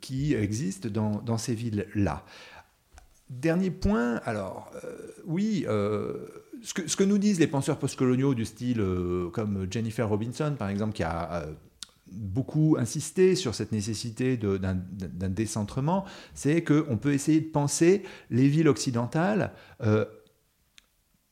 qui 0.00 0.34
existent 0.34 0.88
dans, 0.88 1.20
dans 1.20 1.36
ces 1.36 1.54
villes-là. 1.54 2.24
Dernier 3.28 3.70
point, 3.70 4.16
alors 4.24 4.70
oui, 5.26 5.66
ce 6.64 6.96
que, 6.96 7.04
nous 7.04 7.18
disent 7.18 7.38
les 7.38 7.46
penseurs 7.46 7.78
postcoloniaux 7.78 8.34
du 8.34 8.44
style 8.44 8.80
euh, 8.80 9.28
comme 9.30 9.66
Jennifer 9.70 10.08
Robinson, 10.08 10.54
par 10.58 10.70
exemple, 10.70 10.94
qui 10.94 11.02
a 11.02 11.32
euh, 11.32 11.52
beaucoup 12.10 12.76
insisté 12.78 13.34
sur 13.34 13.54
cette 13.54 13.70
nécessité 13.70 14.36
d'un 14.38 15.28
décentrement, 15.28 16.04
c'est 16.34 16.64
qu'on 16.64 16.96
peut 16.96 17.12
essayer 17.12 17.40
de 17.40 17.50
penser 17.50 18.02
les 18.30 18.48
villes 18.48 18.68
occidentales 18.68 19.52
euh, 19.82 20.04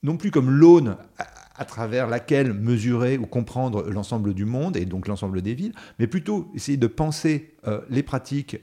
non 0.02 0.16
plus 0.16 0.30
comme 0.30 0.50
l'aune 0.50 0.96
à, 1.56 1.64
travers 1.64 2.08
laquelle 2.08 2.52
mesurer 2.52 3.18
ou 3.18 3.26
comprendre 3.26 3.88
l'ensemble 3.90 4.34
du 4.34 4.44
monde 4.44 4.76
et 4.76 4.84
donc 4.84 5.08
l'ensemble 5.08 5.42
des 5.42 5.54
villes, 5.54 5.74
mais 5.98 6.06
plutôt 6.06 6.50
essayer 6.54 6.78
de 6.78 6.86
penser 6.86 7.54
les 7.88 8.02
pratiques 8.02 8.56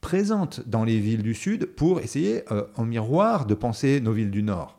présentes 0.00 0.66
dans 0.66 0.84
les 0.84 0.98
villes 0.98 1.22
du 1.22 1.34
Sud 1.34 1.66
pour 1.66 2.00
essayer 2.00 2.42
en 2.76 2.84
miroir 2.84 3.46
de 3.46 3.54
penser 3.54 4.00
nos 4.00 4.12
villes 4.12 4.30
du 4.30 4.42
Nord. 4.42 4.78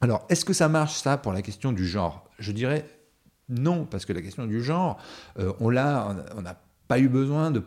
Alors, 0.00 0.26
est-ce 0.30 0.44
que 0.44 0.52
ça 0.52 0.68
marche 0.68 0.94
ça 0.94 1.18
pour 1.18 1.32
la 1.32 1.42
question 1.42 1.72
du 1.72 1.86
genre? 1.86 2.24
Je 2.38 2.52
dirais 2.52 2.86
non, 3.50 3.84
parce 3.84 4.04
que 4.04 4.12
la 4.12 4.22
question 4.22 4.46
du 4.46 4.62
genre, 4.62 4.98
euh, 5.38 5.52
on 5.60 5.68
l'a, 5.68 6.16
on 6.36 6.42
n'a 6.42 6.56
pas 6.88 7.00
eu 7.00 7.08
besoin 7.08 7.50
de, 7.50 7.62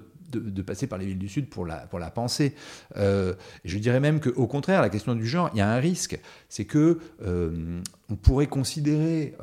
passer 0.62 0.88
par 0.88 1.00
les 1.00 1.06
villes 1.06 1.20
du 1.20 1.30
Sud 1.30 1.50
pour 1.50 1.66
la, 1.66 1.88
pour 1.88 2.00
la 2.00 2.12
penser. 2.12 2.56
Euh, 2.98 3.34
je 3.66 3.78
dirais 3.78 4.00
même 4.00 4.20
qu'au 4.20 4.48
contraire, 4.48 4.82
la 4.82 4.90
question 4.90 5.16
du 5.16 5.26
genre, 5.26 5.50
il 5.54 5.60
y 5.60 5.62
a 5.62 5.70
un 5.70 5.80
risque, 5.80 6.20
c'est 6.50 6.66
que 6.66 7.00
euh, 7.22 7.82
on 8.10 8.16
pourrait 8.16 8.48
considérer, 8.48 9.36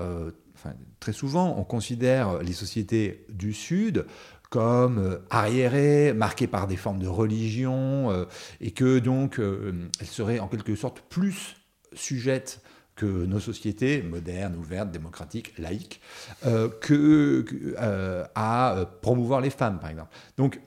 enfin, 0.55 0.74
très 1.00 1.12
souvent, 1.12 1.57
on 1.59 1.64
considère 1.64 2.42
les 2.42 2.53
sociétés 2.53 3.24
du 3.29 3.53
Sud 3.53 4.07
comme 4.50 5.20
arriérées, 5.31 6.12
marquées 6.12 6.48
par 6.48 6.66
des 6.66 6.76
formes 6.76 6.98
de 6.98 7.07
religion, 7.07 8.26
et 8.61 8.72
que 8.72 8.98
donc 8.98 9.38
elles 9.38 10.07
seraient 10.07 10.40
en 10.40 10.48
quelque 10.48 10.74
sorte 10.74 11.00
plus 11.09 11.57
sujettes 11.92 12.61
que 13.00 13.07
nos 13.07 13.40
sociétés 13.40 14.03
modernes, 14.03 14.57
ouvertes, 14.57 14.90
démocratiques, 14.90 15.57
laïques, 15.57 16.03
euh, 16.44 16.68
que, 16.68 17.46
euh, 17.81 18.26
à 18.35 18.85
promouvoir 19.00 19.40
les 19.40 19.48
femmes, 19.48 19.79
par 19.79 19.88
exemple. 19.88 20.11
Donc, 20.37 20.61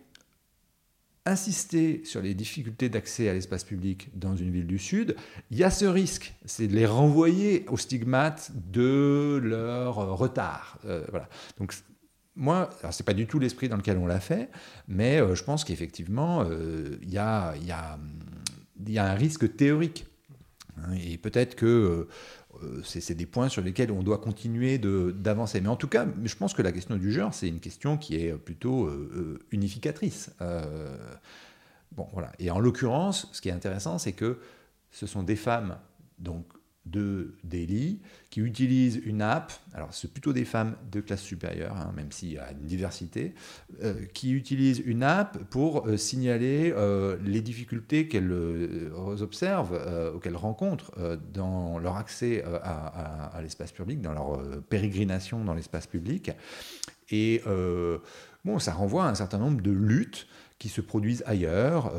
insister 1.26 2.02
sur 2.04 2.22
les 2.22 2.34
difficultés 2.34 2.90
d'accès 2.90 3.30
à 3.30 3.34
l'espace 3.34 3.64
public 3.64 4.10
dans 4.14 4.36
une 4.36 4.52
ville 4.52 4.68
du 4.68 4.78
Sud, 4.78 5.16
il 5.52 5.58
y 5.58 5.64
a 5.64 5.72
ce 5.72 5.86
risque, 5.86 6.34
c'est 6.46 6.68
de 6.68 6.76
les 6.76 6.86
renvoyer 6.86 7.66
au 7.70 7.78
stigmate 7.78 8.52
de 8.72 9.40
leur 9.42 10.18
retard. 10.18 10.80
Euh, 10.86 11.06
voilà. 11.10 11.30
Donc, 11.58 11.74
moi, 12.36 12.70
c'est 12.92 13.06
pas 13.06 13.14
du 13.14 13.28
tout 13.28 13.40
l'esprit 13.40 13.70
dans 13.70 13.78
lequel 13.78 13.98
on 13.98 14.08
l'a 14.08 14.20
fait, 14.20 14.50
mais 14.88 15.20
je 15.36 15.44
pense 15.44 15.64
qu'effectivement, 15.64 16.44
il 16.44 17.10
y, 17.10 17.20
a, 17.20 17.54
y, 17.58 17.72
a, 17.72 18.00
y 18.88 18.98
a 18.98 19.06
un 19.06 19.14
risque 19.14 19.56
théorique 19.56 20.08
Hein, 20.78 20.96
et 20.96 21.18
peut-être 21.18 21.56
que 21.56 21.66
euh, 21.66 22.08
c'est 22.84 23.16
des 23.16 23.26
points 23.26 23.50
sur 23.50 23.62
lesquels 23.62 23.92
on 23.92 24.04
doit 24.04 24.18
continuer 24.18 24.78
d'avancer. 24.78 25.62
Mais 25.62 25.70
en 25.70 25.76
tout 25.76 25.88
cas, 25.88 26.06
je 26.24 26.36
pense 26.36 26.54
que 26.54 26.62
la 26.62 26.72
question 26.72 26.96
du 26.98 27.12
genre, 27.12 27.34
c'est 27.34 27.48
une 27.48 27.60
question 27.60 27.98
qui 27.98 28.16
est 28.16 28.34
plutôt 28.34 28.86
euh, 28.86 29.12
euh, 29.16 29.40
unificatrice. 29.52 30.32
Et 32.40 32.52
en 32.52 32.60
l'occurrence, 32.60 33.28
ce 33.32 33.42
qui 33.42 33.50
est 33.50 33.54
intéressant, 33.54 33.98
c'est 33.98 34.14
que 34.14 34.40
ce 34.92 35.08
sont 35.08 35.24
des 35.24 35.36
femmes 35.36 35.78
donc 36.20 36.46
de 36.86 37.36
Delhi 37.44 38.00
qui 38.30 38.42
utilisent 38.42 39.02
une 39.06 39.22
app, 39.22 39.54
alors 39.74 39.94
c'est 39.94 40.12
plutôt 40.12 40.34
des 40.34 40.44
femmes 40.44 40.76
de 40.92 41.02
classe 41.02 41.22
supérieure, 41.22 41.76
hein, 41.78 41.94
même 41.96 42.12
s'il 42.12 42.34
y 42.34 42.38
a 42.38 42.52
une 42.52 42.66
diversité, 42.66 43.34
euh, 43.82 43.94
qui 44.14 44.32
utilisent 44.32 44.82
une 44.86 45.04
app 45.04 45.38
pour 45.50 45.88
euh, 45.88 45.98
signaler 45.98 46.74
euh, 46.76 47.18
les 47.24 47.42
difficultés 47.42 48.08
qu'elles 48.08 48.32
observent 49.22 49.80
ou 50.16 50.20
qu'elles 50.20 50.36
rencontrent 50.36 50.92
dans 51.34 51.80
leur 51.80 51.96
accès 51.98 52.44
à, 52.44 53.40
l'espace 53.42 53.72
public, 53.72 54.02
dans 54.02 54.14
leur 54.14 54.42
pérégrination 54.64 55.44
dans 55.44 55.54
l'espace 55.54 55.88
public. 55.88 56.32
Et 57.10 57.42
bon, 58.46 58.60
ça 58.60 58.74
renvoie 58.74 59.06
à 59.06 59.10
un 59.10 59.16
certain 59.16 59.38
nombre 59.38 59.62
de 59.62 59.72
luttes 59.72 60.28
qui 60.60 60.70
se 60.70 60.82
produisent 60.82 61.24
ailleurs 61.26 61.92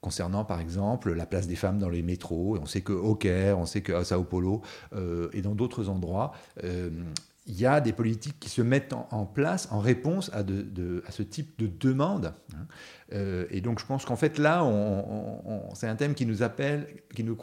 concernant 0.00 0.44
par 0.44 0.60
exemple 0.60 1.12
la 1.12 1.26
place 1.26 1.46
des 1.46 1.56
femmes 1.56 1.78
dans 1.78 1.88
les 1.88 2.02
métros. 2.02 2.58
On 2.60 2.66
sait 2.66 2.80
qu'au 2.80 3.14
Caire, 3.14 3.58
on 3.58 3.66
sait 3.66 3.82
qu'à 3.82 4.04
Sao 4.04 4.24
Paulo 4.24 4.62
euh, 4.94 5.28
et 5.32 5.42
dans 5.42 5.54
d'autres 5.54 5.88
endroits, 5.88 6.32
euh, 6.64 6.90
il 7.46 7.58
y 7.58 7.66
a 7.66 7.80
des 7.80 7.92
politiques 7.92 8.38
qui 8.38 8.48
se 8.48 8.62
mettent 8.62 8.92
en, 8.92 9.26
place 9.26 9.68
en 9.72 9.80
réponse 9.80 10.30
à, 10.32 10.44
ce 11.10 11.22
type 11.22 11.58
de 11.58 11.66
demande. 11.66 12.32
Hein. 12.54 12.66
Euh, 13.12 13.46
et 13.50 13.60
donc 13.60 13.80
je 13.80 13.86
pense 13.86 14.04
qu'en 14.04 14.16
fait 14.16 14.38
là, 14.38 14.64
c'est 15.74 15.88
un 15.88 15.96
thème 15.96 16.14
qui 16.14 16.26
nous 16.26 16.42
appelle, 16.42 16.86
qui 17.14 17.24
nous 17.24 17.36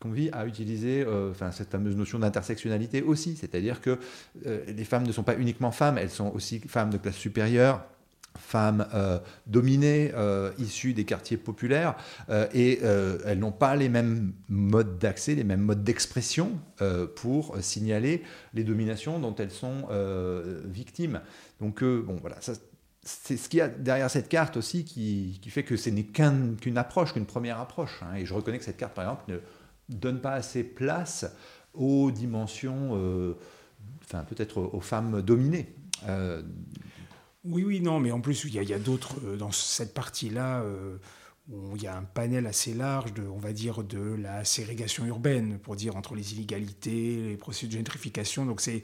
convie 0.00 0.30
à 0.32 0.44
utiliser 0.46 1.06
cette 1.52 1.70
fameuse 1.70 1.94
notion 1.94 2.18
d'intersectionnalité 2.18 3.02
aussi, 3.02 3.36
c'est-à-dire 3.36 3.80
que 3.80 3.98
les 4.44 4.84
femmes 4.84 5.06
ne 5.06 5.12
sont 5.12 5.22
pas 5.22 5.36
uniquement 5.36 5.70
femmes, 5.70 5.98
elles 5.98 6.10
sont 6.10 6.32
aussi 6.34 6.58
femmes 6.60 6.90
de 6.90 6.98
classe 6.98 7.16
supérieure, 7.16 7.86
femmes 8.38 8.86
euh, 8.94 9.18
dominées, 9.46 10.12
euh, 10.14 10.52
issues 10.58 10.94
des 10.94 11.04
quartiers 11.04 11.36
populaires, 11.36 11.96
euh, 12.30 12.46
et 12.54 12.80
elles 13.24 13.38
n'ont 13.38 13.52
pas 13.52 13.76
les 13.76 13.88
mêmes 13.88 14.32
modes 14.48 14.98
d'accès, 14.98 15.34
les 15.34 15.44
mêmes 15.44 15.60
modes 15.60 15.84
d'expression 15.84 16.52
pour 17.16 17.56
signaler 17.60 18.22
les 18.54 18.64
dominations 18.64 19.18
dont 19.18 19.34
elles 19.34 19.50
sont 19.50 19.88
victimes. 20.64 21.20
Donc, 21.60 21.82
bon, 21.82 22.16
voilà, 22.20 22.36
c'est 23.02 23.36
ce 23.36 23.48
qu'il 23.48 23.58
y 23.58 23.62
a 23.62 23.68
derrière 23.68 24.10
cette 24.10 24.28
carte 24.28 24.56
aussi 24.56 24.84
qui, 24.84 25.40
fait 25.48 25.64
que 25.64 25.76
ce 25.76 25.90
n'est 25.90 26.04
qu'une 26.04 26.78
approche, 26.78 27.12
qu'une 27.12 27.26
première 27.26 27.58
approche. 27.58 28.00
Hein. 28.02 28.16
et 28.16 28.26
je 28.26 28.34
reconnais 28.34 28.58
que 28.58 28.64
cette 28.64 28.76
carte, 28.76 28.94
par 28.94 29.04
exemple, 29.04 29.24
ne 29.28 29.38
donne 29.96 30.20
pas 30.20 30.32
assez 30.32 30.62
place 30.62 31.26
aux 31.74 32.10
dimensions 32.10 33.34
enfin, 34.04 34.24
peut-être 34.24 34.60
aux, 34.60 34.80
femmes 34.80 35.22
dominées. 35.22 35.68
Oui, 37.44 37.62
oui, 37.64 37.80
non, 37.80 38.00
mais 38.00 38.10
en 38.10 38.20
plus, 38.20 38.44
il 38.44 38.54
y 38.54 38.72
a, 38.72 38.78
d'autres, 38.78 39.20
dans 39.36 39.52
cette 39.52 39.94
partie-là, 39.94 40.64
où 41.50 41.76
il 41.76 41.82
y 41.82 41.86
a 41.86 41.96
un 41.96 42.02
panel 42.02 42.46
assez 42.46 42.74
large 42.74 43.14
de, 43.14 43.22
on 43.22 43.38
va 43.38 43.52
dire, 43.52 43.82
de 43.82 43.98
la 43.98 44.44
ségrégation 44.44 45.06
urbaine, 45.06 45.58
pour 45.58 45.76
dire 45.76 45.96
entre 45.96 46.14
les 46.14 46.34
inégalités, 46.34 47.16
les 47.16 47.36
processus 47.36 47.70
de 47.70 47.78
gentrification. 47.78 48.44
Donc 48.44 48.60
c'est, 48.60 48.82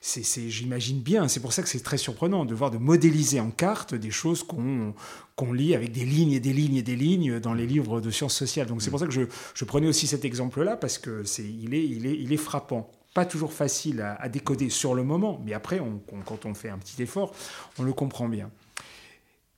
c'est, 0.00 0.50
j'imagine 0.50 1.00
bien, 1.00 1.28
c'est 1.28 1.38
pour 1.38 1.52
ça 1.52 1.62
que 1.62 1.68
c'est 1.68 1.82
très 1.82 1.98
surprenant 1.98 2.44
de 2.44 2.54
voir, 2.54 2.72
de 2.72 2.78
modéliser 2.78 3.38
en 3.38 3.52
carte 3.52 3.94
des 3.94 4.10
choses 4.10 4.42
qu'on, 4.42 4.94
qu'on 5.36 5.52
lit 5.52 5.76
avec 5.76 5.92
des 5.92 6.04
lignes 6.04 6.32
et 6.32 6.40
des 6.40 6.52
lignes 6.52 6.76
et 6.76 6.82
des 6.82 6.96
lignes 6.96 7.38
dans 7.38 7.54
les 7.54 7.66
livres 7.66 8.00
de 8.00 8.10
sciences 8.10 8.34
sociales. 8.34 8.66
Donc 8.66 8.82
c'est 8.82 8.90
pour 8.90 8.98
ça 8.98 9.06
que 9.06 9.12
je, 9.12 9.22
je 9.54 9.64
prenais 9.64 9.86
aussi 9.86 10.08
cet 10.08 10.24
exemple-là, 10.24 10.76
parce 10.76 10.98
que 10.98 11.22
c'est, 11.22 11.44
il, 11.44 11.72
est, 11.72 11.84
il, 11.86 12.06
est, 12.06 12.18
il 12.18 12.32
est 12.32 12.36
frappant 12.36 12.90
pas 13.14 13.24
toujours 13.24 13.52
facile 13.52 14.00
à, 14.00 14.28
décoder 14.28 14.70
sur 14.70 14.94
le 14.94 15.04
moment, 15.04 15.40
mais 15.44 15.52
après, 15.52 15.80
quand 16.24 16.46
on 16.46 16.54
fait 16.54 16.70
un 16.70 16.78
petit 16.78 17.02
effort, 17.02 17.34
on 17.78 17.82
le 17.82 17.92
comprend 17.92 18.28
bien. 18.28 18.50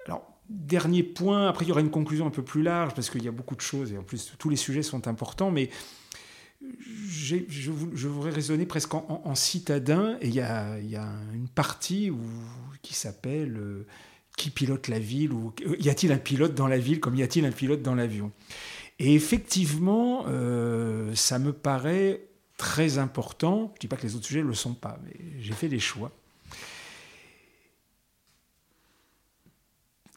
Alors, 0.06 0.34
Dernier 0.50 1.02
point, 1.02 1.48
après 1.48 1.64
il 1.64 1.68
y 1.68 1.72
aura 1.72 1.80
une 1.80 1.90
conclusion 1.90 2.26
un 2.26 2.30
peu 2.30 2.42
plus 2.42 2.62
large 2.62 2.92
parce 2.94 3.08
qu'il 3.08 3.24
y 3.24 3.28
a 3.28 3.32
beaucoup 3.32 3.56
de 3.56 3.62
choses 3.62 3.94
et 3.94 3.98
en 3.98 4.02
plus 4.02 4.34
tous 4.38 4.50
les 4.50 4.56
sujets 4.56 4.82
sont 4.82 5.08
importants, 5.08 5.50
mais 5.50 5.70
je, 7.08 7.70
voudrais 7.70 8.30
raisonner 8.30 8.66
presque 8.66 8.92
en, 8.92 9.34
citadin 9.34 10.18
et 10.20 10.28
il 10.28 10.34
y, 10.34 10.40
a, 10.40 10.76
une 11.32 11.48
partie 11.48 12.12
qui 12.82 12.94
s'appelle 12.94 13.56
euh, 13.56 13.86
Qui 14.36 14.50
pilote 14.50 14.88
la 14.88 14.98
ville 14.98 15.32
ou 15.32 15.52
euh, 15.66 15.76
Y 15.78 15.88
a-t-il 15.88 16.12
un 16.12 16.18
pilote 16.18 16.54
dans 16.54 16.66
la 16.66 16.78
ville 16.78 17.00
comme 17.00 17.14
y 17.14 17.22
a-t-il 17.22 17.46
un 17.46 17.50
pilote 17.50 17.82
dans 17.82 17.94
l'avion? 17.94 18.30
Et 18.98 19.14
effectivement, 19.14 20.24
euh, 20.28 21.14
ça 21.14 21.38
me 21.38 21.52
paraît 21.52 22.20
très 22.64 22.96
important. 22.96 23.68
Je 23.74 23.76
ne 23.76 23.80
dis 23.80 23.88
pas 23.88 23.96
que 23.96 24.06
les 24.06 24.16
autres 24.16 24.24
sujets 24.24 24.42
ne 24.42 24.48
le 24.48 24.54
sont 24.54 24.72
pas, 24.72 24.98
mais 25.04 25.14
j'ai 25.38 25.52
fait 25.52 25.68
des 25.68 25.78
choix. 25.78 26.10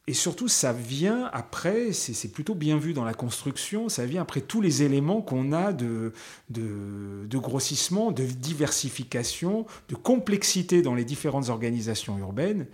Et 0.10 0.14
surtout, 0.14 0.48
ça 0.48 0.72
vient 0.72 1.30
après, 1.34 1.92
c'est 1.92 2.32
plutôt 2.32 2.56
bien 2.56 2.78
vu 2.78 2.94
dans 2.94 3.04
la 3.04 3.14
construction, 3.14 3.90
ça 3.90 4.06
vient 4.06 4.22
après 4.22 4.40
tous 4.40 4.62
les 4.62 4.82
éléments 4.82 5.22
qu'on 5.22 5.52
a 5.52 5.74
de, 5.74 6.14
de, 6.50 7.38
grossissement, 7.38 8.14
de 8.14 8.24
diversification, 8.24 9.66
de 9.90 9.96
complexité 9.96 10.82
dans 10.82 10.96
les 10.96 11.04
différentes 11.04 11.50
organisations 11.50 12.18
urbaines. 12.18 12.68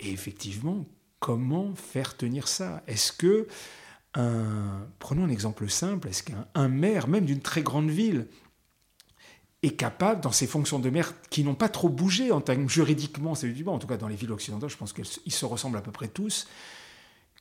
Et 0.00 0.10
effectivement, 0.10 0.84
comment 1.18 1.74
faire 1.74 2.18
tenir 2.18 2.46
ça? 2.46 2.82
Est-ce 2.86 3.12
que, 3.12 3.48
un, 4.12 4.86
prenons 4.98 5.24
un 5.24 5.30
exemple 5.30 5.70
simple, 5.70 6.08
est-ce 6.08 6.24
qu'un 6.24 6.68
maire, 6.68 7.08
même 7.08 7.24
d'une 7.24 7.40
très 7.40 7.62
grande 7.62 7.88
ville, 7.88 8.26
est 9.64 9.76
capable, 9.76 10.20
dans 10.20 10.32
ses 10.32 10.46
fonctions 10.46 10.78
de 10.78 10.90
maire 10.90 11.14
qui 11.30 11.44
n'ont 11.44 11.54
pas 11.54 11.68
trop 11.68 11.88
bougé 11.88 12.32
en 12.32 12.40
que 12.56 12.72
juridiquement, 12.72 13.34
c'est 13.34 13.48
en 13.72 13.78
tout 13.78 13.86
cas 13.86 13.96
dans 13.96 14.08
les 14.08 14.16
villes 14.16 14.32
occidentales, 14.32 14.70
je 14.70 14.76
pense 14.76 14.92
qu'ils 14.92 15.32
se 15.32 15.44
ressemblent 15.44 15.78
à 15.78 15.82
peu 15.82 15.92
près 15.92 16.08
tous, 16.08 16.46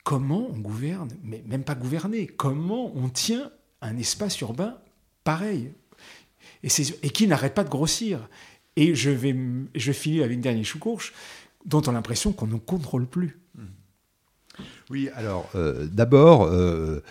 comment 0.03 0.47
on 0.49 0.57
gouverne, 0.57 1.09
mais 1.24 1.43
même 1.47 1.63
pas 1.63 1.76
gouverner, 1.76 2.28
comment 2.28 2.91
on 2.95 3.09
tient 3.09 3.51
un 3.82 3.97
espace 3.97 4.39
urbain 4.41 4.78
pareil? 5.24 5.71
Et, 6.63 6.69
et 7.01 7.09
qui 7.09 7.28
n'arrête 7.28 7.53
pas 7.53 7.63
de 7.63 7.69
grossir. 7.69 8.28
Et 8.76 8.95
je 8.95 9.09
vais, 9.09 9.36
je 9.76 9.91
finis 9.91 10.21
avec 10.21 10.34
une 10.34 10.41
dernière 10.41 10.65
choucourche 10.65 11.13
dont 11.65 11.82
on 11.86 11.89
a 11.89 11.93
l'impression 11.93 12.34
qu'on 12.34 12.47
ne 12.47 12.57
contrôle 12.57 13.05
plus. 13.05 13.39
Oui, 14.89 15.09
alors 15.15 15.49
euh, 15.55 15.88
d'abord, 15.91 16.43
euh, 16.43 17.01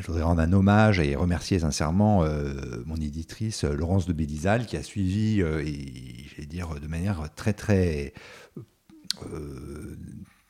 je 0.00 0.06
voudrais 0.06 0.22
rendre 0.22 0.40
un 0.40 0.52
hommage 0.52 0.98
et 1.00 1.16
remercier 1.16 1.58
sincèrement 1.58 2.24
euh, 2.24 2.82
mon 2.86 2.96
éditrice 2.96 3.64
Laurence 3.64 4.06
de 4.06 4.12
Bédizal 4.12 4.66
qui 4.66 4.76
a 4.76 4.82
suivi, 4.82 5.40
et 5.40 6.26
je 6.28 6.36
vais 6.36 6.46
dire 6.46 6.68
de 6.80 6.86
manière 6.86 7.28
très 7.34 7.52
très 7.52 8.14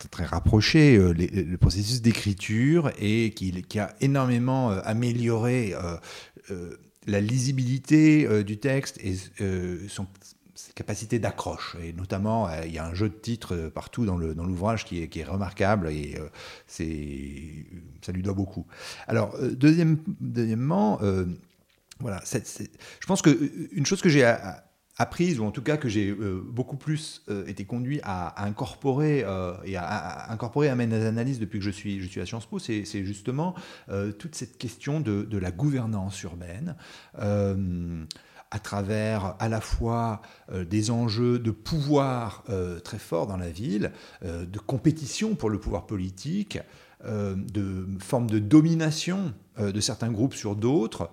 très 0.09 0.25
rapproché 0.25 0.97
euh, 0.97 1.13
le 1.13 1.57
processus 1.57 2.01
d'écriture 2.01 2.91
et 2.99 3.33
qui, 3.33 3.79
a 3.79 3.95
énormément 4.01 4.71
euh, 4.71 4.81
amélioré 4.85 5.75
euh, 5.75 6.77
la 7.07 7.21
lisibilité 7.21 8.45
du 8.45 8.59
texte 8.59 8.99
et 9.03 9.17
son, 9.89 10.07
ses 10.81 10.85
capacités 10.85 11.19
d'accroche. 11.19 11.77
Et 11.83 11.93
notamment, 11.93 12.49
il 12.65 12.73
y 12.73 12.79
a 12.79 12.87
un 12.87 12.95
jeu 12.95 13.09
de 13.09 13.15
titres 13.15 13.71
partout 13.75 14.07
dans 14.07 14.17
l'ouvrage 14.17 14.85
qui, 14.85 15.03
est, 15.03 15.09
qui 15.09 15.21
est 15.21 15.25
remarquable 15.25 15.89
et 15.89 16.19
c'est 16.67 17.67
ça 18.01 18.13
lui 18.13 18.23
doit 18.23 18.35
beaucoup. 18.35 18.67
Alors, 19.07 19.37
deuxième, 19.39 19.99
deuxièmement, 20.21 20.99
voilà, 21.99 22.23
je 22.25 23.07
pense 23.07 23.21
qu'une 23.21 23.85
chose 23.85 24.01
que 24.01 24.09
j'ai 24.09 24.25
apprise, 25.01 25.41
ou 25.41 25.45
en 25.45 25.51
tout 25.51 25.63
cas 25.63 25.79
que 25.79 25.89
j'ai 25.89 26.11
euh, 26.11 26.43
beaucoup 26.45 26.77
plus 26.77 27.23
euh, 27.31 27.47
été 27.47 27.65
conduit 27.65 28.01
à, 28.03 28.45
incorporer 28.45 29.25
euh, 29.25 29.55
et 29.65 29.77
à, 29.77 30.31
incorporer 30.31 30.69
à 30.69 30.75
mes 30.75 30.93
analyses 30.93 31.41
depuis 31.41 31.59
que 31.59 31.65
je 31.65 31.71
suis, 31.71 32.01
je 32.01 32.07
suis 32.07 32.21
à 32.21 32.27
Sciences 32.27 32.47
Po, 32.47 32.59
c'est 32.59 32.85
justement 32.85 33.55
toute 34.19 34.35
cette 34.35 34.59
question 34.59 35.01
de, 35.01 35.23
de 35.23 35.39
la 35.39 35.51
gouvernance 35.51 36.23
urbaine 36.23 36.77
à 38.51 38.59
travers 38.59 39.37
à 39.39 39.49
la 39.49 39.61
fois 39.61 40.23
des 40.53 40.91
enjeux 40.91 41.39
de 41.39 41.51
pouvoir 41.51 42.45
très 42.85 42.99
forts 42.99 43.27
dans 43.27 43.37
la 43.37 43.51
ville, 43.51 43.93
de 44.23 44.59
compétition 44.59 45.35
pour 45.37 45.51
le 45.51 45.61
pouvoir 45.61 45.87
politique, 45.87 46.59
de 47.05 47.87
formes 48.01 48.29
de 48.29 48.39
domination 48.39 49.33
de 49.59 49.81
certains 49.81 50.11
groupes 50.11 50.35
sur 50.35 50.57
d'autres, 50.57 51.11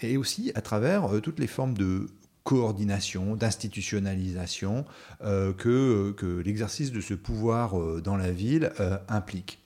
et 0.00 0.16
aussi 0.16 0.52
à 0.54 0.62
travers 0.62 1.20
toutes 1.22 1.38
les 1.38 1.46
formes 1.46 1.74
de 1.74 2.06
coordination, 2.44 3.36
d'institutionnalisation 3.36 4.84
euh, 5.22 5.52
que, 5.52 6.12
que 6.12 6.40
l'exercice 6.40 6.92
de 6.92 7.00
ce 7.00 7.14
pouvoir 7.14 7.78
euh, 7.78 8.00
dans 8.02 8.16
la 8.16 8.32
ville 8.32 8.72
euh, 8.80 8.98
implique. 9.08 9.61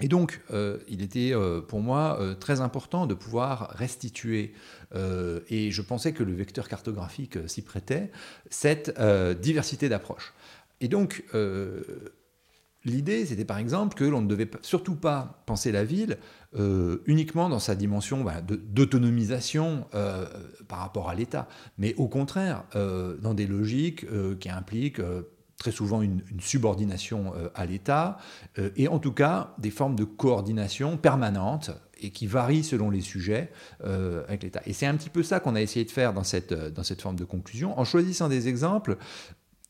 Et 0.00 0.08
donc, 0.08 0.40
il 0.88 1.02
était 1.02 1.32
pour 1.68 1.80
moi 1.80 2.18
très 2.40 2.60
important 2.60 3.06
de 3.06 3.14
pouvoir 3.14 3.70
restituer, 3.70 4.54
et 4.94 5.70
je 5.70 5.82
pensais 5.82 6.12
que 6.12 6.22
le 6.22 6.32
vecteur 6.32 6.68
cartographique 6.68 7.36
s'y 7.48 7.62
prêtait, 7.62 8.10
cette 8.48 8.98
diversité 9.40 9.88
d'approches. 9.88 10.32
Et 10.80 10.88
donc, 10.88 11.22
L'idée, 12.84 13.26
c'était 13.26 13.44
par 13.44 13.58
exemple 13.58 13.94
que 13.94 14.04
l'on 14.04 14.22
ne 14.22 14.26
devait 14.26 14.50
surtout 14.62 14.94
pas 14.94 15.42
penser 15.44 15.70
la 15.70 15.84
ville 15.84 16.16
euh, 16.58 17.02
uniquement 17.04 17.50
dans 17.50 17.58
sa 17.58 17.74
dimension 17.74 18.24
bah, 18.24 18.40
d'autonomisation 18.40 19.86
euh, 19.94 20.24
par 20.66 20.78
rapport 20.78 21.10
à 21.10 21.14
l'État, 21.14 21.46
mais 21.76 21.94
au 21.96 22.08
contraire, 22.08 22.64
euh, 22.76 23.18
dans 23.18 23.34
des 23.34 23.46
logiques 23.46 24.06
qui 24.40 24.48
impliquent 24.48 25.02
très 25.60 25.70
souvent 25.70 26.02
une, 26.02 26.22
subordination 26.40 27.32
à 27.54 27.66
l'État, 27.66 28.16
et 28.76 28.88
en 28.88 28.98
tout 28.98 29.12
cas 29.12 29.54
des 29.58 29.70
formes 29.70 29.94
de 29.94 30.04
coordination 30.04 30.96
permanente 30.96 31.70
et 32.00 32.10
qui 32.10 32.26
varient 32.26 32.64
selon 32.64 32.88
les 32.88 33.02
sujets 33.02 33.52
avec 33.84 34.42
l'État. 34.42 34.62
Et 34.64 34.72
c'est 34.72 34.86
un 34.86 34.96
petit 34.96 35.10
peu 35.10 35.22
ça 35.22 35.38
qu'on 35.38 35.54
a 35.54 35.60
essayé 35.60 35.84
de 35.84 35.90
faire 35.90 36.14
dans 36.14 36.24
cette, 36.24 36.54
dans 36.54 36.82
cette 36.82 37.02
forme 37.02 37.16
de 37.16 37.24
conclusion, 37.24 37.78
en 37.78 37.84
choisissant 37.84 38.28
des 38.28 38.48
exemples 38.48 38.96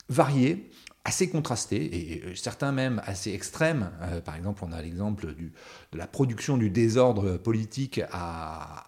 variés 0.09 0.70
assez 1.05 1.30
contrastés 1.30 2.26
et 2.28 2.36
certains 2.36 2.72
même 2.72 3.01
assez 3.05 3.32
extrêmes. 3.32 3.91
Euh, 4.03 4.20
par 4.20 4.36
exemple, 4.36 4.62
on 4.64 4.72
a 4.72 4.82
l'exemple 4.82 5.34
de 5.34 5.99
la 5.99 6.07
production 6.07 6.59
du 6.59 6.70
désordre 6.70 7.36
politique 7.36 8.01
à, 8.12 8.84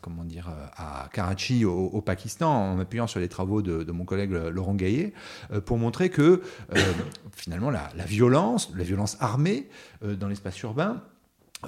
comment 0.00 0.24
dire, 0.24 0.48
à 0.76 1.08
Karachi 1.12 1.64
au, 1.64 2.00
Pakistan, 2.00 2.72
en 2.72 2.78
appuyant 2.78 3.06
sur 3.06 3.20
les 3.20 3.28
travaux 3.28 3.62
de, 3.62 3.90
mon 3.92 4.04
collègue 4.04 4.30
Laurent 4.30 4.74
Gaillet, 4.74 5.12
euh, 5.52 5.60
pour 5.60 5.78
montrer 5.78 6.10
que 6.10 6.42
euh, 6.74 6.92
finalement 7.34 7.70
la, 7.70 7.88
violence, 8.06 8.72
la 8.76 8.84
violence 8.84 9.16
armée 9.20 9.68
dans 10.02 10.28
l'espace 10.28 10.60
urbain, 10.62 11.02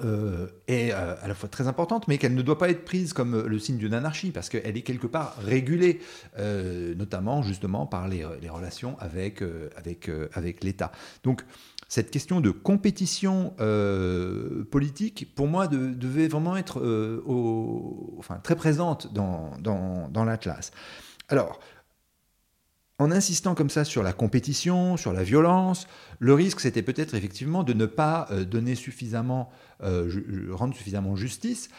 euh, 0.04 0.46
est 0.68 0.92
euh, 0.92 1.16
à 1.20 1.26
la 1.26 1.34
fois 1.34 1.48
très 1.48 1.66
importante, 1.66 2.06
mais 2.06 2.16
qu'elle 2.16 2.36
ne 2.36 2.42
doit 2.42 2.58
pas 2.58 2.70
être 2.70 2.84
prise 2.84 3.12
comme 3.12 3.34
euh, 3.34 3.48
le 3.48 3.58
signe 3.58 3.76
d'une 3.76 3.92
anarchie, 3.92 4.30
parce 4.30 4.48
qu'elle 4.48 4.76
est 4.76 4.82
quelque 4.82 5.08
part 5.08 5.34
régulée, 5.42 6.00
notamment 6.96 7.42
justement 7.42 7.86
par 7.86 8.06
les, 8.06 8.24
relations 8.24 8.96
avec, 9.00 9.42
avec, 9.76 10.08
avec 10.32 10.62
l'État. 10.62 10.92
Donc 11.24 11.42
cette 11.90 12.10
question 12.10 12.40
de 12.40 12.50
compétition 12.50 13.52
politique, 14.70 15.34
pour 15.34 15.48
moi, 15.48 15.66
devait 15.66 16.28
vraiment 16.28 16.56
être 16.56 16.80
enfin, 18.16 18.36
très 18.36 18.56
présente 18.56 19.12
dans, 19.12 19.50
dans, 19.58 20.08
dans 20.08 20.24
l'Atlas. 20.24 20.70
Alors, 21.28 21.60
en 23.00 23.10
insistant 23.10 23.54
comme 23.54 23.70
ça 23.70 23.84
sur 23.84 24.02
la 24.02 24.12
compétition, 24.12 24.98
sur 24.98 25.14
la 25.14 25.22
violence, 25.22 25.86
le 26.18 26.34
risque 26.34 26.60
c'était 26.60 26.82
peut-être 26.82 27.14
effectivement 27.14 27.62
de 27.62 27.72
ne 27.72 27.86
pas 27.86 28.28
euh, 28.30 28.44
donner 28.44 28.74
suffisamment, 28.74 29.50
euh, 29.82 30.48
rendre 30.52 30.74
suffisamment 30.74 31.16
justice 31.16 31.70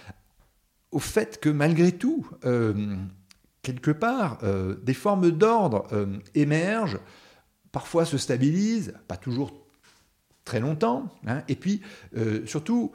au 0.91 0.97
fait 0.97 1.39
que 1.39 1.49
malgré 1.49 1.91
tout, 1.91 2.28
euh, 2.43 2.97
quelque 3.62 3.91
part, 3.91 4.39
des 4.82 4.95
formes 4.95 5.30
d'ordre 5.30 5.88
émergent, 6.34 6.99
parfois 7.72 8.05
se 8.05 8.18
stabilisent, 8.18 8.95
pas 9.07 9.16
toujours 9.16 9.61
très 10.45 10.59
longtemps, 10.59 11.09
hein, 11.27 11.43
et 11.47 11.55
puis 11.55 11.81
surtout, 12.45 12.91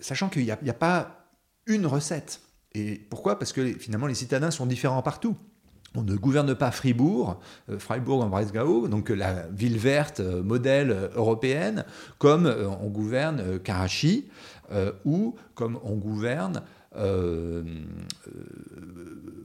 sachant 0.00 0.28
qu'il 0.28 0.44
n'y 0.44 0.50
a, 0.50 0.74
pas 0.74 1.30
une 1.66 1.86
recette. 1.86 2.40
Et 2.72 3.00
pourquoi? 3.10 3.38
Parce 3.38 3.52
que 3.52 3.72
finalement, 3.74 4.06
les 4.06 4.14
citadins 4.14 4.50
sont 4.50 4.66
différents 4.66 5.02
partout. 5.02 5.36
On 5.94 6.02
ne 6.02 6.14
gouverne 6.14 6.54
pas 6.54 6.70
Fribourg, 6.70 7.40
euh, 7.70 7.78
Freiburg 7.78 8.22
en 8.22 8.28
Breisgau, 8.28 8.86
donc 8.86 9.08
la 9.08 9.46
ville 9.48 9.78
verte 9.78 10.20
modèle 10.20 11.10
européenne, 11.14 11.84
comme 12.18 12.46
on 12.46 12.88
gouverne 12.88 13.58
Karachi, 13.60 14.28
ou 15.04 15.36
comme 15.54 15.78
on 15.84 15.94
gouverne 15.94 16.62
euh, 16.96 17.62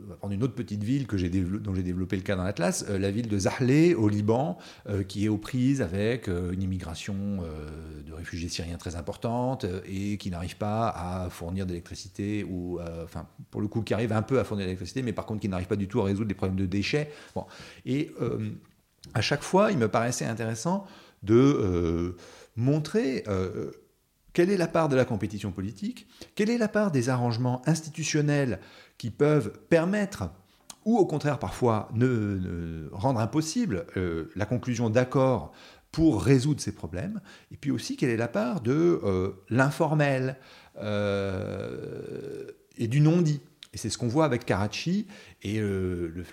on 0.05 0.09
va 0.09 0.15
prendre 0.15 0.33
une 0.33 0.43
autre 0.43 0.53
petite 0.53 0.83
ville 0.83 1.07
que 1.07 1.15
dont 1.57 1.73
j'ai 1.73 1.83
développé 1.83 2.15
le 2.15 2.21
cas 2.21 2.35
dans 2.35 2.43
l'Atlas, 2.43 2.85
euh, 2.89 2.97
la 2.97 3.11
ville 3.11 3.27
de 3.27 3.37
Zahle 3.37 3.95
au 3.95 4.07
Liban, 4.07 4.57
euh, 4.87 5.03
qui 5.03 5.25
est 5.25 5.29
aux 5.29 5.37
prises 5.37 5.81
avec 5.81 6.27
une 6.27 6.61
immigration 6.61 7.43
de 8.05 8.13
réfugiés 8.13 8.49
syriens 8.49 8.77
très 8.77 8.95
importante 8.95 9.65
et 9.85 10.17
qui 10.17 10.29
n'arrive 10.29 10.57
pas 10.57 10.89
à 10.89 11.29
fournir 11.29 11.65
d'électricité 11.65 12.43
ou, 12.43 12.79
enfin, 13.03 13.27
pour 13.49 13.61
le 13.61 13.67
coup, 13.67 13.81
qui 13.81 13.93
arrive 13.93 14.11
un 14.11 14.21
peu 14.21 14.39
à 14.39 14.43
fournir 14.43 14.65
de 14.65 14.67
l'électricité, 14.67 15.01
mais 15.01 15.13
par 15.13 15.25
contre 15.25 15.41
qui 15.41 15.49
n'arrive 15.49 15.67
pas 15.67 15.75
du 15.75 15.87
tout 15.87 16.01
à 16.01 16.05
résoudre 16.05 16.29
les 16.29 16.35
problèmes 16.35 16.59
de 16.59 16.65
déchets. 16.65 17.11
Bon. 17.35 17.45
Et 17.85 18.11
à 19.13 19.21
chaque 19.21 19.43
fois, 19.43 19.71
il 19.71 19.77
me 19.77 19.87
paraissait 19.87 20.25
intéressant 20.25 20.85
de 21.23 22.15
montrer 22.55 23.23
quelle 24.33 24.49
est 24.49 24.57
la 24.57 24.67
part 24.67 24.89
de 24.89 24.95
la 24.95 25.05
compétition 25.05 25.51
politique? 25.51 26.07
Quelle 26.35 26.49
est 26.49 26.57
la 26.57 26.67
part 26.67 26.91
des 26.91 27.09
arrangements 27.09 27.61
institutionnels 27.65 28.59
qui 28.97 29.11
peuvent 29.11 29.51
permettre 29.69 30.29
ou 30.85 30.97
au 30.97 31.05
contraire 31.05 31.37
parfois 31.37 31.89
ne, 31.93 32.89
rendre 32.91 33.19
impossible 33.19 33.85
euh, 33.97 34.31
la 34.35 34.45
conclusion 34.45 34.89
d'accords 34.89 35.51
pour 35.91 36.23
résoudre 36.23 36.61
ces 36.61 36.71
problèmes? 36.71 37.19
Et 37.51 37.57
puis 37.57 37.71
aussi, 37.71 37.97
quelle 37.97 38.09
est 38.09 38.17
la 38.17 38.29
part 38.29 38.61
de 38.61 39.01
euh, 39.03 39.31
l'informel 39.49 40.37
euh, 40.81 42.47
et 42.77 42.87
du 42.87 43.01
non-dit? 43.01 43.41
Et 43.73 43.77
c'est 43.77 43.89
ce 43.89 43.97
qu'on 43.97 44.07
voit 44.07 44.25
avec 44.25 44.45
Karachi 44.45 45.07
et 45.43 45.59
le 45.59 46.25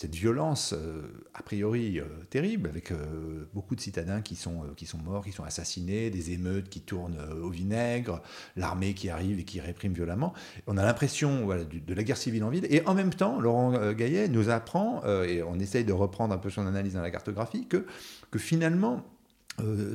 cette 0.00 0.14
violence 0.14 0.72
euh, 0.72 1.02
a 1.34 1.42
priori 1.42 2.00
euh, 2.00 2.04
terrible, 2.30 2.70
avec 2.70 2.90
euh, 2.90 3.44
beaucoup 3.52 3.76
de 3.76 3.82
citadins 3.82 4.22
qui 4.22 4.34
sont, 4.34 4.62
qui 4.74 4.86
sont 4.86 4.96
morts, 4.96 5.22
qui 5.22 5.32
sont 5.32 5.44
assassinés, 5.44 6.08
des 6.08 6.30
émeutes 6.30 6.70
qui 6.70 6.80
tournent 6.80 7.18
au 7.42 7.50
vinaigre, 7.50 8.22
l'armée 8.56 8.94
qui 8.94 9.10
arrive 9.10 9.40
et 9.40 9.44
qui 9.44 9.60
réprime 9.60 9.92
violemment. 9.92 10.32
On 10.66 10.78
a 10.78 10.84
l'impression 10.84 11.46
de, 11.48 11.92
la 11.94 12.02
guerre 12.02 12.16
civile 12.16 12.44
en 12.44 12.48
ville. 12.48 12.66
Et 12.70 12.82
en 12.86 12.94
même 12.94 13.12
temps, 13.12 13.38
Laurent 13.40 13.92
Gaillet 13.92 14.28
nous 14.28 14.48
apprend, 14.48 15.02
et 15.24 15.42
on 15.42 15.58
essaye 15.58 15.84
de 15.84 15.92
reprendre 15.92 16.32
un 16.32 16.38
peu 16.38 16.48
son 16.48 16.66
analyse 16.66 16.94
dans 16.94 17.02
la 17.02 17.10
cartographie, 17.10 17.66
que, 17.66 17.84
que 18.30 18.38
finalement, 18.38 19.04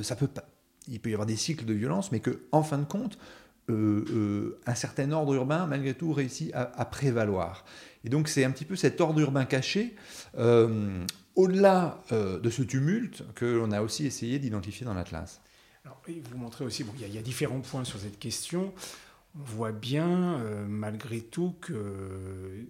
ça 0.02 0.14
peut 0.14 0.28
pas, 0.28 0.44
il 0.86 1.00
peut 1.00 1.10
y 1.10 1.14
avoir 1.14 1.26
des 1.26 1.36
cycles 1.36 1.64
de 1.64 1.74
violence, 1.74 2.12
mais 2.12 2.20
que 2.20 2.42
en 2.52 2.62
fin 2.62 2.78
de 2.78 2.84
compte, 2.84 3.18
un 3.68 4.74
certain 4.76 5.10
ordre 5.10 5.34
urbain, 5.34 5.66
malgré 5.66 5.94
tout, 5.94 6.12
réussit 6.12 6.52
à 6.54 6.84
prévaloir. 6.84 7.64
Et 8.06 8.08
donc 8.08 8.28
c'est 8.28 8.44
un 8.44 8.52
petit 8.52 8.64
peu 8.64 8.76
cet 8.76 9.00
ordre 9.00 9.18
urbain 9.18 9.44
caché, 9.44 9.96
euh, 10.38 11.04
au-delà 11.34 12.00
euh, 12.12 12.38
de 12.38 12.50
ce 12.50 12.62
tumulte, 12.62 13.24
que 13.34 13.44
l'on 13.44 13.72
a 13.72 13.82
aussi 13.82 14.06
essayé 14.06 14.38
d'identifier 14.38 14.86
dans 14.86 14.94
l'Atlas. 14.94 15.40
Alors, 15.84 16.00
vous 16.06 16.38
montrez 16.38 16.64
aussi, 16.64 16.84
bon, 16.84 16.92
il 17.00 17.12
y, 17.12 17.18
a 17.18 17.22
différents 17.22 17.60
points 17.60 17.84
sur 17.84 17.98
cette 17.98 18.18
question. 18.18 18.72
On 19.38 19.42
voit 19.42 19.72
bien, 19.72 20.38
euh, 20.38 20.64
malgré 20.68 21.20
tout, 21.20 21.56
que 21.60 22.66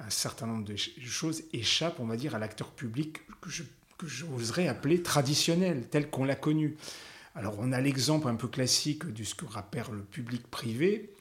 un 0.00 0.10
certain 0.10 0.46
nombre 0.46 0.64
de 0.64 0.76
choses 0.76 1.42
échappent, 1.52 2.00
on 2.00 2.06
va 2.06 2.16
dire, 2.16 2.34
à 2.34 2.38
l'acteur 2.38 2.70
public 2.70 3.20
que 3.40 4.06
j'oserais 4.06 4.66
appeler 4.66 5.02
traditionnel, 5.02 5.86
tel 5.88 6.10
qu'on 6.10 6.24
l'a 6.24 6.36
connu. 6.36 6.76
Alors, 7.36 7.56
on 7.58 7.70
a 7.70 7.80
l'exemple 7.80 8.26
un 8.26 8.34
peu 8.34 8.48
classique 8.48 9.06
de 9.06 9.22
ce 9.22 9.36
que 9.36 9.44
rappelle 9.44 9.84
le 9.92 10.02
public 10.02 10.46
privé, 10.48 11.12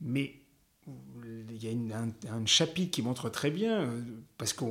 mais 0.00 0.41
il 1.50 1.64
y 1.64 1.92
a 1.92 1.98
un, 2.32 2.46
chapitre 2.46 2.90
qui 2.90 3.02
montre 3.02 3.28
très 3.28 3.50
bien, 3.50 3.82
euh, 3.82 4.00
parce 4.38 4.52
que 4.52 4.64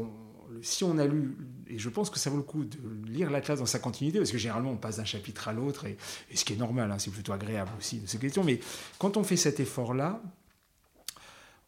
si 0.61 0.83
on 0.83 0.97
a 0.97 1.05
lu, 1.05 1.37
et 1.67 1.79
je 1.79 1.89
pense 1.89 2.09
que 2.09 2.19
ça 2.19 2.29
vaut 2.29 2.37
le 2.37 2.43
coup 2.43 2.65
de 2.65 2.77
lire 3.07 3.29
la 3.31 3.41
classe 3.41 3.59
dans 3.59 3.65
sa 3.65 3.79
continuité, 3.79 4.17
parce 4.17 4.31
que 4.31 4.37
généralement 4.37 4.71
on 4.71 4.77
passe 4.77 4.97
d'un 4.97 5.05
chapitre 5.05 5.47
à 5.47 5.53
l'autre, 5.53 5.85
et, 5.85 5.97
ce 6.33 6.43
qui 6.43 6.53
est 6.53 6.57
normal, 6.57 6.91
hein, 6.91 6.99
c'est 6.99 7.11
plutôt 7.11 7.33
agréable 7.33 7.71
aussi 7.77 7.99
de 7.99 8.07
ces 8.07 8.17
questions, 8.17 8.43
mais 8.43 8.59
quand 8.97 9.17
on 9.17 9.23
fait 9.23 9.37
cet 9.37 9.59
effort-là, 9.59 10.21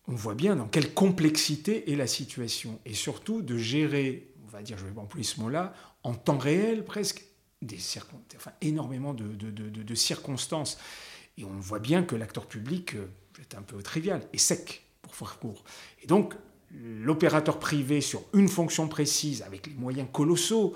on 0.08 0.16
voit 0.16 0.36
bien 0.36 0.56
dans 0.56 0.68
quelle 0.68 0.94
complexité 0.94 1.92
est 1.92 1.96
la 1.96 2.08
situation, 2.08 2.80
et 2.86 2.94
surtout 2.94 3.42
de 3.42 3.58
gérer, 3.58 4.34
on 4.46 4.50
va 4.50 4.62
dire, 4.62 4.78
je 4.78 4.86
vais 4.86 5.00
employer 5.00 5.26
ce 5.26 5.40
mot-là, 5.40 5.74
en 6.04 6.14
temps 6.14 6.38
réel 6.38 6.84
presque, 6.84 7.26
des 7.62 7.80
enfin, 8.36 8.52
énormément 8.62 9.14
de, 9.14 9.26
de 9.26 9.96
circonstances. 9.96 10.78
Et 11.38 11.46
on 11.46 11.60
voit 11.60 11.80
bien 11.80 12.04
que 12.04 12.16
l'acteur 12.16 12.46
public 12.46 12.98
euh, 13.38 13.42
est 13.42 13.56
un 13.56 13.62
peu 13.62 13.82
trivial 13.82 14.22
et 14.34 14.38
sec, 14.38 14.84
pour 15.02 15.16
faire 15.16 15.40
court. 15.40 15.64
Et 16.02 16.08
donc, 16.08 16.34
l'opérateur 16.72 17.60
privé 17.60 18.02
sur 18.02 18.24
une 18.34 18.48
fonction 18.48 18.88
précise, 18.88 19.44
avec 19.44 19.68
les 19.68 19.74
moyens 19.74 20.08
colossaux, 20.12 20.74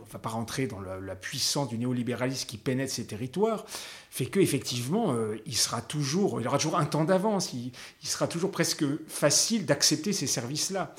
on 0.00 0.06
ne 0.06 0.10
va 0.10 0.18
pas 0.18 0.28
rentrer 0.30 0.66
dans 0.66 0.80
la, 0.80 1.16
puissance 1.16 1.68
du 1.68 1.78
néolibéralisme 1.78 2.46
qui 2.46 2.58
pénètre 2.58 2.92
ces 2.92 3.06
territoires, 3.06 3.64
fait 4.10 4.26
qu'effectivement, 4.26 5.12
euh, 5.12 5.36
il 5.46 5.56
sera 5.56 5.82
toujours, 5.82 6.40
il 6.40 6.46
aura 6.46 6.58
toujours 6.58 6.78
un 6.78 6.86
temps 6.86 7.04
d'avance, 7.04 7.52
il, 7.52 7.72
sera 8.02 8.26
toujours 8.26 8.50
presque 8.50 8.84
facile 9.06 9.66
d'accepter 9.66 10.12
ces 10.12 10.26
services-là. 10.26 10.94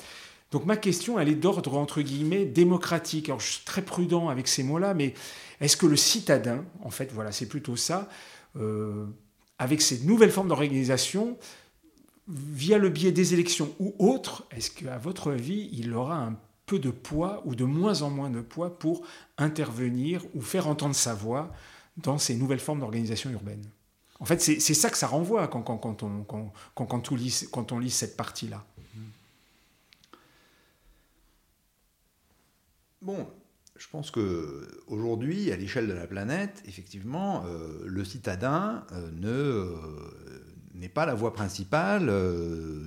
Donc 0.50 0.64
ma 0.66 0.76
question, 0.76 1.18
elle 1.18 1.28
est 1.28 1.36
d'ordre, 1.36 1.76
entre 1.76 2.02
guillemets, 2.02 2.44
démocratique. 2.44 3.28
Alors 3.28 3.40
je 3.40 3.52
suis 3.52 3.64
très 3.64 3.82
prudent 3.82 4.28
avec 4.28 4.48
ces 4.48 4.62
mots-là, 4.62 4.94
mais 4.94 5.14
est-ce 5.60 5.76
que 5.76 5.86
le 5.86 5.96
citadin, 5.96 6.64
en 6.82 6.90
fait, 6.90 7.12
voilà, 7.12 7.30
c'est 7.32 7.46
plutôt 7.46 7.76
ça, 7.76 8.08
euh, 8.56 9.06
avec 9.60 9.82
ces 9.82 10.00
nouvelles 10.00 10.30
formes 10.30 10.48
d'organisation, 10.48 11.36
via 12.26 12.78
le 12.78 12.88
biais 12.88 13.12
des 13.12 13.34
élections 13.34 13.74
ou 13.78 13.94
autres, 13.98 14.46
est-ce 14.52 14.70
qu'à 14.70 14.96
votre 14.96 15.32
avis, 15.32 15.68
il 15.72 15.92
aura 15.92 16.16
un 16.16 16.34
peu 16.64 16.78
de 16.78 16.90
poids 16.90 17.42
ou 17.44 17.54
de 17.54 17.64
moins 17.64 18.00
en 18.00 18.08
moins 18.08 18.30
de 18.30 18.40
poids 18.40 18.78
pour 18.78 19.02
intervenir 19.36 20.24
ou 20.34 20.40
faire 20.40 20.66
entendre 20.66 20.94
sa 20.94 21.12
voix 21.12 21.52
dans 21.98 22.16
ces 22.16 22.36
nouvelles 22.36 22.58
formes 22.58 22.80
d'organisation 22.80 23.28
urbaine? 23.30 23.62
En 24.18 24.24
fait, 24.24 24.40
c'est 24.40 24.60
ça 24.74 24.88
que 24.88 24.96
ça 24.96 25.06
renvoie 25.06 25.46
quand, 25.48 25.60
quand, 25.60 25.76
quand, 25.76 26.02
on, 26.04 26.24
quand, 26.74 27.12
on, 27.12 27.14
lit, 27.14 27.46
on 27.52 27.78
lit 27.78 27.90
cette 27.90 28.16
partie-là. 28.16 28.64
Bon, 33.02 33.26
je 33.80 33.88
pense 33.88 34.10
que 34.10 34.68
aujourd'hui, 34.88 35.50
à 35.52 35.56
l'échelle 35.56 35.88
de 35.88 35.94
la 35.94 36.06
planète, 36.06 36.62
effectivement, 36.68 37.44
euh, 37.46 37.82
le 37.86 38.04
citadin 38.04 38.84
euh, 38.92 39.10
ne 39.12 39.28
euh, 39.28 39.74
n'est 40.74 40.90
pas 40.90 41.06
la 41.06 41.14
voie 41.14 41.32
principale 41.32 42.12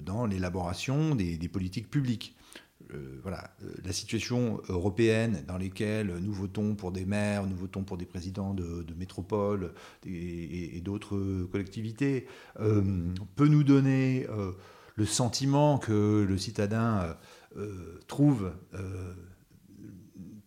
dans 0.04 0.26
l'élaboration 0.26 1.16
des, 1.16 1.38
politiques 1.48 1.90
publiques. 1.92 2.36
voilà, 3.22 3.56
la 3.84 3.92
situation 3.92 4.62
européenne 4.70 5.44
dans 5.48 5.58
laquelle 5.60 6.08
nous 6.20 6.34
votons 6.34 6.76
pour 6.76 6.92
des 6.92 7.06
maires, 7.06 7.46
nous 7.46 7.56
votons 7.56 7.84
pour 7.84 7.98
des 7.98 8.06
présidents 8.06 8.56
de, 8.56 8.86
métropoles 8.98 9.74
et, 10.08 10.78
et 10.78 10.82
d'autres 10.82 11.44
collectivités 11.52 12.26
peut 12.56 13.48
nous 13.48 13.64
donner 13.64 14.26
le 14.96 15.06
sentiment 15.06 15.78
que 15.78 16.26
le 16.28 16.38
citadin 16.40 17.16
trouve 18.08 18.52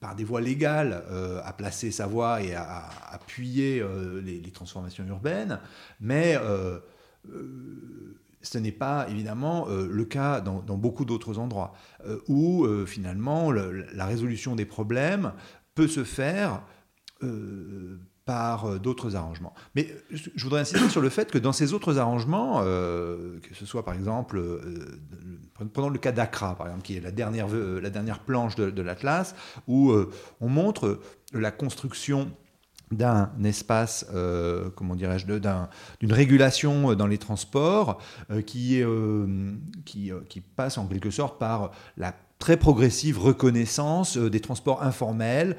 par 0.01 0.15
des 0.15 0.25
voies 0.25 0.41
légales 0.41 1.05
euh, 1.11 1.41
à 1.45 1.53
placer 1.53 1.91
sa 1.91 2.07
voix 2.07 2.43
et 2.43 2.55
à, 2.55 2.89
appuyer 3.11 3.81
euh, 3.81 4.21
les, 4.21 4.51
transformations 4.51 5.07
urbaines, 5.07 5.61
mais 6.01 6.37
euh, 6.37 6.79
ce 8.43 8.59
n'est 8.59 8.73
pas 8.73 9.09
évidemment 9.11 9.67
le 9.69 10.05
cas 10.05 10.41
dans, 10.41 10.61
beaucoup 10.77 11.05
d'autres 11.05 11.39
endroits, 11.39 11.75
où 12.29 12.65
finalement 12.87 13.51
la 13.51 14.07
résolution 14.07 14.55
des 14.55 14.65
problèmes 14.65 15.33
peut 15.75 15.89
se 15.89 16.05
faire 16.05 16.63
par 18.27 18.79
d'autres 18.79 19.17
arrangements. 19.17 19.55
Mais 19.75 19.89
je 20.11 20.43
voudrais 20.45 20.61
insister 20.61 20.89
sur 20.91 21.01
le 21.01 21.09
fait 21.09 21.31
que 21.31 21.39
dans 21.39 21.53
ces 21.53 21.73
autres 21.73 21.99
arrangements, 21.99 22.61
que 22.63 23.55
ce 23.55 23.65
soit 23.65 23.85
par 23.85 23.95
exemple 23.95 24.39
Prenons 25.73 25.89
le 25.89 25.99
cas 25.99 26.13
d'Accra, 26.13 26.55
par 26.55 26.67
exemple, 26.67 26.85
qui 26.85 26.97
est 26.97 27.01
la 27.01 27.11
dernière, 27.11 27.49
euh, 27.53 27.81
la 27.81 27.91
dernière 27.91 28.19
planche 28.21 28.57
de, 28.57 28.83
l'Atlas, 28.83 29.35
où 29.67 29.91
euh, 29.91 30.11
on 30.41 30.49
montre 30.49 31.01
la 31.33 31.51
construction 31.51 32.31
d'un 32.93 33.31
espace, 33.43 34.07
euh, 34.15 34.71
comment 34.77 34.95
dirais-je, 34.95 35.27
d'une 35.27 36.13
régulation 36.13 36.95
dans 36.95 37.07
les 37.07 37.19
transports 37.19 38.01
qui, 38.47 38.83
qui, 39.85 40.13
qui, 40.29 40.41
passe 40.41 40.79
en 40.79 40.87
quelque 40.87 41.11
sorte 41.11 41.39
par 41.39 41.73
la 41.97 42.15
très 42.39 42.57
progressive 42.57 43.19
reconnaissance 43.19 44.17
des 44.19 44.41
transports 44.41 44.83
informels 44.83 45.57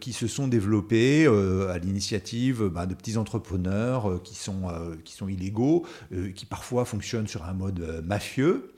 qui 0.00 0.12
se 0.12 0.26
sont 0.26 0.46
développés 0.46 1.26
à 1.26 1.78
l'initiative 1.78 2.68
bah, 2.68 2.86
de 2.86 2.94
petits 2.94 3.16
entrepreneurs 3.16 4.22
qui, 4.22 4.36
sont, 4.36 5.28
illégaux, 5.28 5.84
qui 6.34 6.46
parfois 6.46 6.84
fonctionnent 6.84 7.26
sur 7.26 7.44
un 7.44 7.54
mode 7.54 8.04
mafieux. 8.06 8.72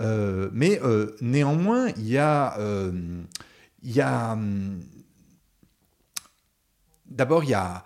Euh, 0.00 0.48
mais 0.52 0.80
euh, 0.82 1.16
néanmoins, 1.20 1.88
il 1.96 2.08
y 2.08 2.18
a, 2.18 2.58
euh, 2.58 2.92
d'abord, 7.06 7.44
il 7.44 7.50
y 7.50 7.54
a 7.54 7.84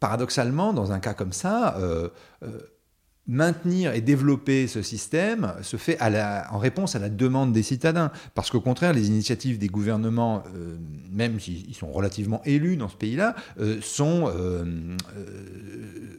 paradoxalement, 0.00 0.72
dans 0.72 0.92
un 0.92 1.00
cas 1.00 1.14
comme 1.14 1.32
ça, 1.32 1.78
maintenir 3.26 3.94
et 3.94 4.00
développer 4.00 4.66
ce 4.66 4.82
système 4.82 5.54
se 5.62 5.76
fait 5.76 5.98
en 6.00 6.58
réponse 6.58 6.94
à 6.94 6.98
la 6.98 7.08
demande 7.08 7.52
des 7.52 7.62
citadins. 7.62 8.10
Parce 8.34 8.50
qu'au 8.50 8.60
contraire, 8.60 8.92
les 8.92 9.08
initiatives 9.08 9.58
des 9.58 9.68
gouvernements, 9.68 10.42
euh, 10.54 10.76
même 11.10 11.40
s'ils 11.40 11.74
sont 11.74 11.90
relativement 11.90 12.42
élus 12.44 12.76
dans 12.76 12.88
ce 12.88 12.96
pays-là, 12.96 13.34
euh, 13.60 13.78
sont, 13.80 14.30
euh, 14.34 14.64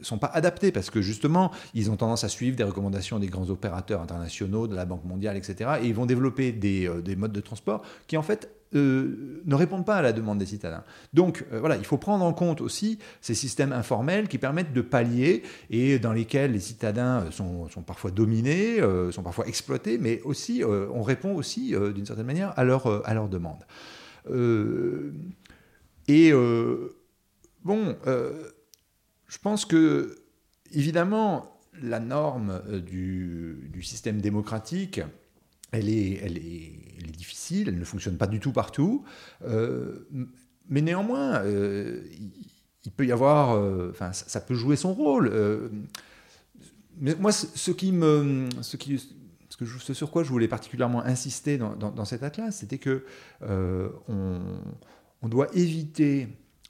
sont 0.02 0.18
pas 0.18 0.30
adaptées. 0.34 0.72
Parce 0.72 0.90
que 0.90 1.00
justement, 1.00 1.52
ils 1.74 1.90
ont 1.90 1.96
tendance 1.96 2.24
à 2.24 2.28
suivre 2.28 2.56
des 2.56 2.64
recommandations 2.64 3.18
des 3.18 3.28
grands 3.28 3.50
opérateurs 3.50 4.00
internationaux, 4.00 4.66
de 4.66 4.74
la 4.74 4.84
Banque 4.84 5.04
mondiale, 5.04 5.36
etc. 5.36 5.70
Et 5.82 5.86
ils 5.86 5.94
vont 5.94 6.06
développer 6.06 6.52
des, 6.52 6.90
des 7.04 7.16
modes 7.16 7.32
de 7.32 7.40
transport 7.40 7.82
qui, 8.08 8.16
en 8.16 8.22
fait, 8.22 8.50
euh, 8.76 9.42
ne 9.44 9.54
répondent 9.54 9.84
pas 9.86 9.96
à 9.96 10.02
la 10.02 10.12
demande 10.12 10.38
des 10.38 10.46
citadins. 10.46 10.84
Donc 11.12 11.44
euh, 11.52 11.60
voilà, 11.60 11.76
il 11.76 11.84
faut 11.84 11.98
prendre 11.98 12.24
en 12.24 12.32
compte 12.32 12.60
aussi 12.60 12.98
ces 13.20 13.34
systèmes 13.34 13.72
informels 13.72 14.28
qui 14.28 14.38
permettent 14.38 14.72
de 14.72 14.80
pallier 14.80 15.42
et 15.70 15.98
dans 15.98 16.12
lesquels 16.12 16.52
les 16.52 16.60
citadins 16.60 17.30
sont, 17.30 17.68
sont 17.68 17.82
parfois 17.82 18.10
dominés, 18.10 18.80
euh, 18.80 19.10
sont 19.12 19.22
parfois 19.22 19.46
exploités, 19.46 19.98
mais 19.98 20.20
aussi 20.22 20.62
on 20.64 21.02
répond 21.02 21.34
aussi 21.34 21.74
d'une 21.94 22.06
certaine 22.06 22.26
manière 22.26 22.52
à 22.58 22.64
leur, 22.64 23.06
à 23.06 23.14
leur 23.14 23.28
demande. 23.28 23.64
et 26.08 26.32
bon, 27.64 27.96
je 29.28 29.38
pense 29.42 29.64
que 29.64 30.16
évidemment 30.72 31.60
la 31.82 32.00
norme 32.00 32.62
du, 32.86 33.70
du 33.72 33.82
système 33.82 34.20
démocratique, 34.20 35.00
elle 35.72 35.88
est, 35.88 36.20
elle, 36.22 36.38
est, 36.38 36.85
difficile, 37.02 37.68
elle 37.68 37.78
ne 37.78 37.84
fonctionne 37.84 38.16
pas 38.16 38.26
du 38.26 38.40
tout 38.40 38.52
partout, 38.52 39.04
euh, 39.44 40.06
mais 40.68 40.80
néanmoins, 40.80 41.40
euh, 41.44 42.02
il, 42.84 42.90
peut 42.92 43.06
y 43.06 43.12
avoir, 43.12 43.56
euh, 43.56 43.90
enfin, 43.90 44.12
ça, 44.12 44.40
peut 44.40 44.54
jouer 44.54 44.76
son 44.76 44.94
rôle. 44.94 45.32
mais 46.98 47.14
moi, 47.16 47.32
ce 47.32 47.70
qui 47.70 47.92
me, 47.92 48.48
ce 48.62 48.76
qui, 48.76 48.98
ce, 49.48 49.56
que 49.56 49.64
ce 49.66 49.94
sur 49.94 50.10
quoi 50.10 50.22
je 50.22 50.30
voulais 50.30 50.48
particulièrement 50.48 51.04
insister 51.04 51.58
dans, 51.58 51.74
dans, 51.74 52.04
cet 52.04 52.22
atlas, 52.22 52.56
c'était 52.56 52.78
que 52.78 53.04
on, 53.40 54.40
on 55.22 55.28
doit 55.28 55.48
éviter 55.54 56.28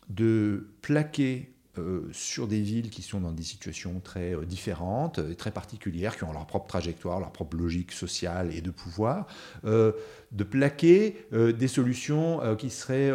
de 0.08 0.68
plaquer 0.82 1.55
euh, 1.78 2.08
sur 2.12 2.46
des 2.46 2.60
villes 2.60 2.90
qui 2.90 3.02
sont 3.02 3.20
dans 3.20 3.32
des 3.32 3.42
situations 3.42 4.00
très 4.00 4.34
euh, 4.34 4.44
différentes 4.44 5.18
et 5.18 5.34
très 5.34 5.50
particulières, 5.50 6.16
qui 6.16 6.24
ont 6.24 6.32
leur 6.32 6.46
propre 6.46 6.66
trajectoire, 6.66 7.20
leur 7.20 7.32
propre 7.32 7.56
logique 7.56 7.92
sociale 7.92 8.54
et 8.54 8.60
de 8.60 8.70
pouvoir, 8.70 9.26
euh, 9.64 9.92
de 10.32 10.44
plaquer 10.44 11.16
des 11.32 11.68
solutions 11.68 12.40
qui 12.56 12.68
seraient 12.68 13.12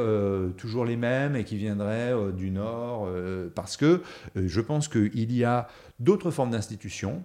toujours 0.57 0.85
les 0.85 0.95
mêmes 0.95 1.35
et 1.35 1.43
qui 1.43 1.57
viendraient 1.57 2.13
du 2.31 2.51
Nord, 2.51 3.09
parce 3.53 3.75
que 3.75 4.01
je 4.35 4.61
pense 4.61 4.87
qu'il 4.87 5.33
y 5.33 5.43
a 5.43 5.67
d'autres 5.99 6.31
formes 6.31 6.51
d'institutions 6.51 7.21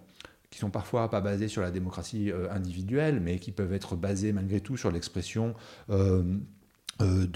qui 0.50 0.58
sont 0.58 0.70
parfois 0.70 1.08
pas 1.08 1.20
basées 1.20 1.48
sur 1.48 1.62
la 1.62 1.70
démocratie 1.70 2.32
individuelle, 2.50 3.20
mais 3.20 3.38
qui 3.38 3.52
peuvent 3.52 3.72
être 3.72 3.94
basées 3.94 4.32
malgré 4.32 4.60
tout 4.60 4.76
sur 4.76 4.90
l'expression 4.90 5.54
de, 7.00 7.26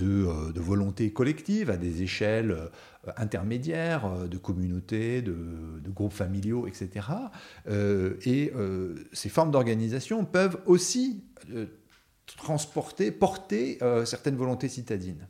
de, 0.52 0.61
volonté 0.61 1.12
collective 1.12 1.70
à 1.70 1.76
des 1.76 2.02
échelles 2.02 2.52
euh, 2.52 3.12
intermédiaires, 3.16 4.04
euh, 4.06 4.26
de 4.26 4.36
communautés, 4.36 5.22
de, 5.22 5.34
groupes 5.88 6.12
familiaux, 6.12 6.66
etc. 6.68 7.06
et 7.68 8.52
euh, 8.54 8.94
ces 9.12 9.28
formes 9.28 9.50
d'organisation 9.50 10.24
peuvent 10.24 10.58
aussi 10.66 11.24
transporter, 12.36 13.10
porter 13.10 13.78
certaines 14.04 14.36
volontés 14.36 14.68
citadines. 14.68 15.26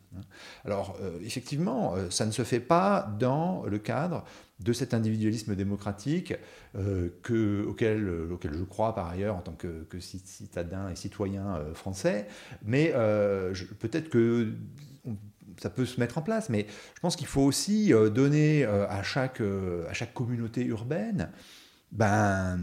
Alors, 0.65 0.97
effectivement, 1.25 1.95
ça 2.11 2.27
ne 2.27 2.31
se 2.31 2.43
fait 2.43 2.61
pas 2.61 3.11
dans 3.19 3.65
le 3.65 3.79
cadre 3.79 4.25
de 4.61 4.73
cet 4.73 4.95
individualisme 4.95 5.57
démocratique 5.57 6.35
que, 6.75 7.65
auquel, 7.67 8.09
auquel, 8.31 8.55
je 8.55 8.65
crois 8.65 8.95
par 8.95 9.09
ailleurs 9.09 9.37
en 9.37 9.41
tant 9.41 9.53
que, 9.53 9.87
citadin 9.99 10.89
et 10.91 10.97
citoyen 10.97 11.61
français, 11.75 12.27
mais 12.65 12.93
peut-être 13.79 14.09
que 14.09 14.55
ça 15.61 15.71
peut 15.71 15.85
se 15.85 16.01
mettre 16.01 16.19
en 16.19 16.23
place, 16.23 16.49
mais 16.49 16.67
je 16.95 17.01
pense 17.01 17.17
qu'il 17.17 17.27
faut 17.27 17.43
aussi 17.43 17.93
euh, 17.93 18.09
donner 18.09 18.65
euh, 18.65 18.89
à 18.89 19.03
chaque, 19.03 19.41
euh, 19.41 19.89
à 19.89 19.93
chaque 19.93 20.15
communauté 20.15 20.65
urbaine 20.65 21.31
ben, 21.93 22.59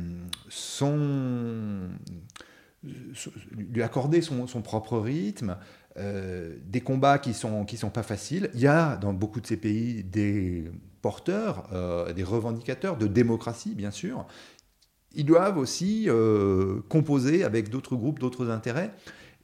son, 0.49 1.89
lui 3.51 3.81
accorder 3.83 4.21
son, 4.21 4.45
propre 4.61 4.97
rythme, 4.97 5.57
des 5.97 6.81
combats 6.81 7.17
qui 7.17 7.33
sont, 7.33 7.65
qui 7.65 7.77
sont 7.77 7.89
pas 7.89 8.03
faciles. 8.03 8.49
Il 8.53 8.59
y 8.59 8.67
a 8.67 8.97
dans 8.97 9.13
beaucoup 9.13 9.41
de 9.41 9.47
ces 9.47 9.57
pays 9.57 10.03
des 10.03 10.65
porteurs, 11.01 11.69
des 12.15 12.23
revendicateurs 12.23 12.97
de 12.97 13.07
démocratie, 13.07 13.73
bien 13.73 13.91
sûr. 13.91 14.25
Ils 15.15 15.25
doivent 15.25 15.57
aussi 15.57 16.07
composer 16.89 17.43
avec 17.43 17.69
d'autres 17.69 17.95
groupes, 17.95 18.19
d'autres 18.19 18.49
intérêts. 18.49 18.91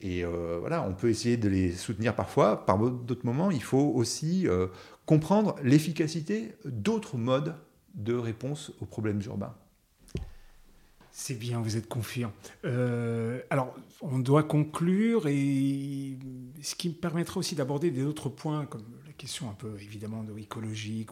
Et 0.04 0.26
euh, 0.26 0.58
voilà, 0.60 0.84
on 0.84 0.94
peut 0.94 1.10
essayer 1.10 1.38
de 1.38 1.48
les 1.48 1.72
soutenir 1.72 2.14
parfois. 2.14 2.66
Par 2.66 2.78
d'autres 2.78 3.26
moments, 3.26 3.52
il 3.52 3.64
faut 3.64 3.94
aussi 3.96 4.46
euh, 4.50 4.68
comprendre 5.06 5.56
l'efficacité 5.64 6.56
d'autres 6.66 7.18
modes 7.18 7.56
de 7.96 8.14
réponse 8.14 8.74
aux 8.82 8.86
problèmes 8.86 9.22
urbains. 9.26 9.56
C'est 11.16 11.36
bien, 11.36 11.62
vous 11.62 11.78
êtes 11.78 11.88
confiant. 11.88 12.34
Euh, 12.66 13.40
alors, 13.52 13.76
on 14.02 14.18
doit 14.18 14.42
conclure 14.42 15.28
et 15.28 16.18
ce 16.64 16.74
qui 16.74 16.90
me 16.90 16.96
permettra 16.96 17.38
aussi 17.38 17.54
d'aborder 17.54 17.92
des 17.92 18.04
autres 18.04 18.30
points, 18.30 18.66
comme 18.66 18.82
la 19.06 19.14
question 19.14 19.48
un 19.48 19.54
peu 19.54 19.76
évidemment 19.80 20.24
de 20.24 20.36
écologique, 20.40 21.10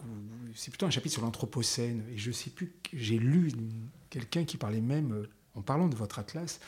c'est 0.56 0.72
plutôt 0.72 0.86
un 0.86 0.90
chapitre 0.90 1.12
sur 1.14 1.22
l'anthropocène. 1.22 2.02
Et 2.12 2.18
je 2.18 2.32
sais 2.32 2.50
plus, 2.50 2.72
j'ai 2.92 3.16
lu 3.16 3.52
quelqu'un 4.10 4.44
qui 4.44 4.56
parlait 4.56 4.80
même, 4.80 5.28
en 5.54 5.62
parlant 5.62 5.86
de 5.86 5.94
votre 5.94 6.18
atlas, 6.18 6.58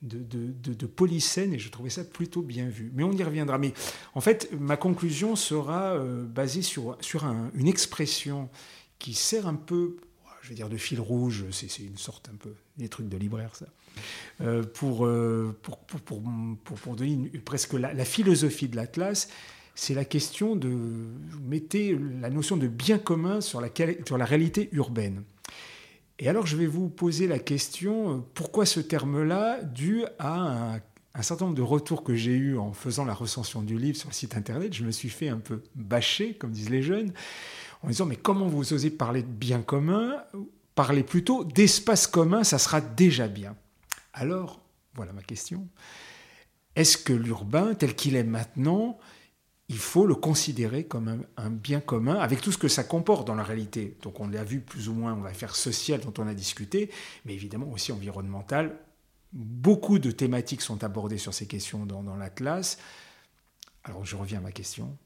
de, 0.00 0.24
de, 0.24 0.86
polycène 0.86 1.52
et 1.52 1.58
je 1.58 1.68
trouvais 1.68 1.90
ça 1.90 2.02
plutôt 2.02 2.40
bien 2.40 2.70
vu. 2.70 2.90
Mais 2.94 3.02
on 3.02 3.12
y 3.12 3.22
reviendra. 3.22 3.58
Mais 3.58 3.74
en 4.14 4.22
fait, 4.22 4.48
ma 4.58 4.78
conclusion 4.78 5.36
sera 5.36 5.92
euh, 5.96 6.24
basée 6.24 6.62
sur 6.62 6.96
une 7.54 7.68
expression 7.68 8.48
qui 8.98 9.12
sert 9.12 9.46
un 9.46 9.54
peu, 9.54 9.96
je 10.50 10.54
vais 10.54 10.56
dire 10.56 10.68
de 10.68 10.76
fil 10.76 10.98
rouge, 10.98 11.44
c'est 11.52 11.78
une 11.78 11.96
sorte 11.96 12.28
un 12.28 12.34
peu, 12.34 12.52
des 12.76 12.88
trucs 12.88 13.08
de 13.08 13.16
libraire 13.16 13.54
ça, 13.54 13.66
euh, 14.40 14.64
pour, 14.64 15.06
euh, 15.06 15.56
pour, 15.62 15.78
pour, 15.78 16.20
pour, 16.64 16.96
donner 16.96 17.30
presque 17.44 17.74
la, 17.74 18.04
philosophie 18.04 18.66
de 18.66 18.74
l'Atlas. 18.74 19.28
C'est 19.76 19.94
la 19.94 20.04
question 20.04 20.56
de, 20.56 20.68
mettez 21.46 21.96
la 22.20 22.30
notion 22.30 22.56
de 22.56 22.66
bien 22.66 22.98
commun 22.98 23.40
sur 23.40 23.60
la, 23.60 23.68
sur 24.04 24.18
la 24.18 24.24
réalité 24.24 24.68
urbaine. 24.72 25.22
Et 26.18 26.28
alors 26.28 26.46
je 26.46 26.56
vais 26.56 26.66
vous 26.66 26.88
poser 26.88 27.28
la 27.28 27.38
question, 27.38 28.16
euh, 28.16 28.20
pourquoi 28.34 28.66
ce 28.66 28.80
terme-là, 28.80 29.62
dû 29.62 30.02
à 30.18 30.80
un, 31.14 31.22
certain 31.22 31.44
nombre 31.44 31.56
de 31.56 31.62
retours 31.62 32.02
que 32.02 32.16
j'ai 32.16 32.34
eus 32.34 32.58
en 32.58 32.72
faisant 32.72 33.04
la 33.04 33.14
recension 33.14 33.62
du 33.62 33.78
livre 33.78 33.96
sur 33.96 34.08
le 34.08 34.14
site 34.14 34.36
internet, 34.36 34.74
je 34.74 34.82
me 34.82 34.90
suis 34.90 35.10
fait 35.10 35.28
un 35.28 35.38
peu 35.38 35.62
bâcher, 35.76 36.34
comme 36.34 36.50
disent 36.50 36.70
les 36.70 36.82
jeunes, 36.82 37.12
en 37.82 37.88
disant 37.88 38.06
mais 38.06 38.16
comment 38.16 38.46
vous 38.46 38.72
osez 38.72 38.90
parler 38.90 39.22
de 39.22 39.28
bien 39.28 39.62
commun 39.62 40.22
Parlez 40.74 41.02
plutôt 41.02 41.44
d'espace 41.44 42.06
commun, 42.06 42.44
ça 42.44 42.58
sera 42.58 42.80
déjà 42.80 43.28
bien. 43.28 43.56
Alors, 44.12 44.60
voilà 44.94 45.12
ma 45.12 45.22
question. 45.22 45.68
Est-ce 46.76 46.96
que 46.96 47.12
l'urbain, 47.12 47.74
tel 47.74 47.94
qu'il 47.94 48.16
est 48.16 48.24
maintenant, 48.24 48.98
il 49.68 49.78
faut 49.78 50.06
le 50.06 50.14
considérer 50.14 50.84
comme 50.84 51.24
un, 51.36 51.50
bien 51.50 51.80
commun, 51.80 52.16
avec 52.16 52.40
tout 52.40 52.50
ce 52.50 52.58
que 52.58 52.68
ça 52.68 52.82
comporte 52.82 53.26
dans 53.26 53.34
la 53.34 53.42
réalité? 53.42 53.96
Donc 54.02 54.20
on 54.20 54.28
l'a 54.28 54.42
vu 54.42 54.60
plus 54.60 54.88
ou 54.88 54.94
moins, 54.94 55.12
on 55.14 55.20
va 55.20 55.32
faire 55.32 55.54
social 55.54 56.00
dont 56.00 56.14
on 56.18 56.26
a 56.26 56.34
discuté, 56.34 56.90
mais 57.24 57.34
évidemment 57.34 57.70
aussi 57.70 57.92
environnemental. 57.92 58.78
Beaucoup 59.32 59.98
de 59.98 60.10
thématiques 60.10 60.62
sont 60.62 60.82
abordées 60.82 61.18
sur 61.18 61.34
ces 61.34 61.46
questions 61.46 61.86
dans, 61.86 62.16
l'Atlas. 62.16 62.78
Alors 63.84 64.04
je 64.04 64.16
reviens 64.16 64.38
à 64.38 64.42
ma 64.42 64.52
question, 64.52 64.96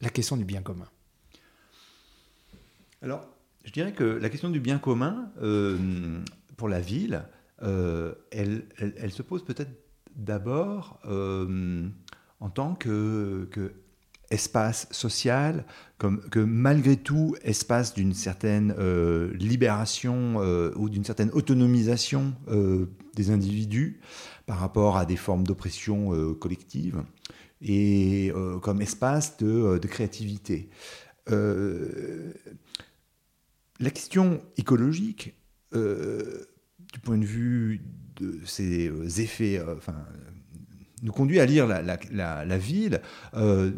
la 0.00 0.10
question 0.10 0.36
du 0.36 0.44
bien 0.44 0.60
commun. 0.60 0.88
Alors, 3.02 3.26
je 3.64 3.72
dirais 3.72 3.92
que 3.92 4.04
la 4.04 4.28
question 4.28 4.50
du 4.50 4.60
bien 4.60 4.78
commun, 4.78 5.30
euh, 5.42 6.20
pour 6.56 6.68
la 6.68 6.80
ville, 6.80 7.22
euh, 7.62 8.14
elle, 8.30 9.10
se 9.10 9.22
pose 9.22 9.42
peut-être 9.42 9.70
d'abord 10.16 11.00
euh, 11.06 11.88
en 12.40 12.50
tant 12.50 12.74
que, 12.74 13.48
espace 14.30 14.86
social, 14.92 15.64
comme, 15.98 16.20
que 16.28 16.38
malgré 16.38 16.96
tout 16.96 17.34
espace 17.42 17.94
d'une 17.94 18.12
certaine 18.12 18.74
libération 19.32 20.36
ou 20.76 20.88
d'une 20.88 21.04
certaine 21.04 21.30
autonomisation 21.32 22.34
des 23.14 23.30
individus 23.32 23.98
par 24.46 24.58
rapport 24.58 24.96
à 24.96 25.04
des 25.04 25.16
formes 25.16 25.42
d'oppression 25.42 26.34
collective 26.34 27.02
et 27.60 28.32
comme 28.62 28.80
espace 28.82 29.36
de 29.38 29.86
créativité. 29.88 30.70
La 33.80 33.90
question 33.90 34.40
écologique, 34.56 35.34
du 35.72 36.98
point 37.02 37.18
de 37.18 37.24
vue 37.24 37.80
de 38.16 38.38
ces 38.44 39.20
effets, 39.20 39.60
enfin, 39.76 39.94
nous 41.02 41.12
conduit 41.12 41.40
à 41.40 41.46
lire 41.46 41.66
la, 41.66 42.58
ville 42.58 43.00
euh, 43.34 43.70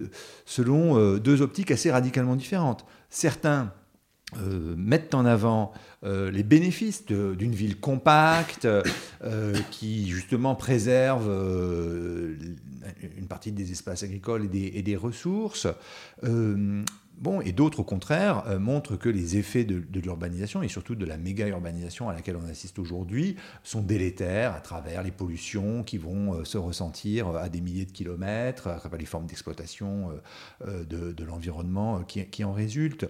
selon 0.44 0.98
euh, 0.98 1.18
deux 1.18 1.42
optiques 1.42 1.70
assez 1.70 1.90
radicalement 1.90 2.36
différentes. 2.36 2.84
Certains 3.08 3.72
mettent 4.78 5.14
en 5.14 5.26
avant 5.26 5.74
les 6.02 6.42
bénéfices 6.42 7.04
d'une 7.04 7.52
ville 7.52 7.78
compacte 7.78 8.66
qui 9.70 10.08
justement 10.08 10.54
préserve 10.54 11.28
une 13.18 13.26
partie 13.28 13.52
des 13.52 13.72
espaces 13.72 14.04
agricoles 14.04 14.48
et 14.54 14.80
des 14.80 14.96
ressources. 14.96 15.66
Bon, 17.22 17.40
et 17.40 17.52
d'autres, 17.52 17.78
au 17.78 17.84
contraire, 17.84 18.42
euh, 18.48 18.58
montrent 18.58 18.96
que 18.96 19.08
les 19.08 19.36
effets 19.36 19.62
de, 19.62 20.00
l'urbanisation, 20.00 20.60
et 20.64 20.68
surtout 20.68 20.96
de 20.96 21.06
la 21.06 21.16
méga-urbanisation 21.16 22.08
à 22.08 22.12
laquelle 22.12 22.34
on 22.34 22.48
assiste 22.48 22.80
aujourd'hui, 22.80 23.36
sont 23.62 23.80
délétères 23.80 24.56
à 24.56 24.60
travers 24.60 25.04
les 25.04 25.12
pollutions 25.12 25.84
qui 25.84 25.98
vont 25.98 26.34
euh, 26.34 26.44
se 26.44 26.58
ressentir 26.58 27.28
à 27.36 27.48
des 27.48 27.60
milliers 27.60 27.84
de 27.84 27.92
kilomètres, 27.92 28.66
à 28.66 28.74
travers 28.74 28.98
les 28.98 29.06
formes 29.06 29.26
d'exploitation 29.26 30.10
euh, 30.66 30.82
de, 30.84 31.24
l'environnement 31.24 32.02
qui, 32.02 32.42
en 32.42 32.52
résultent. 32.52 33.08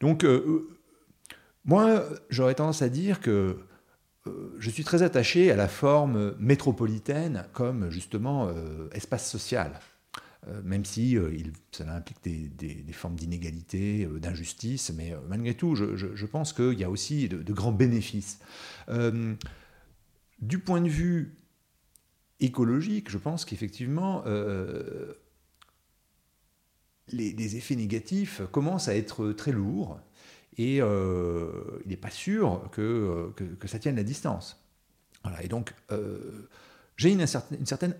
donc, 0.00 0.26
moi, 1.64 2.02
j'aurais 2.30 2.54
tendance 2.54 2.82
à 2.82 2.88
dire 2.88 3.20
que 3.20 3.58
je 4.58 4.70
suis 4.70 4.82
très 4.82 5.04
attaché 5.04 5.52
à 5.52 5.56
la 5.56 5.68
forme 5.68 6.34
métropolitaine 6.40 7.46
comme 7.52 7.90
justement 7.90 8.50
espace 8.92 9.30
social. 9.30 9.78
Euh, 10.48 10.60
même 10.62 10.84
si 10.84 11.16
euh, 11.16 11.34
il, 11.34 11.52
cela 11.72 11.94
implique 11.96 12.22
des, 12.22 12.92
formes 12.92 13.16
d'inégalité, 13.16 14.04
euh, 14.04 14.20
d'injustice, 14.20 14.92
mais 14.94 15.12
malgré 15.28 15.54
tout, 15.54 15.74
je, 15.74 16.26
pense 16.26 16.52
qu'il 16.52 16.78
y 16.78 16.84
a 16.84 16.90
aussi 16.90 17.28
de, 17.28 17.52
grands 17.52 17.72
bénéfices. 17.72 18.38
du 20.40 20.58
point 20.58 20.80
de 20.80 20.88
vue 20.88 21.34
écologique, 22.40 23.10
je 23.10 23.18
pense 23.18 23.44
qu'effectivement, 23.44 24.24
les, 27.08 27.56
effets 27.56 27.76
négatifs 27.76 28.42
commencent 28.52 28.88
à 28.88 28.96
être 28.96 29.32
très 29.32 29.52
lourds 29.52 29.98
et 30.58 30.76
il 30.76 31.88
n'est 31.88 31.96
pas 31.96 32.10
sûr 32.10 32.68
que, 32.72 33.32
ça 33.66 33.78
tienne 33.78 33.96
la 33.96 34.04
distance. 34.04 34.62
Voilà, 35.22 35.42
et 35.42 35.48
donc, 35.48 35.74
j'ai 36.96 37.10
une, 37.10 37.26
certaine 37.26 37.96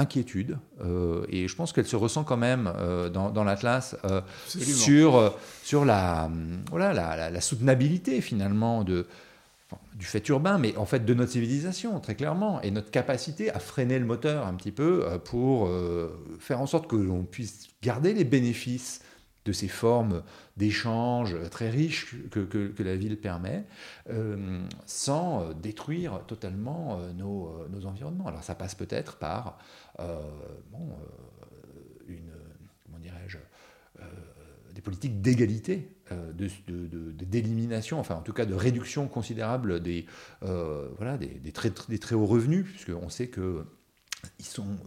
inquiétude, 0.00 0.58
euh, 0.82 1.24
et 1.28 1.46
je 1.46 1.54
pense 1.54 1.72
qu'elle 1.72 1.86
se 1.86 1.96
ressent 1.96 2.24
quand 2.24 2.36
même 2.36 2.72
euh, 2.78 3.08
dans, 3.08 3.44
l'Atlas 3.44 3.96
euh, 4.04 4.20
sur, 4.46 5.34
sur 5.62 5.84
la, 5.84 6.30
voilà, 6.70 7.30
la, 7.30 7.40
soutenabilité 7.40 8.20
finalement 8.20 8.82
de, 8.82 9.06
du 9.94 10.06
fait 10.06 10.26
urbain, 10.28 10.58
mais 10.58 10.76
en 10.76 10.86
fait 10.86 11.04
de 11.04 11.14
notre 11.14 11.32
civilisation, 11.32 12.00
très 12.00 12.14
clairement, 12.14 12.60
et 12.62 12.70
notre 12.70 12.90
capacité 12.90 13.50
à 13.50 13.58
freiner 13.58 13.98
le 13.98 14.06
moteur 14.06 14.46
un 14.46 14.54
petit 14.54 14.72
peu 14.72 15.04
pour 15.24 15.70
faire 16.40 16.60
en 16.60 16.66
sorte 16.66 16.88
que 16.88 16.96
l'on 16.96 17.22
puisse 17.22 17.68
garder 17.82 18.14
les 18.14 18.24
bénéfices 18.24 19.02
de 19.44 19.52
ces 19.52 19.68
formes 19.68 20.22
d'échange 20.56 21.36
très 21.50 21.70
riches 21.70 22.14
que, 22.30 22.40
que, 22.40 22.82
la 22.82 22.96
ville 22.96 23.18
permet, 23.18 23.64
euh, 24.10 24.62
sans 24.86 25.52
détruire 25.54 26.20
totalement 26.26 26.98
euh, 26.98 27.12
nos, 27.12 27.48
euh, 27.48 27.68
nos, 27.70 27.86
environnements. 27.86 28.26
Alors 28.26 28.44
ça 28.44 28.54
passe 28.54 28.74
peut-être 28.74 29.16
par 29.16 29.58
bon, 29.98 30.88
une, 32.08 32.32
comment 32.84 32.98
dirais-je, 32.98 33.38
des 34.74 34.80
politiques 34.80 35.20
d'égalité, 35.20 35.94
de, 36.10 36.48
d'élimination, 37.12 38.00
enfin 38.00 38.14
en 38.14 38.22
tout 38.22 38.32
cas 38.32 38.46
de 38.46 38.54
réduction 38.54 39.08
considérable 39.08 39.80
des, 39.80 40.06
voilà, 40.40 41.18
des, 41.18 41.52
très, 41.52 41.70
des 41.88 41.98
très 41.98 42.14
hauts 42.14 42.26
revenus, 42.26 42.64
puisqu'on 42.64 43.10
sait 43.10 43.28
que 43.28 43.66
ils 44.38 44.46
sont, 44.46 44.78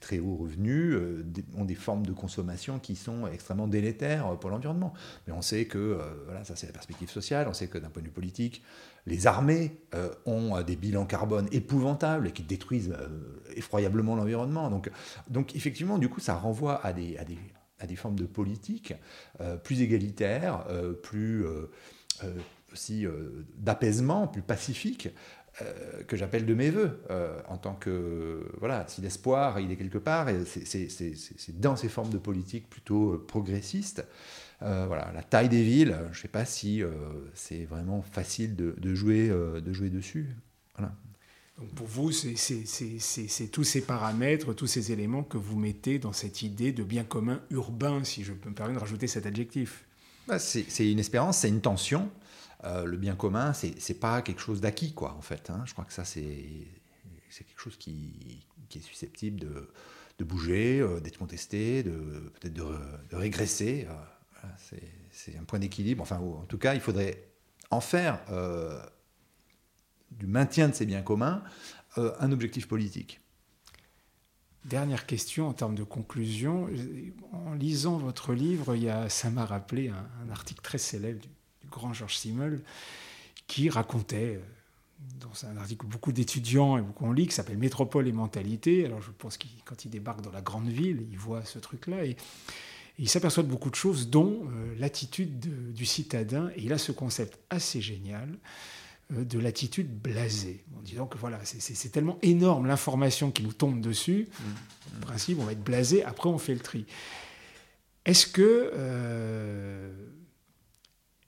très 0.00 0.18
hauts 0.18 0.34
revenus 0.34 0.94
euh, 0.94 1.24
ont 1.56 1.64
des 1.64 1.76
formes 1.76 2.04
de 2.04 2.12
consommation 2.12 2.80
qui 2.80 2.96
sont 2.96 3.28
extrêmement 3.28 3.68
délétères 3.68 4.26
euh, 4.26 4.34
pour 4.34 4.50
l'environnement. 4.50 4.92
Mais 5.26 5.32
on 5.32 5.42
sait 5.42 5.66
que, 5.66 5.78
euh, 5.78 5.98
voilà, 6.24 6.44
ça 6.44 6.56
c'est 6.56 6.66
la 6.66 6.72
perspective 6.72 7.08
sociale, 7.08 7.46
on 7.48 7.52
sait 7.52 7.68
que 7.68 7.78
d'un 7.78 7.88
point 7.88 8.02
de 8.02 8.08
vue 8.08 8.12
politique, 8.12 8.64
les 9.06 9.28
armées 9.28 9.80
ont 10.24 10.60
des 10.62 10.74
bilans 10.74 11.06
carbone 11.06 11.48
épouvantables 11.52 12.26
et 12.26 12.32
qui 12.32 12.42
détruisent 12.42 12.92
effroyablement 13.54 14.16
l'environnement. 14.16 14.68
Donc, 14.68 14.90
donc 15.30 15.54
effectivement, 15.54 15.98
du 15.98 16.08
coup, 16.08 16.18
ça 16.18 16.34
renvoie 16.34 16.84
à 16.84 16.92
des, 16.92 17.16
à 17.16 17.24
des, 17.24 17.38
à 17.78 17.86
des 17.86 17.94
formes 17.94 18.16
de 18.16 18.26
politique 18.26 18.94
plus 19.62 19.80
égalitaires, 19.80 20.66
plus 21.04 21.46
aussi 22.72 23.06
d'apaisement, 23.58 24.26
plus 24.26 24.42
pacifiques, 24.42 25.08
euh, 25.62 26.02
que 26.06 26.18
j'appelle 26.18 26.44
de 26.44 26.52
mes 26.52 26.70
voeux, 26.70 27.00
euh, 27.08 27.40
en 27.48 27.56
tant 27.56 27.74
que, 27.74 28.46
voilà, 28.58 28.84
si 28.88 29.00
l'espoir, 29.00 29.58
il 29.58 29.70
est 29.70 29.76
quelque 29.76 29.96
part, 29.96 30.28
et 30.28 30.44
c'est 30.44 31.60
dans 31.60 31.76
ces 31.76 31.88
formes 31.88 32.10
de 32.10 32.18
politique 32.18 32.68
plutôt 32.68 33.12
euh, 33.12 33.24
progressistes. 33.26 34.06
voilà, 34.60 35.10
la 35.14 35.22
taille 35.22 35.48
des 35.48 35.62
villes, 35.62 35.96
je 36.12 36.18
ne 36.18 36.22
sais 36.22 36.28
pas 36.28 36.44
si 36.44 36.82
c'est 37.32 37.64
vraiment 37.64 38.02
facile 38.02 38.54
de, 38.54 38.74
de 38.76 38.94
jouer, 38.94 39.28
de 39.28 39.72
jouer 39.72 39.88
dessus. 39.88 40.28
Voilà. 40.76 40.94
Donc 41.58 41.70
pour 41.70 41.86
vous, 41.86 42.12
c'est 42.12 43.50
tous 43.50 43.64
ces 43.64 43.80
paramètres, 43.80 44.52
tous 44.52 44.66
ces 44.66 44.92
éléments 44.92 45.22
que 45.22 45.38
vous 45.38 45.58
mettez 45.58 45.98
dans 45.98 46.12
cette 46.12 46.42
idée 46.42 46.72
de 46.72 46.84
bien 46.84 47.04
commun 47.04 47.40
urbain, 47.50 48.04
si 48.04 48.24
je 48.24 48.34
peux 48.34 48.50
me 48.50 48.54
permettre 48.54 48.80
de 48.80 48.84
rajouter 48.84 49.06
cet 49.06 49.24
adjectif? 49.24 49.86
Bah, 50.28 50.38
c'est 50.38 50.90
une 50.90 50.98
espérance, 50.98 51.38
c'est 51.38 51.48
une 51.48 51.62
tension. 51.62 52.10
Euh, 52.64 52.84
le 52.84 52.96
bien 52.96 53.14
commun, 53.14 53.52
c'est 53.52 54.00
pas 54.00 54.22
quelque 54.22 54.40
chose 54.40 54.60
d'acquis, 54.60 54.92
quoi, 54.92 55.14
en 55.14 55.20
fait. 55.20 55.50
Hein. 55.50 55.62
Je 55.66 55.72
crois 55.72 55.84
que 55.84 55.92
ça, 55.92 56.04
c'est 56.04 56.66
quelque 57.30 57.60
chose 57.60 57.76
qui, 57.76 58.46
est 58.74 58.80
susceptible 58.80 59.40
de, 59.40 60.24
bouger, 60.24 60.80
euh, 60.80 61.00
d'être 61.00 61.18
contesté, 61.18 61.82
de 61.82 62.32
peut-être 62.40 62.54
de, 62.54 63.16
régresser. 63.16 63.86
Euh, 63.88 64.48
c'est 65.10 65.36
un 65.38 65.44
point 65.44 65.58
d'équilibre. 65.58 66.02
Enfin, 66.02 66.18
en 66.18 66.44
tout 66.44 66.58
cas, 66.58 66.74
il 66.74 66.80
faudrait 66.80 67.28
en 67.70 67.80
faire 67.80 68.20
du 70.12 70.26
maintien 70.26 70.68
de 70.68 70.74
ces 70.74 70.86
biens 70.86 71.02
communs 71.02 71.42
un 71.96 72.30
objectif 72.30 72.68
politique. 72.68 73.20
Dernière 74.66 75.06
question 75.06 75.48
en 75.48 75.52
termes 75.52 75.74
de 75.74 75.84
conclusion. 75.84 76.68
En 77.32 77.54
lisant 77.54 77.98
votre 77.98 78.34
livre, 78.34 78.76
il 78.76 78.84
y 78.84 78.90
a, 78.90 79.08
ça 79.08 79.30
m'a 79.30 79.44
rappelé 79.44 79.88
un, 79.88 80.08
un, 80.24 80.30
article 80.30 80.60
très 80.60 80.78
célèbre 80.78 81.20
du 81.20 81.28
grand 81.76 81.92
Georges 81.92 82.16
Simmel, 82.16 82.60
qui 83.46 83.68
racontait, 83.68 84.36
euh, 84.36 84.40
dans 85.20 85.46
un 85.46 85.56
article 85.58 85.86
que 85.86 85.92
beaucoup 85.92 86.10
d'étudiants 86.10 86.78
et 86.78 86.82
beaucoup 86.82 87.04
ont 87.04 87.12
lu, 87.12 87.26
qui 87.26 87.34
s'appelle 87.34 87.58
Métropole 87.58 88.08
et 88.08 88.12
mentalité. 88.12 88.86
Alors 88.86 89.02
je 89.02 89.10
pense 89.10 89.36
qu'il, 89.36 89.50
quand 89.64 89.84
il 89.84 89.90
débarque 89.90 90.22
dans 90.22 90.32
la 90.32 90.40
grande 90.40 90.68
ville, 90.68 91.06
il 91.10 91.18
voit 91.18 91.44
ce 91.44 91.58
truc-là 91.58 92.04
et, 92.04 92.16
il 92.98 93.10
s'aperçoit 93.10 93.42
de 93.42 93.48
beaucoup 93.48 93.68
de 93.68 93.74
choses, 93.74 94.08
dont 94.08 94.46
euh, 94.46 94.74
l'attitude 94.78 95.38
du 95.74 95.84
citadin. 95.84 96.48
Et 96.56 96.62
il 96.62 96.72
a 96.72 96.78
ce 96.78 96.92
concept 96.92 97.38
assez 97.50 97.82
génial 97.82 98.26
euh, 99.12 99.22
de 99.22 99.38
l'attitude 99.38 99.94
blasée. 100.00 100.64
En 100.78 100.80
disant 100.80 101.04
que 101.04 101.18
voilà, 101.18 101.38
c'est, 101.44 101.90
tellement 101.90 102.18
énorme 102.22 102.66
l'information 102.66 103.30
qui 103.30 103.42
nous 103.42 103.52
tombe 103.52 103.82
dessus. 103.82 104.26
Mmh. 104.30 104.96
En 104.96 105.00
principe, 105.00 105.38
on 105.38 105.44
va 105.44 105.52
être 105.52 105.62
blasé, 105.62 106.04
après 106.04 106.30
on 106.30 106.38
fait 106.38 106.54
le 106.54 106.60
tri. 106.60 106.86
Est-ce 108.06 108.26
que 108.26 108.72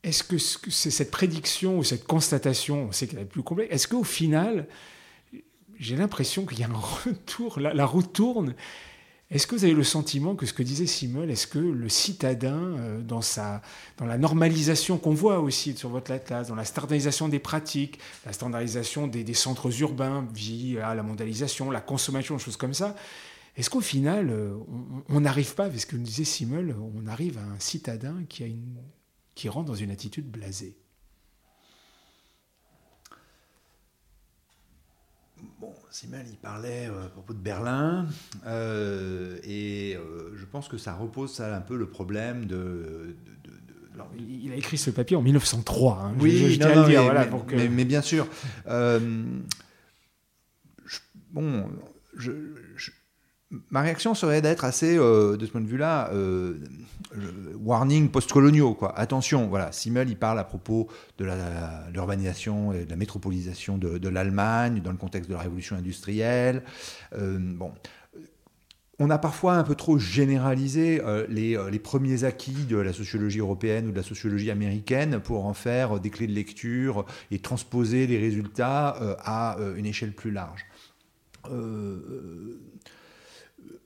est-ce 0.03 0.22
que 0.22 0.38
c'est 0.38 0.90
cette 0.90 1.11
prédiction 1.11 1.78
ou 1.78 1.84
cette 1.84 2.07
constatation, 2.07 2.84
on 2.88 2.92
sait 2.92 3.07
qu'elle 3.07 3.20
est 3.20 3.24
plus 3.24 3.42
complexe, 3.42 3.72
est-ce 3.74 3.88
qu'au 3.88 4.05
final, 4.05 4.66
j'ai 5.78 5.96
l'impression 5.96 6.46
qu'il 6.46 6.61
y 6.61 6.64
a 6.64 6.68
un 6.68 6.72
retour, 7.05 7.59
la, 7.61 7.86
route 7.86 8.12
tourne. 8.12 8.55
Est-ce 9.30 9.46
que 9.46 9.55
vous 9.55 9.64
avez 9.64 9.74
le 9.74 9.84
sentiment 9.84 10.34
que 10.36 10.46
ce 10.46 10.55
que 10.55 10.62
disait 10.62 10.86
Simon, 10.86 11.28
est-ce 11.28 11.46
que 11.46 11.59
le 11.59 11.88
citadin, 11.88 12.76
euh, 12.78 13.03
dans, 13.03 13.20
la 14.01 14.18
normalisation 14.18 14.96
qu'on 14.96 15.12
voit 15.12 15.40
aussi 15.40 15.76
sur 15.76 15.90
votre 15.90 16.12
atlas, 16.12 16.49
dans 16.49 16.55
la 16.55 16.64
standardisation 16.64 17.28
des 17.28 17.38
pratiques, 17.38 17.99
la 18.24 18.32
standardisation 18.32 19.07
des, 19.07 19.34
centres 19.34 19.80
urbains 19.80 20.26
via 20.32 20.94
la 20.94 21.03
mondialisation, 21.03 21.70
la 21.70 21.82
consommation, 21.82 22.36
des 22.36 22.42
choses 22.42 22.57
comme 22.57 22.74
ça, 22.74 22.96
est-ce 23.57 23.68
qu'au 23.68 23.80
final, 23.80 24.30
euh, 24.30 24.57
on 25.09 25.20
n'arrive 25.20 25.55
pas, 25.55 25.68
parce 25.68 25.84
que 25.84 25.96
disait 25.96 26.24
Simon, 26.24 26.64
on 26.96 27.07
arrive 27.07 27.36
à 27.38 27.42
un 27.42 27.59
citadin 27.59 28.22
qui 28.28 28.44
a 28.44 28.46
une 28.46 28.78
qui 29.39 29.49
rentre 29.49 29.66
dans 29.66 29.74
une 29.76 29.93
attitude 29.93 30.28
blasée. 30.28 30.76
Bon, 35.61 35.72
Simmel, 35.93 36.26
il 36.28 36.36
parlait 36.36 36.89
euh, 36.89 37.05
à 37.05 37.09
propos 37.09 37.34
de 37.34 37.39
Berlin, 37.39 38.09
euh, 38.47 39.39
et 39.45 39.95
euh, 39.95 40.36
je 40.36 40.45
pense 40.45 40.66
que 40.66 40.76
ça 40.76 40.93
repose 40.97 41.32
ça, 41.32 41.55
un 41.57 41.61
peu 41.61 41.76
le 41.76 41.89
problème 41.89 42.47
de... 42.47 43.14
il 44.18 44.51
a 44.51 44.57
écrit 44.57 44.76
ce 44.76 44.91
papier 44.91 45.16
en 45.16 45.22
1903. 45.22 46.01
Hein. 46.03 46.14
oui, 46.18 46.55
je, 46.55 46.61
non, 46.61 46.89
dire, 46.89 47.03
mais, 47.53 47.68
mais, 47.68 47.84
bien 47.84 48.03
sûr. 48.03 48.26
bon, 51.30 51.70
je, 52.16 52.32
ma 53.70 53.82
réaction 53.82 54.16
serait 54.16 54.43
d'être 54.43 54.64
assez, 54.64 54.97
de 54.97 55.39
ce 55.41 55.51
point 55.53 55.61
de 55.61 55.68
vue-là, 55.68 56.11
warning 57.54 58.11
post-coloniaux. 58.11 58.74
Quoi. 58.74 58.96
Attention, 58.98 59.48
voilà, 59.48 59.72
Simmel, 59.72 60.09
il 60.09 60.16
parle 60.16 60.38
à 60.38 60.44
propos 60.44 60.88
de 61.18 61.26
l'urbanisation 61.92 62.72
et 62.72 62.84
de 62.84 62.90
la 62.90 62.96
métropolisation 62.96 63.78
de, 63.78 64.09
l'Allemagne 64.09 64.80
dans 64.80 64.90
le 64.90 64.96
contexte 64.96 65.28
de 65.28 65.34
la 65.34 65.40
révolution 65.40 65.76
industrielle. 65.76 66.62
Euh, 67.14 67.38
bon. 67.38 67.72
on 68.98 69.11
a 69.11 69.18
parfois 69.18 69.54
un 69.54 69.64
peu 69.64 69.74
trop 69.74 69.98
généralisé 69.98 71.02
les, 71.28 71.78
premiers 71.78 72.24
acquis 72.24 72.64
de 72.64 72.76
la 72.76 72.92
sociologie 72.92 73.40
européenne 73.40 73.88
ou 73.88 73.90
de 73.90 73.96
la 73.96 74.02
sociologie 74.02 74.50
américaine 74.50 75.20
pour 75.20 75.46
en 75.46 75.54
faire 75.54 76.00
des 76.00 76.11
clés 76.11 76.26
de 76.26 76.32
lecture 76.32 77.04
et 77.30 77.38
transposer 77.38 78.06
les 78.06 78.18
résultats 78.18 78.88
à 79.24 79.59
une 79.76 79.86
échelle 79.86 80.12
plus 80.12 80.30
large. 80.30 80.66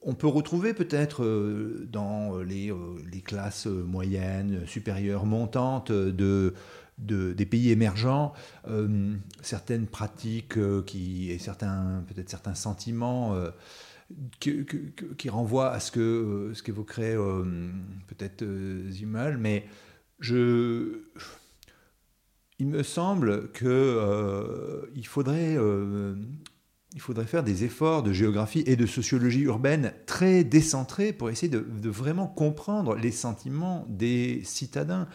On 0.02 0.14
peut 0.14 0.26
retrouver 0.26 0.74
peut-être 0.74 1.24
euh, 1.24 1.86
dans 1.90 2.36
euh, 2.36 2.42
les, 2.42 3.20
classes 3.20 3.66
moyennes, 3.66 4.66
supérieures, 4.66 5.26
montantes 5.26 5.92
de, 5.92 6.54
des 6.98 7.46
pays 7.46 7.70
émergents 7.70 8.32
euh, 8.68 9.14
certaines 9.42 9.86
pratiques 9.86 10.58
qui, 10.84 11.30
et 11.30 11.38
certains, 11.38 12.04
peut-être 12.08 12.30
certains 12.30 12.54
sentiments 12.54 13.36
qui, 14.40 15.28
renvoient 15.28 15.70
à 15.70 15.80
ce 15.80 15.90
que 15.90 16.50
ce 16.54 16.62
qu'évoquerait 16.62 17.16
peut-être 18.08 18.44
Zimmel, 18.90 19.38
mais 19.38 19.66
il 22.58 22.66
me 22.66 22.82
semble 22.82 23.50
qu'il 23.52 25.06
faudrait 25.06 25.56
il 26.94 27.00
faudrait 27.00 27.26
faire 27.26 27.42
des 27.42 27.64
efforts 27.64 28.02
de 28.02 28.12
géographie 28.12 28.62
et 28.66 28.76
de 28.76 28.86
sociologie 28.86 29.42
urbaine 29.42 29.92
très 30.06 30.44
décentrés 30.44 31.12
pour 31.12 31.30
essayer 31.30 31.48
de, 31.48 31.88
vraiment 31.88 32.26
comprendre 32.26 32.96
les 32.96 33.10
sentiments 33.10 33.86
des 33.88 34.42
citadins 34.44 35.08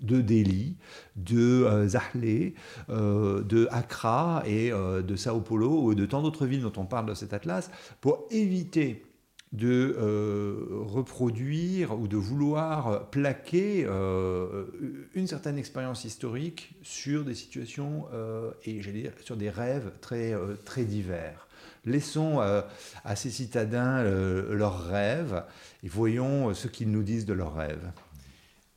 de 0.00 0.20
Delhi, 0.20 0.76
de 1.16 1.64
euh, 1.64 1.88
Zahle, 1.88 2.52
euh, 2.88 3.42
de 3.42 3.66
Accra 3.72 4.44
et 4.46 4.70
euh, 4.70 5.02
de 5.02 5.16
Sao 5.16 5.40
Paulo 5.40 5.82
ou 5.82 5.94
de 5.94 6.06
tant 6.06 6.22
d'autres 6.22 6.46
villes 6.46 6.62
dont 6.62 6.72
on 6.76 6.86
parle 6.86 7.06
dans 7.06 7.16
cet 7.16 7.32
atlas, 7.32 7.70
pour 8.00 8.26
éviter 8.30 9.04
de 9.52 9.96
euh, 9.98 10.66
reproduire 10.70 11.98
ou 11.98 12.06
de 12.06 12.16
vouloir 12.16 13.08
plaquer 13.10 13.84
euh, 13.86 14.66
une 15.14 15.26
certaine 15.26 15.58
expérience 15.58 16.04
historique 16.04 16.74
sur 16.82 17.24
des 17.24 17.34
situations 17.34 18.06
euh, 18.12 18.50
et 18.64 18.82
j'allais 18.82 19.02
dire 19.02 19.12
sur 19.24 19.36
des 19.36 19.48
rêves 19.48 19.90
très, 20.00 20.34
très 20.64 20.84
divers. 20.84 21.46
Laissons 21.86 22.40
à 22.40 23.16
ces 23.16 23.30
citadins 23.30 24.02
leurs 24.02 24.88
rêves 24.88 25.42
et 25.82 25.88
voyons 25.88 26.52
ce 26.52 26.68
qu'ils 26.68 26.90
nous 26.90 27.02
disent 27.02 27.24
de 27.24 27.32
leurs 27.32 27.54
rêves. 27.54 27.90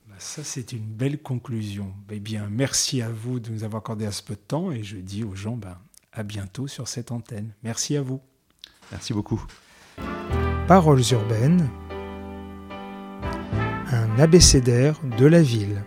Bah, 0.08 0.16
ça, 0.18 0.44
c'est 0.44 0.72
une 0.72 0.86
belle 0.86 1.22
conclusion. 1.22 1.94
Eh 2.10 2.20
bien, 2.20 2.48
merci 2.50 3.02
à 3.02 3.10
vous 3.10 3.42
de 3.42 3.50
nous 3.50 3.64
avoir 3.66 3.82
accordé 3.82 4.06
un 4.06 4.12
peu 4.26 4.36
de 4.36 4.40
temps 4.40 4.72
et 4.72 4.84
je 4.84 4.98
dis 4.98 5.26
aux 5.26 5.36
gens 5.36 5.58
ben, 5.58 5.78
à 6.14 6.24
bientôt 6.24 6.68
sur 6.68 6.88
cette 6.88 7.12
antenne. 7.12 7.54
Merci 7.64 7.98
à 7.98 8.02
vous. 8.02 8.22
Merci 8.92 9.14
beaucoup. 9.14 9.46
Paroles 10.68 11.12
urbaines, 11.12 11.70
un 13.92 14.20
abécédaire 14.20 14.96
de 15.18 15.26
la 15.26 15.42
ville. 15.42 15.84